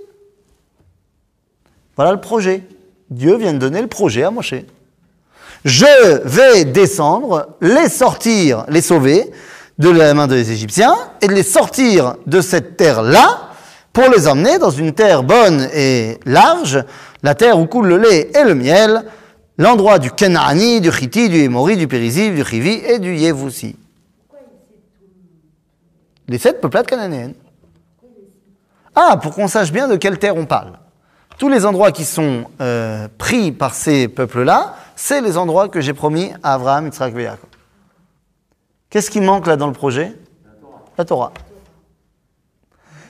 Voilà 1.97 2.11
le 2.11 2.21
projet. 2.21 2.63
Dieu 3.11 3.37
vient 3.37 3.53
de 3.53 3.59
donner 3.59 3.81
le 3.81 3.87
projet 3.87 4.23
à 4.23 4.31
Moshe. 4.31 4.55
Je 5.63 6.21
vais 6.25 6.65
descendre, 6.65 7.55
les 7.61 7.87
sortir, 7.87 8.65
les 8.67 8.81
sauver 8.81 9.31
de 9.77 9.89
la 9.89 10.13
main 10.13 10.27
des 10.27 10.51
Égyptiens 10.51 10.95
et 11.21 11.27
de 11.27 11.33
les 11.33 11.43
sortir 11.43 12.15
de 12.25 12.41
cette 12.41 12.77
terre-là 12.77 13.49
pour 13.93 14.09
les 14.09 14.27
emmener 14.27 14.57
dans 14.57 14.71
une 14.71 14.93
terre 14.93 15.23
bonne 15.23 15.69
et 15.73 16.19
large, 16.25 16.83
la 17.21 17.35
terre 17.35 17.59
où 17.59 17.67
coule 17.67 17.87
le 17.87 17.97
lait 17.97 18.31
et 18.35 18.43
le 18.43 18.55
miel, 18.55 19.03
l'endroit 19.58 19.98
du 19.98 20.10
Kenaani, 20.10 20.80
du 20.80 20.90
Chiti, 20.90 21.28
du 21.28 21.36
Hémori, 21.36 21.76
du 21.76 21.88
Périzi, 21.88 22.30
du 22.30 22.44
Chivi 22.44 22.70
et 22.70 22.98
du 22.98 23.14
Yevoussi. 23.14 23.76
Les 26.28 26.38
sept 26.38 26.60
peuplades 26.60 26.86
cananéennes. 26.86 27.34
Ah, 28.94 29.18
pour 29.20 29.34
qu'on 29.34 29.48
sache 29.48 29.72
bien 29.72 29.88
de 29.88 29.96
quelle 29.96 30.18
terre 30.18 30.36
on 30.36 30.46
parle. 30.46 30.78
Tous 31.38 31.48
les 31.48 31.64
endroits 31.64 31.92
qui 31.92 32.04
sont 32.04 32.44
euh, 32.60 33.08
pris 33.16 33.52
par 33.52 33.74
ces 33.74 34.08
peuples-là, 34.08 34.76
c'est 34.96 35.20
les 35.20 35.36
endroits 35.36 35.68
que 35.68 35.80
j'ai 35.80 35.94
promis 35.94 36.32
à 36.42 36.54
Abraham, 36.54 36.86
Yitzhak 36.86 37.14
et 37.16 37.22
Yaakov. 37.22 37.50
Qu'est-ce 38.90 39.10
qui 39.10 39.20
manque 39.20 39.46
là 39.46 39.56
dans 39.56 39.66
le 39.66 39.72
projet? 39.72 40.16
La 40.96 41.04
Torah. 41.04 41.32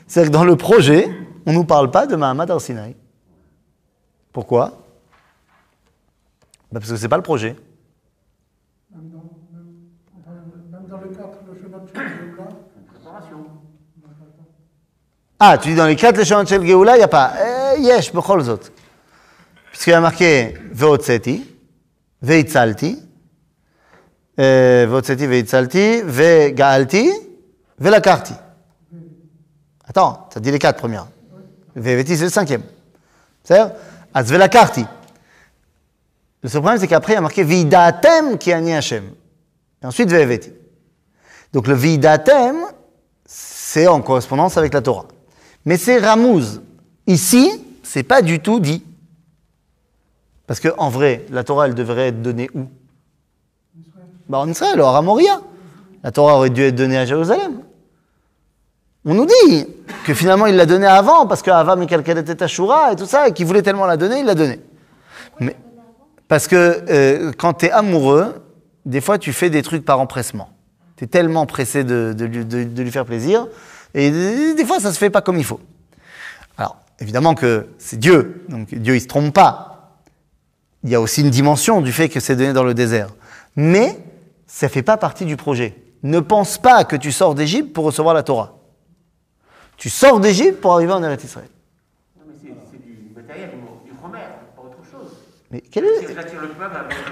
C'est-à-dire 0.06 0.30
que 0.30 0.36
dans 0.36 0.44
le 0.44 0.56
projet, 0.56 1.08
on 1.46 1.52
ne 1.52 1.56
nous 1.56 1.64
parle 1.64 1.90
pas 1.90 2.06
de 2.06 2.16
Mahamad 2.16 2.50
al-Sinaï. 2.50 2.94
Pourquoi? 4.32 4.87
Parce 6.72 6.88
que 6.88 6.96
ce 6.96 7.02
n'est 7.02 7.08
pas 7.08 7.16
le 7.16 7.22
projet. 7.22 7.56
Même 8.94 9.08
dans, 9.10 9.24
même, 9.52 9.70
même 10.70 10.86
dans 10.88 10.98
le 10.98 11.08
cadre 11.08 11.38
de 11.48 11.58
chemin 11.58 11.78
de 11.78 11.88
Géoula, 11.88 12.48
Préparation. 12.92 13.46
Ah, 15.40 15.56
tu 15.56 15.68
dis 15.68 15.76
dans 15.76 15.86
les 15.86 15.96
quatre 15.96 16.16
léchons 16.16 16.42
de 16.42 16.46
Géoula, 16.46 16.96
il 16.96 16.98
n'y 16.98 17.04
a 17.04 17.08
pas. 17.08 17.32
Eh, 17.76 17.80
yesh, 17.80 18.12
bechol 18.12 18.42
zot. 18.42 18.60
Puisqu'il 19.70 19.90
y 19.90 19.94
a 19.94 20.00
marqué 20.00 20.54
Veotseti, 20.72 21.44
Veitzalti, 22.20 22.98
euh, 24.40 24.86
Veotseti, 24.88 25.26
Veitzalti, 25.26 26.02
Vegaalti, 26.02 27.10
Velakarti. 27.78 28.34
Attends, 29.86 30.28
ça 30.34 30.40
dit 30.40 30.50
les 30.50 30.58
quatre 30.58 30.78
premières. 30.78 31.06
Veveti, 31.74 32.16
c'est 32.16 32.24
le 32.24 32.30
cinquième. 32.30 32.62
C'est-à-dire, 33.44 33.74
Az 34.12 34.30
Velakarti. 34.30 34.84
Le 36.42 36.48
seul 36.48 36.60
problème, 36.60 36.80
c'est 36.80 36.88
qu'après, 36.88 37.14
il 37.14 37.16
y 37.16 37.18
a 37.18 37.22
marqué 37.22 37.42
Vidatem 37.42 38.38
qui 38.38 38.52
ani 38.52 38.74
Hashem. 38.74 39.04
Et 39.82 39.86
ensuite, 39.86 40.10
Veveti. 40.10 40.52
Donc 41.52 41.66
le 41.66 41.74
Vidatem, 41.74 42.56
c'est 43.24 43.86
en 43.86 44.00
correspondance 44.00 44.56
avec 44.56 44.74
la 44.74 44.82
Torah. 44.82 45.06
Mais 45.64 45.76
c'est 45.76 45.98
Ramouz. 45.98 46.62
Ici, 47.06 47.50
c'est 47.82 48.02
pas 48.02 48.22
du 48.22 48.40
tout 48.40 48.60
dit. 48.60 48.84
Parce 50.46 50.60
que 50.60 50.68
en 50.78 50.88
vrai, 50.88 51.26
la 51.30 51.44
Torah, 51.44 51.66
elle 51.66 51.74
devrait 51.74 52.08
être 52.08 52.22
donnée 52.22 52.48
où? 52.54 52.66
Bah, 54.28 54.38
En 54.38 54.48
Israël, 54.48 54.80
à 54.80 55.02
Moria. 55.02 55.40
La 56.02 56.12
Torah 56.12 56.36
aurait 56.36 56.50
dû 56.50 56.62
être 56.62 56.74
donnée 56.74 56.98
à 56.98 57.04
Jérusalem. 57.04 57.62
On 59.04 59.14
nous 59.14 59.26
dit 59.26 59.66
que 60.04 60.14
finalement 60.14 60.46
il 60.46 60.56
l'a 60.56 60.66
donnée 60.66 60.86
avant 60.86 61.26
parce 61.26 61.42
qu'Ava 61.42 61.76
Mikalkel 61.76 62.18
était 62.18 62.42
Ashura 62.42 62.92
et 62.92 62.96
tout 62.96 63.06
ça, 63.06 63.28
et 63.28 63.32
qu'il 63.32 63.46
voulait 63.46 63.62
tellement 63.62 63.86
la 63.86 63.96
donner, 63.96 64.20
il 64.20 64.26
l'a 64.26 64.34
donnée. 64.34 64.60
Mais, 65.40 65.56
parce 66.28 66.46
que 66.46 66.84
euh, 66.88 67.32
quand 67.36 67.54
tu 67.54 67.66
es 67.66 67.70
amoureux, 67.70 68.42
des 68.86 69.00
fois 69.00 69.18
tu 69.18 69.32
fais 69.32 69.50
des 69.50 69.62
trucs 69.62 69.84
par 69.84 70.00
empressement. 70.00 70.50
Tu 70.96 71.04
es 71.04 71.06
tellement 71.06 71.46
pressé 71.46 71.84
de, 71.84 72.14
de 72.16 72.24
lui- 72.24 72.44
de- 72.44 72.64
de 72.64 72.82
lui 72.82 72.90
faire 72.90 73.04
plaisir, 73.06 73.46
et 73.94 74.10
des 74.10 74.54
des 74.54 74.64
fois 74.64 74.80
ça 74.80 74.92
se 74.92 74.98
fait 74.98 75.10
pas 75.10 75.20
comme 75.22 75.38
il 75.38 75.44
faut. 75.44 75.60
Alors, 76.56 76.76
évidemment 77.00 77.34
que 77.34 77.68
c'est 77.78 77.98
Dieu, 77.98 78.44
donc 78.48 78.74
Dieu 78.74 78.96
il 78.96 79.00
se 79.00 79.06
trompe 79.06 79.32
pas. 79.34 79.74
Il 80.84 80.90
y 80.90 80.94
a 80.94 81.00
aussi 81.00 81.22
une 81.22 81.30
dimension 81.30 81.80
du 81.80 81.92
fait 81.92 82.08
que 82.08 82.20
c'est 82.20 82.36
donné 82.36 82.52
dans 82.52 82.62
le 82.64 82.72
désert. 82.74 83.08
Mais 83.56 83.98
ça 84.46 84.68
fait 84.68 84.82
pas 84.84 84.96
partie 84.96 85.24
du 85.24 85.36
projet. 85.36 85.76
Ne 86.04 86.20
pense 86.20 86.58
pas 86.58 86.84
que 86.84 86.94
tu 86.94 87.10
sors 87.10 87.34
d'Égypte 87.34 87.72
pour 87.72 87.84
recevoir 87.84 88.14
la 88.14 88.22
Torah. 88.22 88.54
Tu 89.76 89.90
sors 89.90 90.20
d'Égypte 90.20 90.60
pour 90.60 90.72
arriver 90.74 90.92
en 90.92 91.02
Eretz 91.02 91.24
Israël. 91.24 91.48
Non, 92.16 92.22
mais 92.28 92.34
c'est 92.40 92.54
c'est 92.70 92.84
du 92.84 93.10
matériel, 93.14 93.50
du, 93.50 93.90
du 93.90 93.96
romer, 94.00 94.18
pas 94.54 94.62
autre 94.62 94.78
chose. 94.90 95.10
Mais 95.50 95.60
quel 95.60 95.84
est... 95.84 96.16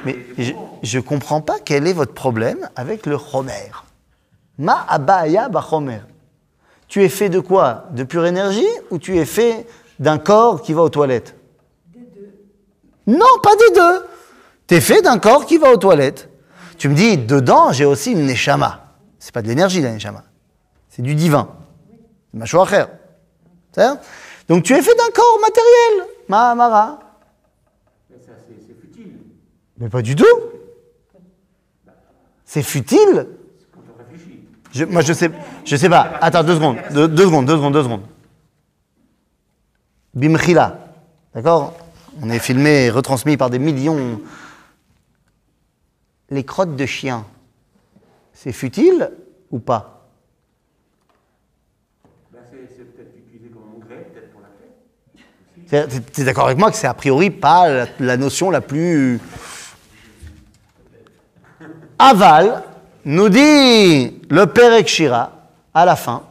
Mais 0.05 0.17
je, 0.37 0.53
je 0.83 0.99
comprends 1.01 1.41
pas 1.41 1.57
quel 1.65 1.87
est 1.87 1.93
votre 1.93 2.13
problème 2.13 2.69
avec 2.77 3.07
le 3.07 3.19
Homer. 3.33 3.71
Ma 4.59 4.85
abaya 4.89 5.49
ba 5.49 5.67
Homer. 5.71 6.01
Tu 6.89 7.03
es 7.03 7.09
fait 7.09 7.29
de 7.29 7.41
quoi? 7.41 7.87
De 7.93 8.05
pure 8.05 8.27
énergie 8.27 8.67
ou 8.91 8.99
tu 8.99 9.17
es 9.19 9.25
fait 9.25 9.67
d'un 9.99 10.19
corps 10.19 10.63
qui 10.63 10.73
va 10.73 10.83
aux 10.83 10.89
toilettes? 10.89 11.35
Des 11.95 12.01
deux. 12.01 12.35
Non, 13.07 13.27
pas 13.43 13.57
des 13.57 13.75
deux. 13.75 14.07
Tu 14.67 14.75
es 14.75 14.81
fait 14.81 15.03
d'un 15.03 15.19
corps 15.19 15.47
qui 15.47 15.59
va 15.59 15.73
aux 15.73 15.77
toilettes. 15.77 16.29
Tu 16.79 16.89
me 16.89 16.95
dis, 16.95 17.17
dedans, 17.17 17.73
j'ai 17.73 17.85
aussi 17.85 18.13
une 18.13 18.27
neshama. 18.27 18.93
C'est 19.19 19.33
pas 19.33 19.43
de 19.43 19.49
l'énergie, 19.49 19.81
la 19.81 19.93
neshama. 19.93 20.25
C'est 20.89 21.03
du 21.03 21.15
divin. 21.15 21.49
C'est 22.33 22.39
ma. 22.39 24.01
Donc 24.49 24.63
tu 24.63 24.75
es 24.75 24.83
fait 24.83 24.95
d'un 24.95 25.11
corps 25.13 25.39
matériel. 25.41 26.09
Ma 26.29 26.51
amara. 26.51 27.01
Mais 28.11 28.17
ça, 28.19 28.33
c'est 28.47 28.55
c'est 28.67 28.81
futile. 28.81 29.19
Mais 29.79 29.89
pas 29.89 30.03
du 30.03 30.15
tout. 30.17 30.25
C'est 32.45 32.63
futile. 32.63 33.29
Je- 34.73 34.85
moi, 34.85 35.03
je 35.03 35.13
sais, 35.13 35.31
je 35.65 35.77
sais 35.77 35.89
pas. 35.89 36.13
Attends, 36.21 36.45
deux 36.45 36.55
secondes, 36.55 36.77
deux, 36.93 37.09
deux 37.09 37.25
secondes, 37.25 37.47
deux 37.47 37.57
secondes, 37.57 37.73
deux 37.73 37.83
secondes. 37.83 38.03
Bimchila, 40.15 40.79
d'accord? 41.35 41.75
On 42.23 42.31
est 42.31 42.39
filmé 42.39 42.87
et 42.87 42.91
retransmis 42.91 43.37
par 43.37 43.51
des 43.51 43.59
millions. 43.59 44.21
Les 46.31 46.45
crottes 46.45 46.75
de 46.77 46.87
chiens, 46.87 47.25
c'est 48.33 48.53
futile 48.53 49.11
ou 49.51 49.59
pas? 49.59 50.09
Ben, 52.33 52.41
c'est 52.51 52.85
peut-être 52.97 53.15
utilisé 53.17 53.51
comme 53.51 53.63
engrais, 53.77 54.09
peut-être 54.13 54.33
pour 54.33 54.41
la 54.41 54.49
paix. 54.49 55.89
C'est- 55.91 56.13
Tu 56.13 56.21
es 56.23 56.25
d'accord 56.25 56.47
avec 56.47 56.59
moi 56.59 56.71
que 56.71 56.77
c'est 56.77 56.87
a 56.87 56.95
priori 56.95 57.31
pas 57.31 57.69
la, 57.69 57.87
la 58.01 58.17
notion 58.17 58.51
la 58.51 58.61
plus. 58.63 59.21
Aval 61.99 62.63
nous 63.05 63.29
dit 63.29 64.21
le 64.29 64.47
Perek 64.47 64.89
Shira 64.89 65.31
à 65.73 65.85
la 65.85 65.97
fin, 65.97 66.23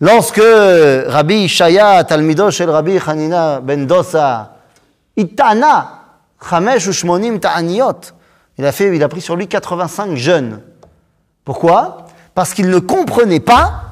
lorsque 0.00 0.42
Rabbi 0.42 1.48
Shaya, 1.48 2.04
Talmido 2.04 2.50
shel 2.50 2.70
Rabbi 2.70 2.98
Hanina 3.04 3.60
ben 3.60 3.86
Dosa, 3.86 4.56
Itana, 5.16 6.00
Chamesh 6.48 6.86
ou 6.88 6.92
Shmonim 6.92 7.38
Ta'aniot, 7.38 8.00
il 8.58 8.66
a, 8.66 8.72
fait, 8.72 8.94
il 8.94 9.02
a 9.02 9.08
pris 9.08 9.20
sur 9.20 9.36
lui 9.36 9.48
85 9.48 10.16
jeunes. 10.16 10.60
Pourquoi? 11.44 12.06
Parce 12.34 12.52
qu'il 12.52 12.68
ne 12.68 12.78
comprenait 12.78 13.40
pas 13.40 13.82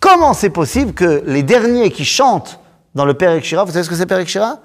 comment 0.00 0.34
c'est 0.34 0.50
possible 0.50 0.92
que 0.92 1.22
les 1.26 1.42
derniers 1.42 1.90
qui 1.90 2.04
chantent 2.04 2.58
dans 2.94 3.04
le 3.04 3.14
Père 3.14 3.42
Shira, 3.42 3.64
vous 3.64 3.72
savez 3.72 3.84
ce 3.84 3.90
que 3.90 3.94
c'est 3.94 4.06
Père 4.06 4.26
Shira? 4.26 4.58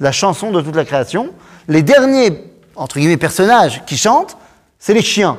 La 0.00 0.12
chanson 0.12 0.50
de 0.50 0.60
toute 0.60 0.74
la 0.74 0.84
création. 0.84 1.30
Les 1.68 1.82
derniers, 1.82 2.52
entre 2.74 2.98
guillemets, 2.98 3.16
personnages 3.16 3.84
qui 3.86 3.96
chantent, 3.96 4.36
c'est 4.80 4.94
les 4.94 5.02
chiens. 5.02 5.38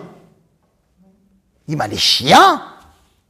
Il 1.67 1.75
dit, 1.75 1.83
les 1.89 1.97
chiens, 1.97 2.61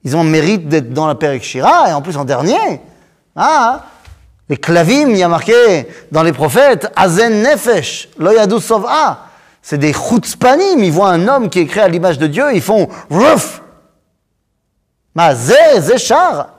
ils 0.03 0.15
ont 0.15 0.23
le 0.23 0.29
mérite 0.29 0.67
d'être 0.67 0.93
dans 0.93 1.07
la 1.07 1.39
Shira, 1.39 1.89
et 1.89 1.93
en 1.93 2.01
plus 2.01 2.17
en 2.17 2.25
dernier. 2.25 2.81
Ah, 3.35 3.85
les 4.49 4.57
clavim, 4.57 5.09
il 5.09 5.17
y 5.17 5.23
a 5.23 5.29
marqué 5.29 5.87
dans 6.11 6.21
les 6.21 6.33
prophètes, 6.33 6.91
Azen 6.95 7.41
Nefesh, 7.41 8.09
Loyadou 8.17 8.59
Sov'a. 8.59 9.27
C'est 9.61 9.77
des 9.77 9.93
chutzpanim, 9.93 10.83
ils 10.83 10.91
voient 10.91 11.09
un 11.09 11.27
homme 11.27 11.49
qui 11.49 11.59
est 11.59 11.65
créé 11.67 11.83
à 11.83 11.87
l'image 11.87 12.17
de 12.17 12.27
Dieu, 12.27 12.53
ils 12.53 12.61
font 12.61 12.89
Rouf 13.09 13.61
Ma 15.13 15.35
zé, 15.35 15.55
zé 15.79 15.97
char 15.97 16.55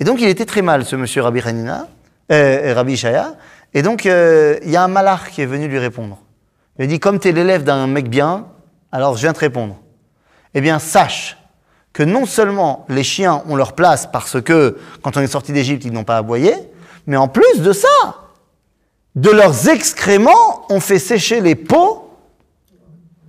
Et 0.00 0.04
donc 0.04 0.20
il 0.20 0.28
était 0.28 0.44
très 0.44 0.62
mal, 0.62 0.84
ce 0.84 0.96
monsieur 0.96 1.22
Rabbi 1.22 1.40
Hanina, 1.40 1.86
euh, 2.32 2.72
Rabbi 2.74 2.96
Shaya. 2.96 3.34
Et 3.72 3.82
donc 3.82 4.06
euh, 4.06 4.58
il 4.62 4.70
y 4.70 4.76
a 4.76 4.82
un 4.82 4.88
malach 4.88 5.30
qui 5.30 5.40
est 5.40 5.46
venu 5.46 5.68
lui 5.68 5.78
répondre. 5.78 6.18
Il 6.78 6.84
a 6.84 6.86
dit 6.88 6.98
Comme 6.98 7.20
tu 7.20 7.28
es 7.28 7.32
l'élève 7.32 7.64
d'un 7.64 7.86
mec 7.86 8.10
bien, 8.10 8.46
alors 8.96 9.14
je 9.14 9.20
viens 9.20 9.34
te 9.34 9.40
répondre. 9.40 9.76
Eh 10.54 10.62
bien, 10.62 10.78
sache 10.78 11.36
que 11.92 12.02
non 12.02 12.24
seulement 12.24 12.86
les 12.88 13.04
chiens 13.04 13.42
ont 13.46 13.54
leur 13.54 13.74
place 13.74 14.06
parce 14.10 14.40
que 14.40 14.78
quand 15.02 15.18
on 15.18 15.20
est 15.20 15.26
sorti 15.26 15.52
d'Égypte, 15.52 15.84
ils 15.84 15.92
n'ont 15.92 16.04
pas 16.04 16.16
aboyé, 16.16 16.54
mais 17.06 17.18
en 17.18 17.28
plus 17.28 17.60
de 17.60 17.74
ça, 17.74 17.88
de 19.14 19.28
leurs 19.28 19.68
excréments, 19.68 20.64
on 20.70 20.80
fait 20.80 20.98
sécher 20.98 21.42
les 21.42 21.54
pots 21.54 22.10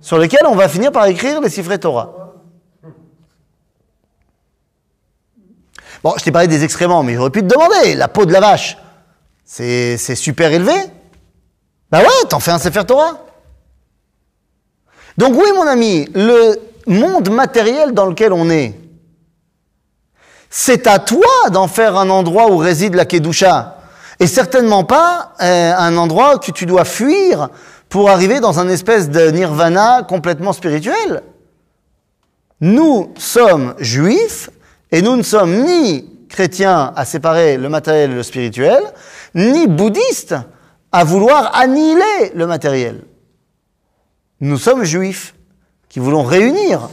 sur 0.00 0.16
lesquels 0.16 0.46
on 0.46 0.54
va 0.54 0.70
finir 0.70 0.90
par 0.90 1.04
écrire 1.04 1.42
les 1.42 1.50
Sifrei 1.50 1.78
Torah. 1.78 2.14
Bon, 6.02 6.14
je 6.16 6.24
t'ai 6.24 6.32
parlé 6.32 6.48
des 6.48 6.64
excréments, 6.64 7.02
mais 7.02 7.14
j'aurais 7.14 7.28
pu 7.28 7.40
te 7.40 7.46
demander, 7.46 7.94
la 7.94 8.08
peau 8.08 8.24
de 8.24 8.32
la 8.32 8.40
vache, 8.40 8.78
c'est 9.44 9.98
c'est 9.98 10.14
super 10.14 10.50
élevé 10.50 10.72
Bah 11.90 12.00
ouais, 12.00 12.28
t'en 12.30 12.40
fais 12.40 12.52
un 12.52 12.58
Sefer 12.58 12.84
Torah. 12.86 13.27
Donc 15.18 15.34
oui, 15.34 15.48
mon 15.52 15.66
ami, 15.66 16.08
le 16.14 16.54
monde 16.86 17.28
matériel 17.30 17.92
dans 17.92 18.06
lequel 18.06 18.32
on 18.32 18.48
est, 18.50 18.72
c'est 20.48 20.86
à 20.86 21.00
toi 21.00 21.50
d'en 21.50 21.66
faire 21.66 21.96
un 21.96 22.08
endroit 22.08 22.52
où 22.52 22.56
réside 22.56 22.94
la 22.94 23.04
Kedusha. 23.04 23.78
Et 24.20 24.28
certainement 24.28 24.84
pas 24.84 25.34
euh, 25.42 25.74
un 25.76 25.96
endroit 25.96 26.38
que 26.38 26.52
tu 26.52 26.66
dois 26.66 26.84
fuir 26.84 27.48
pour 27.88 28.10
arriver 28.10 28.38
dans 28.38 28.60
un 28.60 28.68
espèce 28.68 29.10
de 29.10 29.30
nirvana 29.30 30.04
complètement 30.08 30.52
spirituel. 30.52 31.22
Nous 32.60 33.12
sommes 33.18 33.74
juifs 33.80 34.50
et 34.92 35.02
nous 35.02 35.16
ne 35.16 35.22
sommes 35.22 35.64
ni 35.64 36.08
chrétiens 36.28 36.92
à 36.94 37.04
séparer 37.04 37.56
le 37.56 37.68
matériel 37.68 38.12
et 38.12 38.14
le 38.14 38.22
spirituel, 38.22 38.82
ni 39.34 39.66
bouddhistes 39.66 40.36
à 40.92 41.02
vouloir 41.02 41.56
annihiler 41.56 42.32
le 42.34 42.46
matériel. 42.46 43.02
Nous 44.40 44.58
sommes 44.58 44.84
juifs 44.84 45.34
qui 45.88 45.98
voulons 46.00 46.22
réunir 46.22 46.88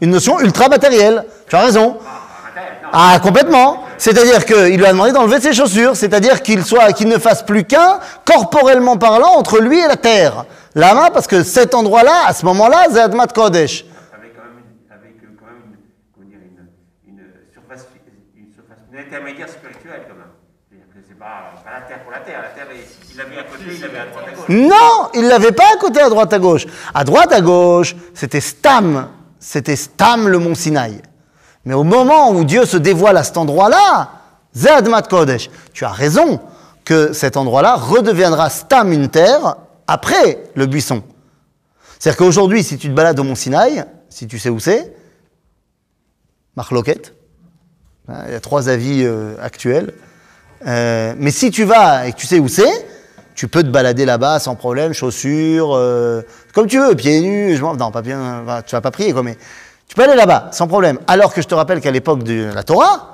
une. 0.00 0.10
notion 0.10 0.40
ultra 0.40 0.68
matérielle. 0.68 1.24
Tu 1.48 1.56
as 1.56 1.60
raison. 1.60 1.98
Ah, 2.00 2.48
matériel, 2.48 2.74
non. 2.82 2.88
Ah, 2.92 3.20
complètement. 3.22 3.84
C'est-à-dire 3.98 4.44
qu'il 4.44 4.76
lui 4.76 4.84
a 4.84 4.92
demandé 4.92 5.12
d'enlever 5.12 5.40
ses 5.40 5.52
chaussures, 5.52 5.96
c'est-à-dire 5.96 6.42
qu'il 6.42 6.64
soit, 6.64 6.92
qu'il 6.92 7.08
ne 7.08 7.18
fasse 7.18 7.42
plus 7.42 7.64
qu'un, 7.64 7.98
corporellement 8.24 8.96
parlant, 8.96 9.32
entre 9.36 9.58
lui 9.58 9.78
et 9.78 9.86
la 9.86 9.96
terre. 9.96 10.44
Lama, 10.74 11.10
parce 11.10 11.26
que 11.26 11.42
cet 11.42 11.74
endroit-là, 11.74 12.26
à 12.26 12.34
ce 12.34 12.44
moment-là, 12.44 12.86
c'est 12.92 13.00
Admat 13.00 13.28
Kodesh. 13.28 13.84
Avec 14.12 14.36
quand 14.36 14.42
même 14.42 14.60
une, 14.60 14.92
avec 14.92 15.16
quand 15.40 15.46
même 15.46 15.62
une, 15.64 15.76
comment 16.14 16.28
dire, 16.28 16.38
une, 16.44 17.14
une 17.14 17.24
surface, 17.52 17.86
une 18.36 18.52
surface, 18.52 18.76
une 18.92 18.98
intermédiaire 18.98 19.48
spirituelle 19.48 20.02
quand 20.06 20.16
même. 20.16 20.36
C'est-à-dire 20.68 20.88
que 20.92 21.00
c'est 21.08 21.18
pas, 21.18 21.56
pas 21.64 21.80
la 21.80 21.86
terre 21.86 22.02
pour 22.02 22.12
la 22.12 22.18
terre. 22.18 22.42
La 22.42 22.48
terre, 22.50 22.68
il 22.70 22.80
il 22.80 23.05
il. 24.48 24.66
Non, 24.68 25.08
il 25.14 25.26
l'avait 25.26 25.52
pas 25.52 25.64
à 25.74 25.76
côté, 25.78 26.00
à 26.00 26.08
droite, 26.08 26.32
à 26.32 26.38
gauche. 26.38 26.66
À 26.94 27.04
droite, 27.04 27.32
à 27.32 27.40
gauche, 27.40 27.96
c'était 28.14 28.40
Stam. 28.40 29.08
C'était 29.38 29.76
Stam, 29.76 30.28
le 30.28 30.38
mont 30.38 30.54
Sinaï. 30.54 31.00
Mais 31.64 31.74
au 31.74 31.84
moment 31.84 32.30
où 32.30 32.44
Dieu 32.44 32.64
se 32.64 32.76
dévoile 32.76 33.16
à 33.16 33.24
cet 33.24 33.36
endroit-là, 33.36 34.10
Zedmat 34.54 35.02
Kodesh, 35.02 35.50
tu 35.72 35.84
as 35.84 35.90
raison 35.90 36.40
que 36.84 37.12
cet 37.12 37.36
endroit-là 37.36 37.74
redeviendra 37.74 38.50
Stam, 38.50 38.92
une 38.92 39.08
terre, 39.08 39.56
après 39.86 40.44
le 40.54 40.66
buisson. 40.66 41.02
C'est-à-dire 41.98 42.18
qu'aujourd'hui, 42.18 42.62
si 42.62 42.78
tu 42.78 42.88
te 42.88 42.94
balades 42.94 43.18
au 43.18 43.24
mont 43.24 43.34
Sinaï, 43.34 43.84
si 44.08 44.26
tu 44.26 44.38
sais 44.38 44.48
où 44.48 44.60
c'est, 44.60 44.94
Marloquette, 46.56 47.14
hein, 48.08 48.22
il 48.26 48.32
y 48.32 48.36
a 48.36 48.40
trois 48.40 48.68
avis 48.68 49.02
euh, 49.04 49.34
actuels. 49.40 49.92
Euh, 50.66 51.14
mais 51.18 51.30
si 51.30 51.50
tu 51.50 51.64
vas 51.64 52.06
et 52.06 52.12
que 52.12 52.16
tu 52.16 52.26
sais 52.26 52.38
où 52.38 52.48
c'est, 52.48 52.86
tu 53.36 53.46
peux 53.48 53.62
te 53.62 53.68
balader 53.68 54.04
là-bas 54.04 54.40
sans 54.40 54.56
problème, 54.56 54.92
chaussures, 54.92 55.74
euh, 55.76 56.22
comme 56.54 56.66
tu 56.66 56.78
veux, 56.80 56.94
pieds 56.96 57.20
nus. 57.20 57.54
Je 57.56 57.62
m'en- 57.62 57.76
non, 57.76 57.90
pas 57.92 58.02
bien, 58.02 58.44
tu 58.66 58.74
vas 58.74 58.80
pas 58.80 58.90
prier 58.90 59.12
quoi, 59.12 59.22
mais 59.22 59.36
tu 59.86 59.94
peux 59.94 60.02
aller 60.02 60.16
là-bas 60.16 60.48
sans 60.52 60.66
problème. 60.66 60.98
Alors 61.06 61.32
que 61.32 61.40
je 61.42 61.46
te 61.46 61.54
rappelle 61.54 61.80
qu'à 61.80 61.90
l'époque 61.92 62.22
de 62.24 62.50
la 62.52 62.62
Torah, 62.64 63.12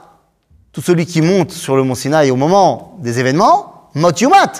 tout 0.72 0.80
celui 0.80 1.04
qui 1.04 1.20
monte 1.20 1.50
sur 1.50 1.76
le 1.76 1.82
mont 1.82 1.94
Sinaï 1.94 2.30
au 2.30 2.36
moment 2.36 2.96
des 3.00 3.18
événements, 3.18 3.90
mot 3.94 4.12
yumat. 4.12 4.52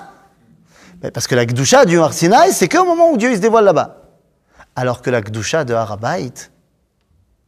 Mais 1.03 1.11
Parce 1.11 1.27
que 1.27 1.35
la 1.35 1.47
Gdusha 1.47 1.85
du 1.87 1.99
Har 1.99 2.13
Sinaï, 2.13 2.53
c'est 2.53 2.69
qu'au 2.69 2.85
moment 2.85 3.11
où 3.11 3.17
Dieu 3.17 3.31
il 3.31 3.37
se 3.37 3.41
dévoile 3.41 3.65
là-bas. 3.65 3.99
Alors 4.77 5.01
que 5.01 5.11
la 5.11 5.21
Gdusha 5.23 5.65
de 5.65 5.75
Harabait, 5.75 6.33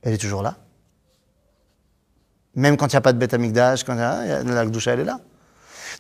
elle 0.03 0.15
est 0.15 0.19
toujours 0.19 0.43
là. 0.43 0.55
Même 2.55 2.77
quand 2.77 2.87
il 2.87 2.91
n'y 2.91 2.99
a 2.99 3.01
pas 3.01 3.13
de 3.13 3.19
Beth 3.19 3.35
Amikdash, 3.35 3.83
quand 3.85 3.97
y 3.97 4.01
a- 4.01 4.43
la 4.45 4.67
Gdusha, 4.67 4.93
elle 4.93 5.01
est 5.01 5.05
là. 5.05 5.19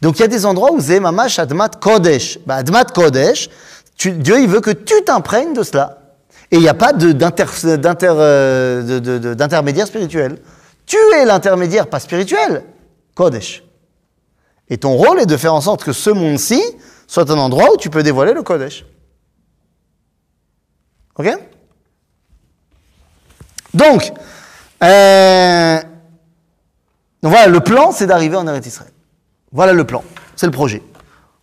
Donc 0.00 0.18
il 0.18 0.22
y 0.22 0.24
a 0.24 0.28
des 0.28 0.46
endroits 0.46 0.72
où 0.72 0.80
c'est 0.80 1.00
Mamash 1.00 1.38
Admat 1.38 1.70
Kodesh. 1.80 2.38
Bah, 2.46 2.56
Admat 2.56 2.84
Kodesh, 2.84 3.48
Dieu 3.98 4.40
il 4.40 4.48
veut 4.48 4.60
que 4.60 4.70
tu 4.70 4.94
t'imprègnes 5.04 5.54
de 5.54 5.62
cela. 5.62 5.98
Et 6.50 6.56
il 6.56 6.62
n'y 6.62 6.68
a 6.68 6.74
pas 6.74 6.92
euh, 6.92 7.12
d'intermédiaire 9.34 9.86
spirituel. 9.86 10.38
Tu 10.86 10.96
es 11.14 11.24
l'intermédiaire, 11.24 11.88
pas 11.88 12.00
spirituel, 12.00 12.64
Kodesh. 13.14 13.64
Et 14.68 14.78
ton 14.78 14.94
rôle 14.94 15.20
est 15.20 15.26
de 15.26 15.36
faire 15.36 15.54
en 15.54 15.60
sorte 15.60 15.84
que 15.84 15.92
ce 15.92 16.10
monde-ci 16.10 16.62
soit 17.06 17.30
un 17.30 17.38
endroit 17.38 17.72
où 17.72 17.76
tu 17.76 17.90
peux 17.90 18.02
dévoiler 18.02 18.32
le 18.32 18.42
Kodesh. 18.42 18.84
Ok? 21.16 21.28
Donc, 23.72 24.12
euh, 24.82 25.80
voilà, 27.22 27.46
le 27.46 27.60
plan, 27.60 27.92
c'est 27.92 28.06
d'arriver 28.06 28.36
en 28.36 28.46
Eretz 28.46 28.66
Israël. 28.66 28.93
Voilà 29.54 29.72
le 29.72 29.84
plan, 29.84 30.02
c'est 30.36 30.46
le 30.46 30.52
projet. 30.52 30.82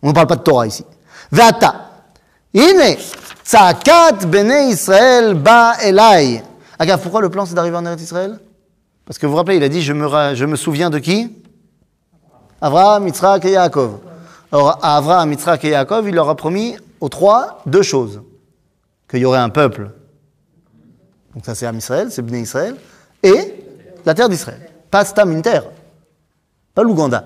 On 0.03 0.09
ne 0.09 0.13
parle 0.13 0.27
pas 0.27 0.35
de 0.35 0.41
Torah 0.41 0.67
ici. 0.67 0.85
Ve'ata, 1.31 1.89
ine, 2.53 2.97
tzakat 3.43 4.25
bene 4.27 4.69
Israël 4.69 5.33
ba 5.33 5.75
elai. 5.81 6.43
Regarde, 6.77 7.01
pourquoi 7.01 7.21
le 7.21 7.29
plan, 7.29 7.45
c'est 7.45 7.53
d'arriver 7.53 7.77
en 7.77 7.85
Eretz 7.85 8.01
Israël 8.01 8.39
Parce 9.05 9.17
que 9.17 9.25
vous 9.25 9.31
vous 9.31 9.37
rappelez, 9.37 9.57
il 9.57 9.63
a 9.63 9.69
dit, 9.69 9.81
je 9.81 9.93
me, 9.93 10.55
souviens 10.55 10.89
de 10.89 10.99
qui? 10.99 11.31
Abraham, 12.59 13.07
Yitzhak 13.07 13.45
et 13.45 13.51
Yaakov. 13.51 13.99
Alors, 14.51 14.79
à 14.81 14.97
Abraham, 14.97 15.31
Yitzhak 15.31 15.63
et 15.63 15.69
Yaakov, 15.69 16.09
il 16.09 16.15
leur 16.15 16.27
a 16.27 16.35
promis 16.35 16.75
aux 16.99 17.07
trois 17.07 17.61
deux 17.65 17.83
choses. 17.83 18.23
Qu'il 19.07 19.19
y 19.19 19.25
aurait 19.25 19.39
un 19.39 19.49
peuple. 19.49 19.91
Donc 21.35 21.45
ça, 21.45 21.53
c'est 21.53 21.67
Am 21.67 21.77
Israël, 21.77 22.07
c'est 22.09 22.23
Bnei 22.23 22.41
Israël. 22.41 22.75
Et 23.21 23.63
la 24.03 24.15
terre 24.15 24.27
d'Israël. 24.27 24.71
Pas 24.89 25.05
Stam, 25.05 25.31
une 25.31 25.43
terre. 25.43 25.65
Pas 26.73 26.81
l'Ouganda. 26.81 27.25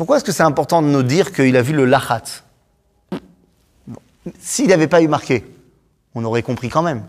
Pourquoi 0.00 0.16
est-ce 0.16 0.24
que 0.24 0.32
c'est 0.32 0.42
important 0.42 0.80
de 0.80 0.86
nous 0.86 1.02
dire 1.02 1.30
qu'il 1.30 1.54
a 1.58 1.60
vu 1.60 1.74
le 1.74 1.84
lachat? 1.84 2.22
S'il 4.38 4.68
n'avait 4.68 4.86
pas 4.86 5.02
eu 5.02 5.08
marqué, 5.08 5.44
on 6.14 6.24
aurait 6.24 6.42
compris 6.42 6.70
quand 6.70 6.80
même. 6.80 7.04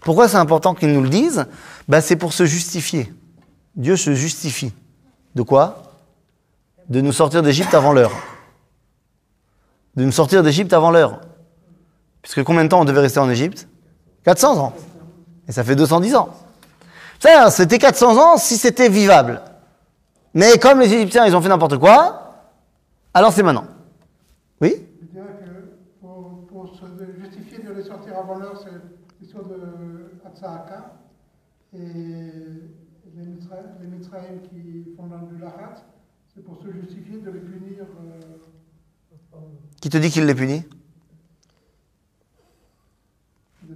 Pourquoi 0.00 0.28
c'est 0.28 0.36
important 0.36 0.74
qu'il 0.74 0.92
nous 0.92 1.00
le 1.00 1.08
dise? 1.08 1.46
Ben, 1.88 2.02
C'est 2.02 2.16
pour 2.16 2.34
se 2.34 2.44
justifier. 2.44 3.10
Dieu 3.74 3.96
se 3.96 4.12
justifie. 4.12 4.74
De 5.34 5.40
quoi? 5.40 5.94
De 6.90 7.00
nous 7.00 7.10
sortir 7.10 7.42
d'Égypte 7.42 7.72
avant 7.72 7.94
l'heure. 7.94 8.12
De 9.96 10.04
nous 10.04 10.12
sortir 10.12 10.42
d'Égypte 10.42 10.74
avant 10.74 10.90
l'heure. 10.90 11.22
Puisque 12.20 12.44
combien 12.44 12.64
de 12.64 12.68
temps 12.68 12.82
on 12.82 12.84
devait 12.84 13.00
rester 13.00 13.18
en 13.18 13.30
Égypte? 13.30 13.66
400 14.24 14.58
ans. 14.58 14.74
Et 15.48 15.52
ça 15.52 15.64
fait 15.64 15.74
210 15.74 16.16
ans. 16.16 16.36
C'était 17.48 17.78
400 17.78 18.18
ans 18.18 18.36
si 18.36 18.58
c'était 18.58 18.90
vivable. 18.90 19.40
Mais 20.34 20.58
comme 20.58 20.80
les 20.80 20.92
Égyptiens, 20.92 21.26
ils 21.26 21.36
ont 21.36 21.42
fait 21.42 21.48
n'importe 21.48 21.78
quoi, 21.78 22.34
alors 23.12 23.32
c'est 23.32 23.42
maintenant. 23.42 23.66
Oui? 24.60 24.74
Je 25.00 25.06
dirais 25.06 25.36
que 25.44 25.50
pour, 26.00 26.46
pour 26.46 26.74
se 26.74 26.86
justifier 27.20 27.58
de 27.58 27.72
les 27.72 27.82
sortir 27.82 28.16
avant 28.18 28.38
l'heure, 28.38 28.58
c'est 28.62 28.70
l'histoire 29.20 29.44
de 29.44 30.10
Hatzaaka. 30.24 30.94
Et 31.74 31.78
les 31.78 33.86
Mitzrayim, 33.86 34.38
qui 34.50 34.94
font 34.96 35.08
Lahat, 35.40 35.82
c'est 36.34 36.42
pour 36.44 36.62
se 36.62 36.70
justifier 36.70 37.18
de 37.18 37.30
les 37.30 37.40
punir. 37.40 37.84
euh, 39.34 39.38
Qui 39.80 39.88
te 39.90 39.96
dit 39.98 40.10
qu'il 40.10 40.24
les 40.26 40.34
punit? 40.34 40.64
de. 43.62 43.74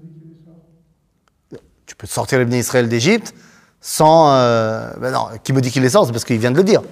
Tu 1.86 1.96
peux 1.96 2.06
sortir 2.06 2.38
les 2.44 2.58
Israël 2.58 2.88
d'Égypte 2.88 3.34
sans... 3.86 4.32
euh, 4.32 4.90
ben 5.00 5.12
non, 5.12 5.28
qui 5.44 5.52
me 5.52 5.60
dit 5.60 5.70
qu'il 5.70 5.82
les 5.82 5.90
sort 5.90 6.06
C'est 6.06 6.12
parce 6.12 6.24
qu'il 6.24 6.38
vient 6.38 6.50
de 6.50 6.56
le 6.56 6.64
dire. 6.64 6.82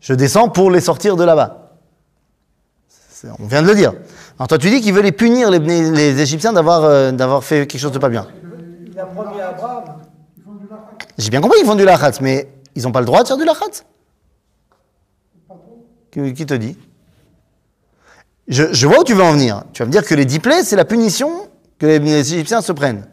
Je 0.00 0.14
descends 0.14 0.48
pour 0.48 0.70
les 0.70 0.80
sortir 0.80 1.16
de 1.16 1.24
là-bas. 1.24 1.72
On 3.40 3.46
vient 3.46 3.60
de 3.60 3.66
le 3.66 3.74
dire. 3.74 3.92
Alors 4.38 4.46
toi 4.46 4.56
tu 4.56 4.70
dis 4.70 4.80
qu'il 4.80 4.94
veut 4.94 5.02
les 5.02 5.10
punir, 5.10 5.50
les, 5.50 6.20
Égyptiens, 6.20 6.52
d'avoir 6.52 6.84
euh, 6.84 7.10
d'avoir 7.10 7.42
fait 7.42 7.66
quelque 7.66 7.80
chose 7.80 7.90
de 7.90 7.98
pas 7.98 8.08
bien. 8.08 8.28
Abraham. 8.96 9.84
Ils 10.36 10.44
font 10.44 10.52
du 10.52 10.68
Lahat, 10.68 10.90
J'ai 11.18 11.30
bien 11.30 11.40
compris 11.40 11.58
qu'ils 11.58 11.66
font 11.66 11.74
du 11.74 11.84
lachat, 11.84 12.12
mais 12.20 12.48
ils 12.76 12.84
n'ont 12.84 12.92
pas 12.92 13.00
le 13.00 13.06
droit 13.06 13.22
de 13.22 13.28
faire 13.28 13.36
du 13.36 13.44
lachat. 13.44 13.84
Qui, 16.12 16.46
te 16.46 16.54
dit? 16.54 16.78
Je, 18.46 18.72
je 18.72 18.86
vois 18.86 19.00
où 19.00 19.04
tu 19.04 19.14
veux 19.14 19.24
en 19.24 19.32
venir. 19.32 19.64
Tu 19.72 19.82
vas 19.82 19.86
me 19.86 19.92
dire 19.92 20.04
que 20.04 20.14
les 20.14 20.26
dix 20.26 20.38
plaies, 20.38 20.62
c'est 20.62 20.76
la 20.76 20.84
punition 20.84 21.48
que 21.78 21.86
les, 21.86 21.98
les 21.98 22.34
Égyptiens 22.34 22.60
se 22.60 22.70
prennent. 22.70 23.06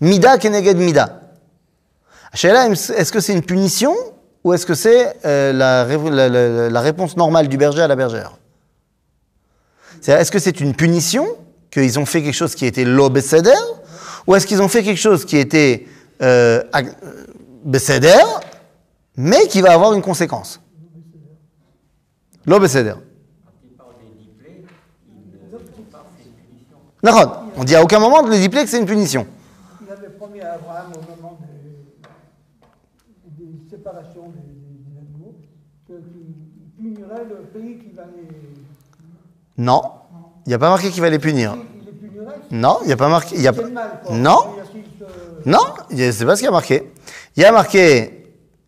Mida 0.00 0.38
keneged 0.38 0.78
mida. 0.78 1.25
Sheila, 2.36 2.68
est-ce 2.68 3.10
que 3.12 3.20
c'est 3.20 3.32
une 3.32 3.42
punition 3.42 3.94
ou 4.44 4.52
est-ce 4.52 4.66
que 4.66 4.74
c'est 4.74 5.16
euh, 5.24 5.52
la, 5.52 5.84
ré- 5.84 6.10
la- 6.10 6.28
la- 6.28 6.68
la 6.70 6.80
réponse 6.80 7.16
normale 7.16 7.48
du 7.48 7.56
berger 7.56 7.80
à 7.82 7.88
la 7.88 7.96
bergère? 7.96 8.36
Est-ce 10.06 10.30
que 10.30 10.38
c'est 10.38 10.60
une 10.60 10.74
punition 10.74 11.26
qu'ils 11.70 11.98
ont 11.98 12.04
fait 12.06 12.22
quelque 12.22 12.34
chose 12.34 12.54
qui 12.54 12.66
était 12.66 12.84
lo 12.84 13.08
beseder 13.10 13.50
ou 14.26 14.34
est-ce 14.34 14.46
qu'ils 14.46 14.60
ont 14.62 14.68
fait 14.68 14.82
quelque 14.82 14.98
chose 15.00 15.24
qui 15.24 15.36
était 15.38 15.86
euh, 16.22 16.62
euh, 16.74 16.82
mais 19.16 19.46
qui 19.48 19.62
va 19.62 19.72
avoir 19.72 19.94
une 19.94 20.02
conséquence? 20.02 20.60
Lo 22.44 22.60
beseder. 22.60 22.92
Quand 22.92 23.52
il 23.64 23.70
parle 23.70 23.88
des 24.00 24.22
dix 24.22 24.28
plaies, 24.38 24.62
il 25.08 25.14
ne 25.52 25.58
dit 25.58 25.82
pas 25.90 25.98
que 25.98 26.04
c'est 26.18 26.26
une 26.28 26.34
punition. 26.34 26.76
D'accord. 27.02 27.44
On 27.56 27.64
dit 27.64 27.74
à 27.74 27.82
aucun 27.82 27.98
moment 27.98 28.22
de 28.22 28.30
les 28.30 28.38
dix 28.40 28.48
plaies 28.50 28.64
que 28.64 28.70
c'est 28.70 28.78
une 28.78 28.86
punition. 28.86 29.26
Il 29.84 29.90
avait 29.90 30.08
promis 30.10 30.40
à 30.42 30.52
Abraham 30.52 30.92
au 30.94 31.16
moment 31.22 31.38
des, 33.66 33.70
des 33.70 33.76
séparations 33.76 34.28
des, 34.28 34.40
des 34.40 34.98
animaux 34.98 35.34
punirait 36.78 37.24
le 37.28 37.36
pays 37.58 37.78
qui 37.78 37.92
va 37.94 38.02
les. 38.04 38.28
Non. 39.58 39.82
Il 40.46 40.50
n'y 40.50 40.54
a 40.54 40.58
pas 40.58 40.68
marqué 40.70 40.90
qu'il 40.90 41.00
va 41.02 41.10
les 41.10 41.18
punir. 41.18 41.56
Il 41.80 41.86
les 41.86 41.92
punirait. 41.92 42.34
Non, 42.50 42.78
il 42.82 42.86
n'y 42.88 42.92
a 42.92 42.96
pas 42.96 43.08
marqué. 43.08 43.34
il 43.36 43.42
Y 43.42 43.48
a... 43.48 43.52
Mal. 43.52 44.00
Non. 44.10 44.38
Se- 44.38 45.48
Non, 45.48 45.58
il 45.90 45.98
y 46.00 46.04
a- 46.04 46.12
c'est 46.12 46.24
pas 46.26 46.34
ce 46.36 46.40
qu'il 46.40 46.46
y 46.46 46.48
a 46.48 46.52
marqué. 46.52 46.92
Il 47.36 47.42
y 47.42 47.46
a 47.46 47.52
marqué 47.52 48.12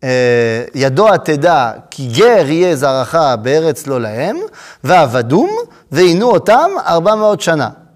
euh, 0.03 0.65
Yado 0.73 1.05
ateda 1.07 1.87
ki 1.89 2.09
ger 2.13 2.47
yeh 2.49 2.75
zaracha 2.75 3.35
be'eretz 3.37 3.85
lo 3.85 3.99
lahem 3.99 4.37
va'avadum 4.81 5.49
ve'inu 5.91 6.23
otam 6.23 6.71
arba 6.85 7.15
ma'ot 7.17 7.37
shana. 7.39 7.88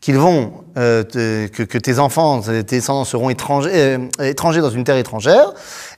Qu'ils 0.00 0.16
vont, 0.16 0.64
euh, 0.76 1.02
que, 1.02 1.62
que 1.64 1.78
tes 1.78 1.98
enfants, 1.98 2.40
tes 2.40 2.62
descendants 2.62 3.04
seront 3.04 3.30
étrangers, 3.30 3.70
euh, 3.72 4.08
étrangers 4.20 4.60
dans 4.60 4.70
une 4.70 4.84
terre 4.84 4.96
étrangère 4.96 5.52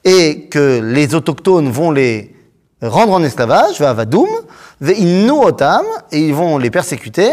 et 0.05 0.49
que 0.49 0.81
les 0.83 1.15
autochtones 1.15 1.71
vont 1.71 1.91
les 1.91 2.35
rendre 2.81 3.13
en 3.13 3.23
esclavage, 3.23 3.79
va'avadum 3.79 4.29
ve'inu 4.81 5.31
otam 5.31 5.85
et 6.13 6.21
ils 6.21 6.35
vont 6.35 6.57
les 6.57 6.71
persécuter, 6.71 7.31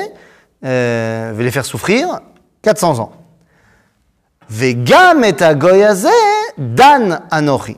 euh, 0.66 1.42
les 1.42 1.52
faire 1.52 1.66
souffrir 1.66 2.20
400 2.64 3.00
ans. 3.00 3.12
Vegam 4.50 5.24
et 5.24 5.34
dan 6.58 7.22
anochi. 7.32 7.78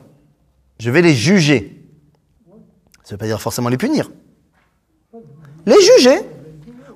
Je 0.78 0.90
vais 0.90 1.02
les 1.02 1.14
juger. 1.14 1.84
Ça 3.02 3.10
ne 3.10 3.10
veut 3.12 3.18
pas 3.18 3.26
dire 3.26 3.40
forcément 3.40 3.68
les 3.68 3.76
punir. 3.76 4.10
Les 5.66 5.80
juger. 5.80 6.20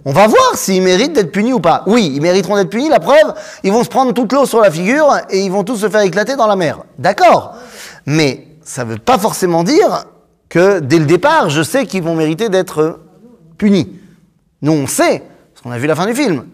On 0.04 0.12
va 0.12 0.26
voir 0.26 0.56
s'ils 0.56 0.82
méritent 0.82 1.14
d'être 1.14 1.32
punis 1.32 1.52
ou 1.52 1.60
pas. 1.60 1.82
Oui, 1.86 2.12
ils 2.14 2.20
mériteront 2.20 2.56
d'être 2.56 2.68
punis. 2.68 2.88
La 2.88 3.00
preuve, 3.00 3.34
ils 3.62 3.72
vont 3.72 3.84
se 3.84 3.88
prendre 3.88 4.12
toute 4.12 4.32
l'eau 4.32 4.44
sur 4.44 4.60
la 4.60 4.70
figure 4.70 5.16
et 5.30 5.40
ils 5.40 5.50
vont 5.50 5.64
tous 5.64 5.78
se 5.78 5.88
faire 5.88 6.02
éclater 6.02 6.36
dans 6.36 6.46
la 6.46 6.56
mer. 6.56 6.80
D'accord. 6.98 7.56
Mais 8.04 8.48
ça 8.62 8.84
ne 8.84 8.90
veut 8.90 8.98
pas 8.98 9.18
forcément 9.18 9.64
dire 9.64 10.04
que 10.50 10.80
dès 10.80 10.98
le 10.98 11.06
départ, 11.06 11.48
je 11.48 11.62
sais 11.62 11.86
qu'ils 11.86 12.02
vont 12.02 12.14
mériter 12.14 12.50
d'être 12.50 13.00
punis. 13.56 13.98
Nous, 14.60 14.72
on 14.72 14.86
sait, 14.86 15.22
parce 15.52 15.62
qu'on 15.62 15.70
a 15.70 15.78
vu 15.78 15.86
la 15.86 15.94
fin 15.94 16.06
du 16.06 16.14
film. 16.14 16.44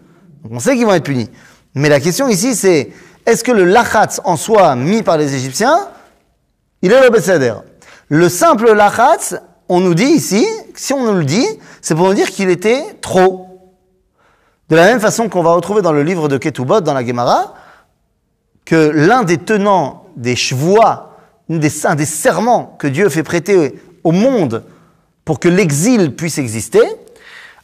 On 0.49 0.59
sait 0.59 0.75
qu'ils 0.75 0.85
vont 0.85 0.93
être 0.93 1.03
punis. 1.03 1.29
Mais 1.75 1.89
la 1.89 1.99
question 1.99 2.27
ici, 2.29 2.55
c'est 2.55 2.91
est-ce 3.25 3.43
que 3.43 3.51
le 3.51 3.65
lachatz 3.65 4.21
en 4.23 4.37
soi 4.37 4.75
mis 4.75 5.03
par 5.03 5.17
les 5.17 5.35
Égyptiens, 5.35 5.87
il 6.81 6.91
est 6.91 7.01
le 7.01 7.09
Besséder 7.09 7.53
Le 8.07 8.29
simple 8.29 8.73
lachatz, 8.73 9.35
on 9.73 9.79
nous 9.79 9.95
dit 9.95 10.03
ici, 10.03 10.45
si 10.75 10.91
on 10.91 11.05
nous 11.05 11.17
le 11.17 11.23
dit, 11.23 11.47
c'est 11.81 11.95
pour 11.95 12.07
nous 12.07 12.13
dire 12.13 12.29
qu'il 12.29 12.49
était 12.49 12.83
trop. 12.99 13.47
De 14.67 14.75
la 14.75 14.83
même 14.83 14.99
façon 14.99 15.29
qu'on 15.29 15.43
va 15.43 15.53
retrouver 15.53 15.81
dans 15.81 15.93
le 15.93 16.03
livre 16.03 16.27
de 16.27 16.37
Ketubot, 16.37 16.81
dans 16.81 16.93
la 16.93 17.05
Gemara, 17.05 17.53
que 18.65 18.91
l'un 18.93 19.23
des 19.23 19.37
tenants 19.37 20.07
des 20.17 20.35
chevois, 20.35 21.15
un 21.49 21.55
des, 21.55 21.71
des 21.95 22.05
serments 22.05 22.75
que 22.79 22.87
Dieu 22.87 23.07
fait 23.07 23.23
prêter 23.23 23.81
au 24.03 24.11
monde 24.11 24.65
pour 25.23 25.39
que 25.39 25.47
l'exil 25.47 26.17
puisse 26.17 26.37
exister, 26.37 26.81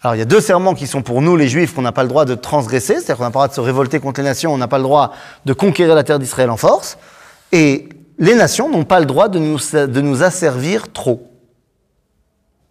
alors 0.01 0.16
il 0.16 0.20
y 0.20 0.22
a 0.22 0.26
deux 0.26 0.39
serments 0.39 0.76
qui 0.76 0.88
sont 0.88 1.01
pour 1.01 1.22
nous 1.22 1.36
les 1.36 1.49
juifs 1.49 1.76
qu'on 1.76 1.82
n'a 1.82 1.91
pas 1.91 2.03
le 2.03 2.10
droit 2.10 2.24
de 2.24 2.36
transgresser, 2.36 2.93
c'est-à-dire 2.93 3.18
qu'on 3.18 3.24
n'a 3.24 3.32
pas 3.32 3.39
le 3.39 3.47
droit 3.47 3.47
de 3.49 3.53
se 3.53 3.60
révolter 3.60 3.99
contre 3.99 4.22
les 4.22 4.28
nations, 4.28 4.53
on 4.53 4.58
n'a 4.58 4.70
pas 4.70 4.78
le 4.78 4.84
droit 4.84 5.12
de 5.43 5.51
conquérir 5.51 5.93
la 5.93 6.05
terre 6.05 6.20
d'Israël 6.20 6.51
en 6.51 6.58
force, 6.58 6.97
et 7.51 7.89
les 8.18 8.36
nations 8.36 8.70
n'ont 8.70 8.86
pas 8.86 9.01
le 9.01 9.05
droit 9.05 9.28
de 9.28 9.39
nous 9.39 10.24
asservir 10.24 10.93
trop. 10.93 11.22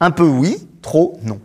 Un 0.00 0.10
peu 0.10 0.24
oui, 0.24 0.68
trop 0.82 1.18
non. 1.22 1.40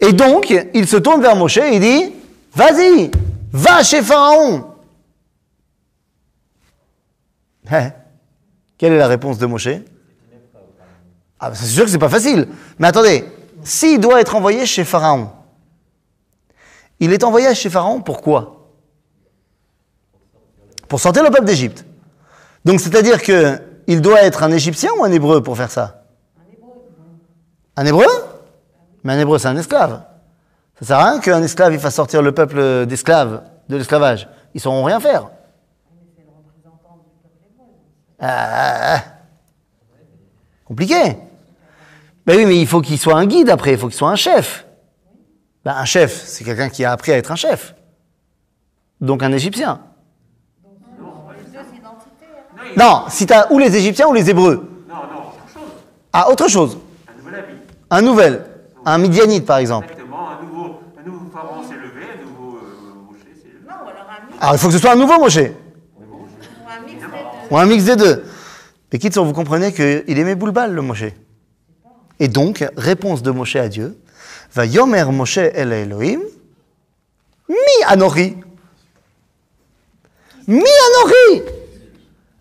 Et 0.00 0.12
donc, 0.12 0.54
il 0.74 0.86
se 0.86 0.96
tourne 0.96 1.20
vers 1.20 1.36
Moshe 1.36 1.58
et 1.58 1.74
il 1.74 1.80
dit, 1.80 2.12
vas-y, 2.54 3.10
va 3.52 3.82
chez 3.82 4.02
Pharaon. 4.02 4.74
Hein 7.70 7.90
Quelle 8.78 8.92
est 8.92 8.98
la 8.98 9.06
réponse 9.08 9.38
de 9.38 9.46
Moshe? 9.46 9.68
Ah, 11.38 11.54
C'est 11.54 11.66
sûr 11.66 11.84
que 11.84 11.90
c'est 11.90 11.98
pas 11.98 12.08
facile. 12.08 12.48
Mais 12.78 12.88
attendez, 12.88 13.24
s'il 13.62 14.00
doit 14.00 14.20
être 14.20 14.34
envoyé 14.36 14.66
chez 14.66 14.84
Pharaon, 14.84 15.30
il 17.00 17.12
est 17.12 17.24
envoyé 17.24 17.54
chez 17.54 17.68
Pharaon 17.68 18.00
pourquoi 18.00 18.70
Pour 20.88 21.00
sortir 21.00 21.22
le 21.22 21.30
peuple 21.30 21.44
d'Égypte. 21.44 21.84
Donc 22.64 22.80
c'est-à-dire 22.80 23.22
que 23.22 23.60
il 23.86 24.00
doit 24.00 24.22
être 24.22 24.42
un 24.42 24.50
Égyptien 24.50 24.90
ou 24.98 25.04
un 25.04 25.12
Hébreu 25.12 25.42
pour 25.42 25.56
faire 25.56 25.70
ça? 25.70 26.05
Un 27.76 27.86
Hébreu? 27.86 28.06
Mais 29.04 29.12
un 29.14 29.18
Hébreu 29.18 29.38
c'est 29.38 29.48
un 29.48 29.56
esclave. 29.56 30.02
Ça 30.80 30.86
sert 30.86 30.98
à 30.98 31.10
rien 31.10 31.20
qu'un 31.20 31.42
esclave 31.42 31.72
il 31.72 31.80
fasse 31.80 31.94
sortir 31.94 32.22
le 32.22 32.32
peuple 32.32 32.86
d'esclaves 32.86 33.42
de 33.68 33.76
l'esclavage. 33.76 34.28
Ils 34.54 34.60
sauront 34.60 34.84
rien 34.84 35.00
faire. 35.00 35.30
Ah, 38.18 39.02
compliqué. 40.64 41.18
Ben 42.24 42.36
oui, 42.36 42.46
mais 42.46 42.58
il 42.58 42.66
faut 42.66 42.80
qu'il 42.80 42.98
soit 42.98 43.14
un 43.14 43.26
guide 43.26 43.50
après, 43.50 43.72
il 43.72 43.78
faut 43.78 43.88
qu'il 43.88 43.96
soit 43.96 44.08
un 44.10 44.16
chef. 44.16 44.66
Ben, 45.64 45.74
un 45.76 45.84
chef, 45.84 46.24
c'est 46.24 46.44
quelqu'un 46.44 46.70
qui 46.70 46.84
a 46.84 46.92
appris 46.92 47.12
à 47.12 47.18
être 47.18 47.30
un 47.30 47.36
chef. 47.36 47.74
Donc 49.00 49.22
un 49.22 49.32
Égyptien. 49.32 49.80
Non, 52.76 53.04
si 53.08 53.26
tu 53.26 53.32
as 53.32 53.52
ou 53.52 53.58
les 53.58 53.76
Égyptiens 53.76 54.08
ou 54.08 54.12
les 54.12 54.28
Hébreux. 54.28 54.84
Non, 54.88 54.94
non, 54.94 55.28
autre 55.28 55.52
chose. 55.52 55.72
Ah, 56.12 56.30
autre 56.30 56.48
chose. 56.48 56.78
Un 57.90 58.02
nouvel. 58.02 58.44
Un 58.84 58.98
Midianite, 58.98 59.46
par 59.46 59.58
exemple. 59.58 59.86
Exactement. 59.90 60.30
Un 60.30 60.42
nouveau, 60.44 60.80
un 60.98 61.08
nouveau 61.08 61.30
pharaon 61.32 61.62
s'est 61.62 61.74
levé, 61.74 62.06
un 62.18 62.24
nouveau 62.24 62.56
euh, 62.56 62.94
Moshe 63.08 63.18
s'est 63.20 63.48
levé. 63.48 63.64
Non, 63.66 63.74
alors 63.74 64.06
un 64.08 64.26
mix, 64.26 64.36
Alors, 64.42 64.54
il 64.54 64.58
faut 64.58 64.66
que 64.68 64.72
ce 64.72 64.78
soit 64.78 64.92
un 64.92 64.96
nouveau 64.96 65.18
Moshe. 65.18 65.38
ou 65.38 66.68
un 66.68 66.80
mix 66.84 67.00
des 67.00 67.06
deux. 67.06 67.50
Ou 67.50 67.58
un 67.58 67.66
mix 67.66 67.84
des 67.84 67.96
deux. 67.96 68.24
Mais 68.92 68.98
quitte 68.98 69.16
vous 69.16 69.32
comprenez 69.32 69.72
qu'il 69.72 70.18
aimait 70.18 70.34
Boulbal, 70.34 70.72
le 70.72 70.82
Moshe. 70.82 71.04
Et 72.18 72.28
donc, 72.28 72.64
réponse 72.76 73.22
de 73.22 73.30
Moshe 73.30 73.56
à 73.56 73.68
Dieu, 73.68 73.98
va 74.54 74.64
yomer 74.64 75.04
Moshe 75.04 75.38
el 75.38 75.72
Elohim, 75.72 76.20
mi 77.48 77.56
anori. 77.86 78.36
Mi 80.46 80.62
anori. 80.62 81.42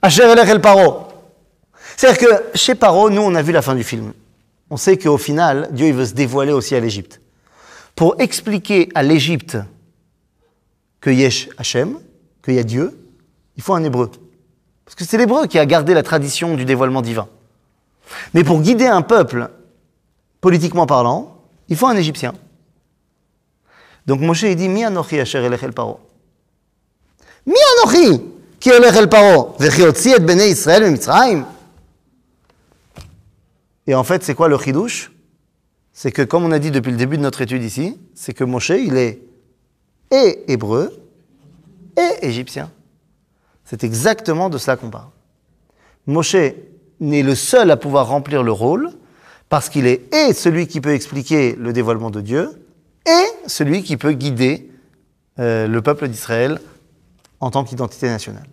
Asher 0.02 0.24
el 0.24 0.62
paro. 0.62 1.08
C'est-à-dire 1.98 2.28
que 2.28 2.58
chez 2.58 2.76
Paro, 2.76 3.10
nous, 3.10 3.22
on 3.22 3.34
a 3.36 3.42
vu 3.42 3.52
la 3.52 3.62
fin 3.62 3.74
du 3.74 3.84
film. 3.84 4.14
On 4.70 4.78
sait 4.78 4.98
qu'au 4.98 5.18
final, 5.18 5.70
Dieu 5.72 5.88
il 5.88 5.94
veut 5.94 6.06
se 6.06 6.14
dévoiler 6.14 6.52
aussi 6.52 6.76
à 6.76 6.80
l'Égypte. 6.80 7.22
Pour 7.96 8.16
expliquer 8.20 8.90
à 8.96 9.04
l'Égypte 9.04 9.58
que 11.02 11.10
Yesh 11.10 11.50
Hachem, 11.58 12.00
qu'il 12.44 12.56
y 12.56 12.60
a 12.60 12.64
Dieu, 12.64 12.98
il 13.56 13.64
faut 13.64 13.74
un 13.74 13.84
hébreu. 13.84 14.12
Parce 14.84 14.96
que 14.96 15.04
c'est 15.04 15.18
l'hébreu 15.18 15.48
qui 15.48 15.60
a 15.60 15.66
gardé 15.66 15.94
la 15.94 16.04
tradition 16.04 16.56
du 16.56 16.66
dévoilement 16.66 17.02
divin. 17.02 17.28
Mais 18.34 18.44
pour 18.44 18.62
guider 18.62 18.86
un 18.86 19.02
peuple, 19.02 19.50
politiquement 20.42 20.86
parlant, 20.86 21.42
il 21.70 21.78
faut 21.78 21.88
un 21.88 21.96
Égyptien. 21.96 22.34
Donc 24.06 24.20
Moshe 24.22 24.46
dit 24.46 24.70
Mi 24.70 24.84
anochi 24.84 25.20
asher 25.20 25.44
elech 25.44 25.64
el 25.64 25.74
paro. 25.74 26.00
Mi 27.46 27.56
anochi 27.74 28.22
ki 28.60 28.70
paro 29.10 29.56
vechi 29.60 29.84
otzi 29.84 30.12
et 30.12 30.20
bnei 30.20 30.52
Israël 30.52 30.92
mitzrayim. 30.92 31.46
Et 33.88 33.96
en 33.96 34.04
fait, 34.04 34.24
c'est 34.24 34.36
quoi 34.36 34.48
le 34.48 34.58
chidouche? 34.58 35.12
C'est 35.94 36.12
que, 36.12 36.22
comme 36.22 36.44
on 36.44 36.52
a 36.52 36.60
dit 36.60 36.72
depuis 36.72 36.92
le 36.92 36.98
début 36.98 37.18
de 37.18 37.22
notre 37.22 37.42
étude 37.42 37.64
ici, 37.64 37.98
c'est 38.14 38.34
que 38.34 38.44
Moshe, 38.44 38.70
il 38.70 38.98
est 38.98 39.22
et 40.12 40.52
hébreu 40.52 40.92
et 41.98 42.26
égyptien. 42.26 42.72
C'est 43.64 43.84
exactement 43.84 44.50
de 44.50 44.58
cela 44.58 44.78
qu'on 44.78 44.90
parle. 44.90 45.10
Moshe 46.08 46.36
n'est 47.00 47.24
le 47.24 47.36
seul 47.36 47.72
à 47.72 47.78
pouvoir 47.78 48.08
remplir 48.08 48.44
le 48.44 48.52
rôle 48.52 48.92
parce 49.50 49.70
qu'il 49.70 49.88
est 49.88 50.14
et 50.14 50.34
celui 50.34 50.68
qui 50.68 50.82
peut 50.82 50.94
expliquer 50.94 51.56
le 51.56 51.74
dévoilement 51.74 52.12
de 52.12 52.22
Dieu 52.22 52.50
et 53.06 53.48
celui 53.48 53.84
qui 53.84 53.98
peut 53.98 54.14
guider 54.14 54.70
euh, 55.40 55.68
le 55.68 55.82
peuple 55.82 56.08
d'Israël 56.08 56.60
en 57.40 57.52
tant 57.52 57.64
qu'identité 57.64 58.08
nationale. 58.08 58.48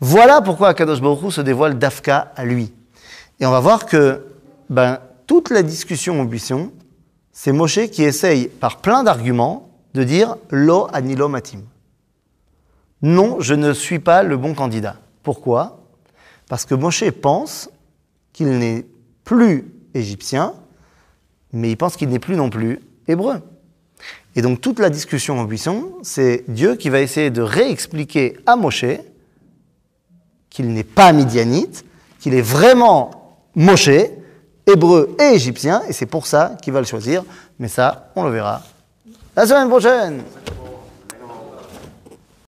Voilà 0.00 0.42
pourquoi 0.42 0.68
Akadosh 0.68 1.00
Baruch 1.00 1.22
Hu 1.22 1.30
se 1.30 1.40
dévoile 1.40 1.78
d'Afka 1.78 2.32
à 2.36 2.44
lui. 2.44 2.72
Et 3.40 3.46
on 3.46 3.50
va 3.50 3.60
voir 3.60 3.86
que 3.86 4.22
ben, 4.68 5.00
toute 5.26 5.50
la 5.50 5.62
discussion 5.62 6.20
au 6.20 6.24
buisson, 6.24 6.72
c'est 7.32 7.52
Moshe 7.52 7.88
qui 7.90 8.02
essaye 8.02 8.48
par 8.48 8.80
plein 8.80 9.02
d'arguments 9.02 9.70
de 9.94 10.04
dire 10.04 10.36
lo 10.50 10.88
anilo 10.92 11.28
matim. 11.28 11.60
Non, 13.02 13.40
je 13.40 13.54
ne 13.54 13.72
suis 13.72 13.98
pas 13.98 14.22
le 14.22 14.36
bon 14.36 14.54
candidat. 14.54 14.96
Pourquoi? 15.22 15.82
Parce 16.48 16.64
que 16.64 16.74
Moshe 16.74 17.10
pense 17.10 17.70
qu'il 18.32 18.58
n'est 18.58 18.86
plus 19.24 19.70
égyptien, 19.94 20.54
mais 21.52 21.70
il 21.70 21.76
pense 21.76 21.96
qu'il 21.96 22.08
n'est 22.08 22.18
plus 22.18 22.36
non 22.36 22.50
plus 22.50 22.80
hébreu. 23.08 23.42
Et 24.34 24.42
donc 24.42 24.60
toute 24.60 24.78
la 24.78 24.90
discussion 24.90 25.40
au 25.40 25.46
buisson, 25.46 25.92
c'est 26.02 26.44
Dieu 26.48 26.76
qui 26.76 26.90
va 26.90 27.00
essayer 27.00 27.30
de 27.30 27.42
réexpliquer 27.42 28.36
à 28.46 28.56
Moshe 28.56 28.84
qu'il 30.50 30.72
n'est 30.72 30.84
pas 30.84 31.12
midianite, 31.12 31.84
qu'il 32.18 32.34
est 32.34 32.42
vraiment 32.42 33.38
Moshe, 33.54 33.90
hébreu 34.66 35.14
et 35.20 35.34
égyptien, 35.34 35.82
et 35.88 35.92
c'est 35.92 36.06
pour 36.06 36.26
ça 36.26 36.56
qu'il 36.60 36.72
va 36.72 36.80
le 36.80 36.86
choisir. 36.86 37.22
Mais 37.58 37.68
ça, 37.68 38.10
on 38.16 38.24
le 38.24 38.30
verra 38.30 38.62
la 39.36 39.46
semaine 39.46 39.68
prochaine. 39.68 40.22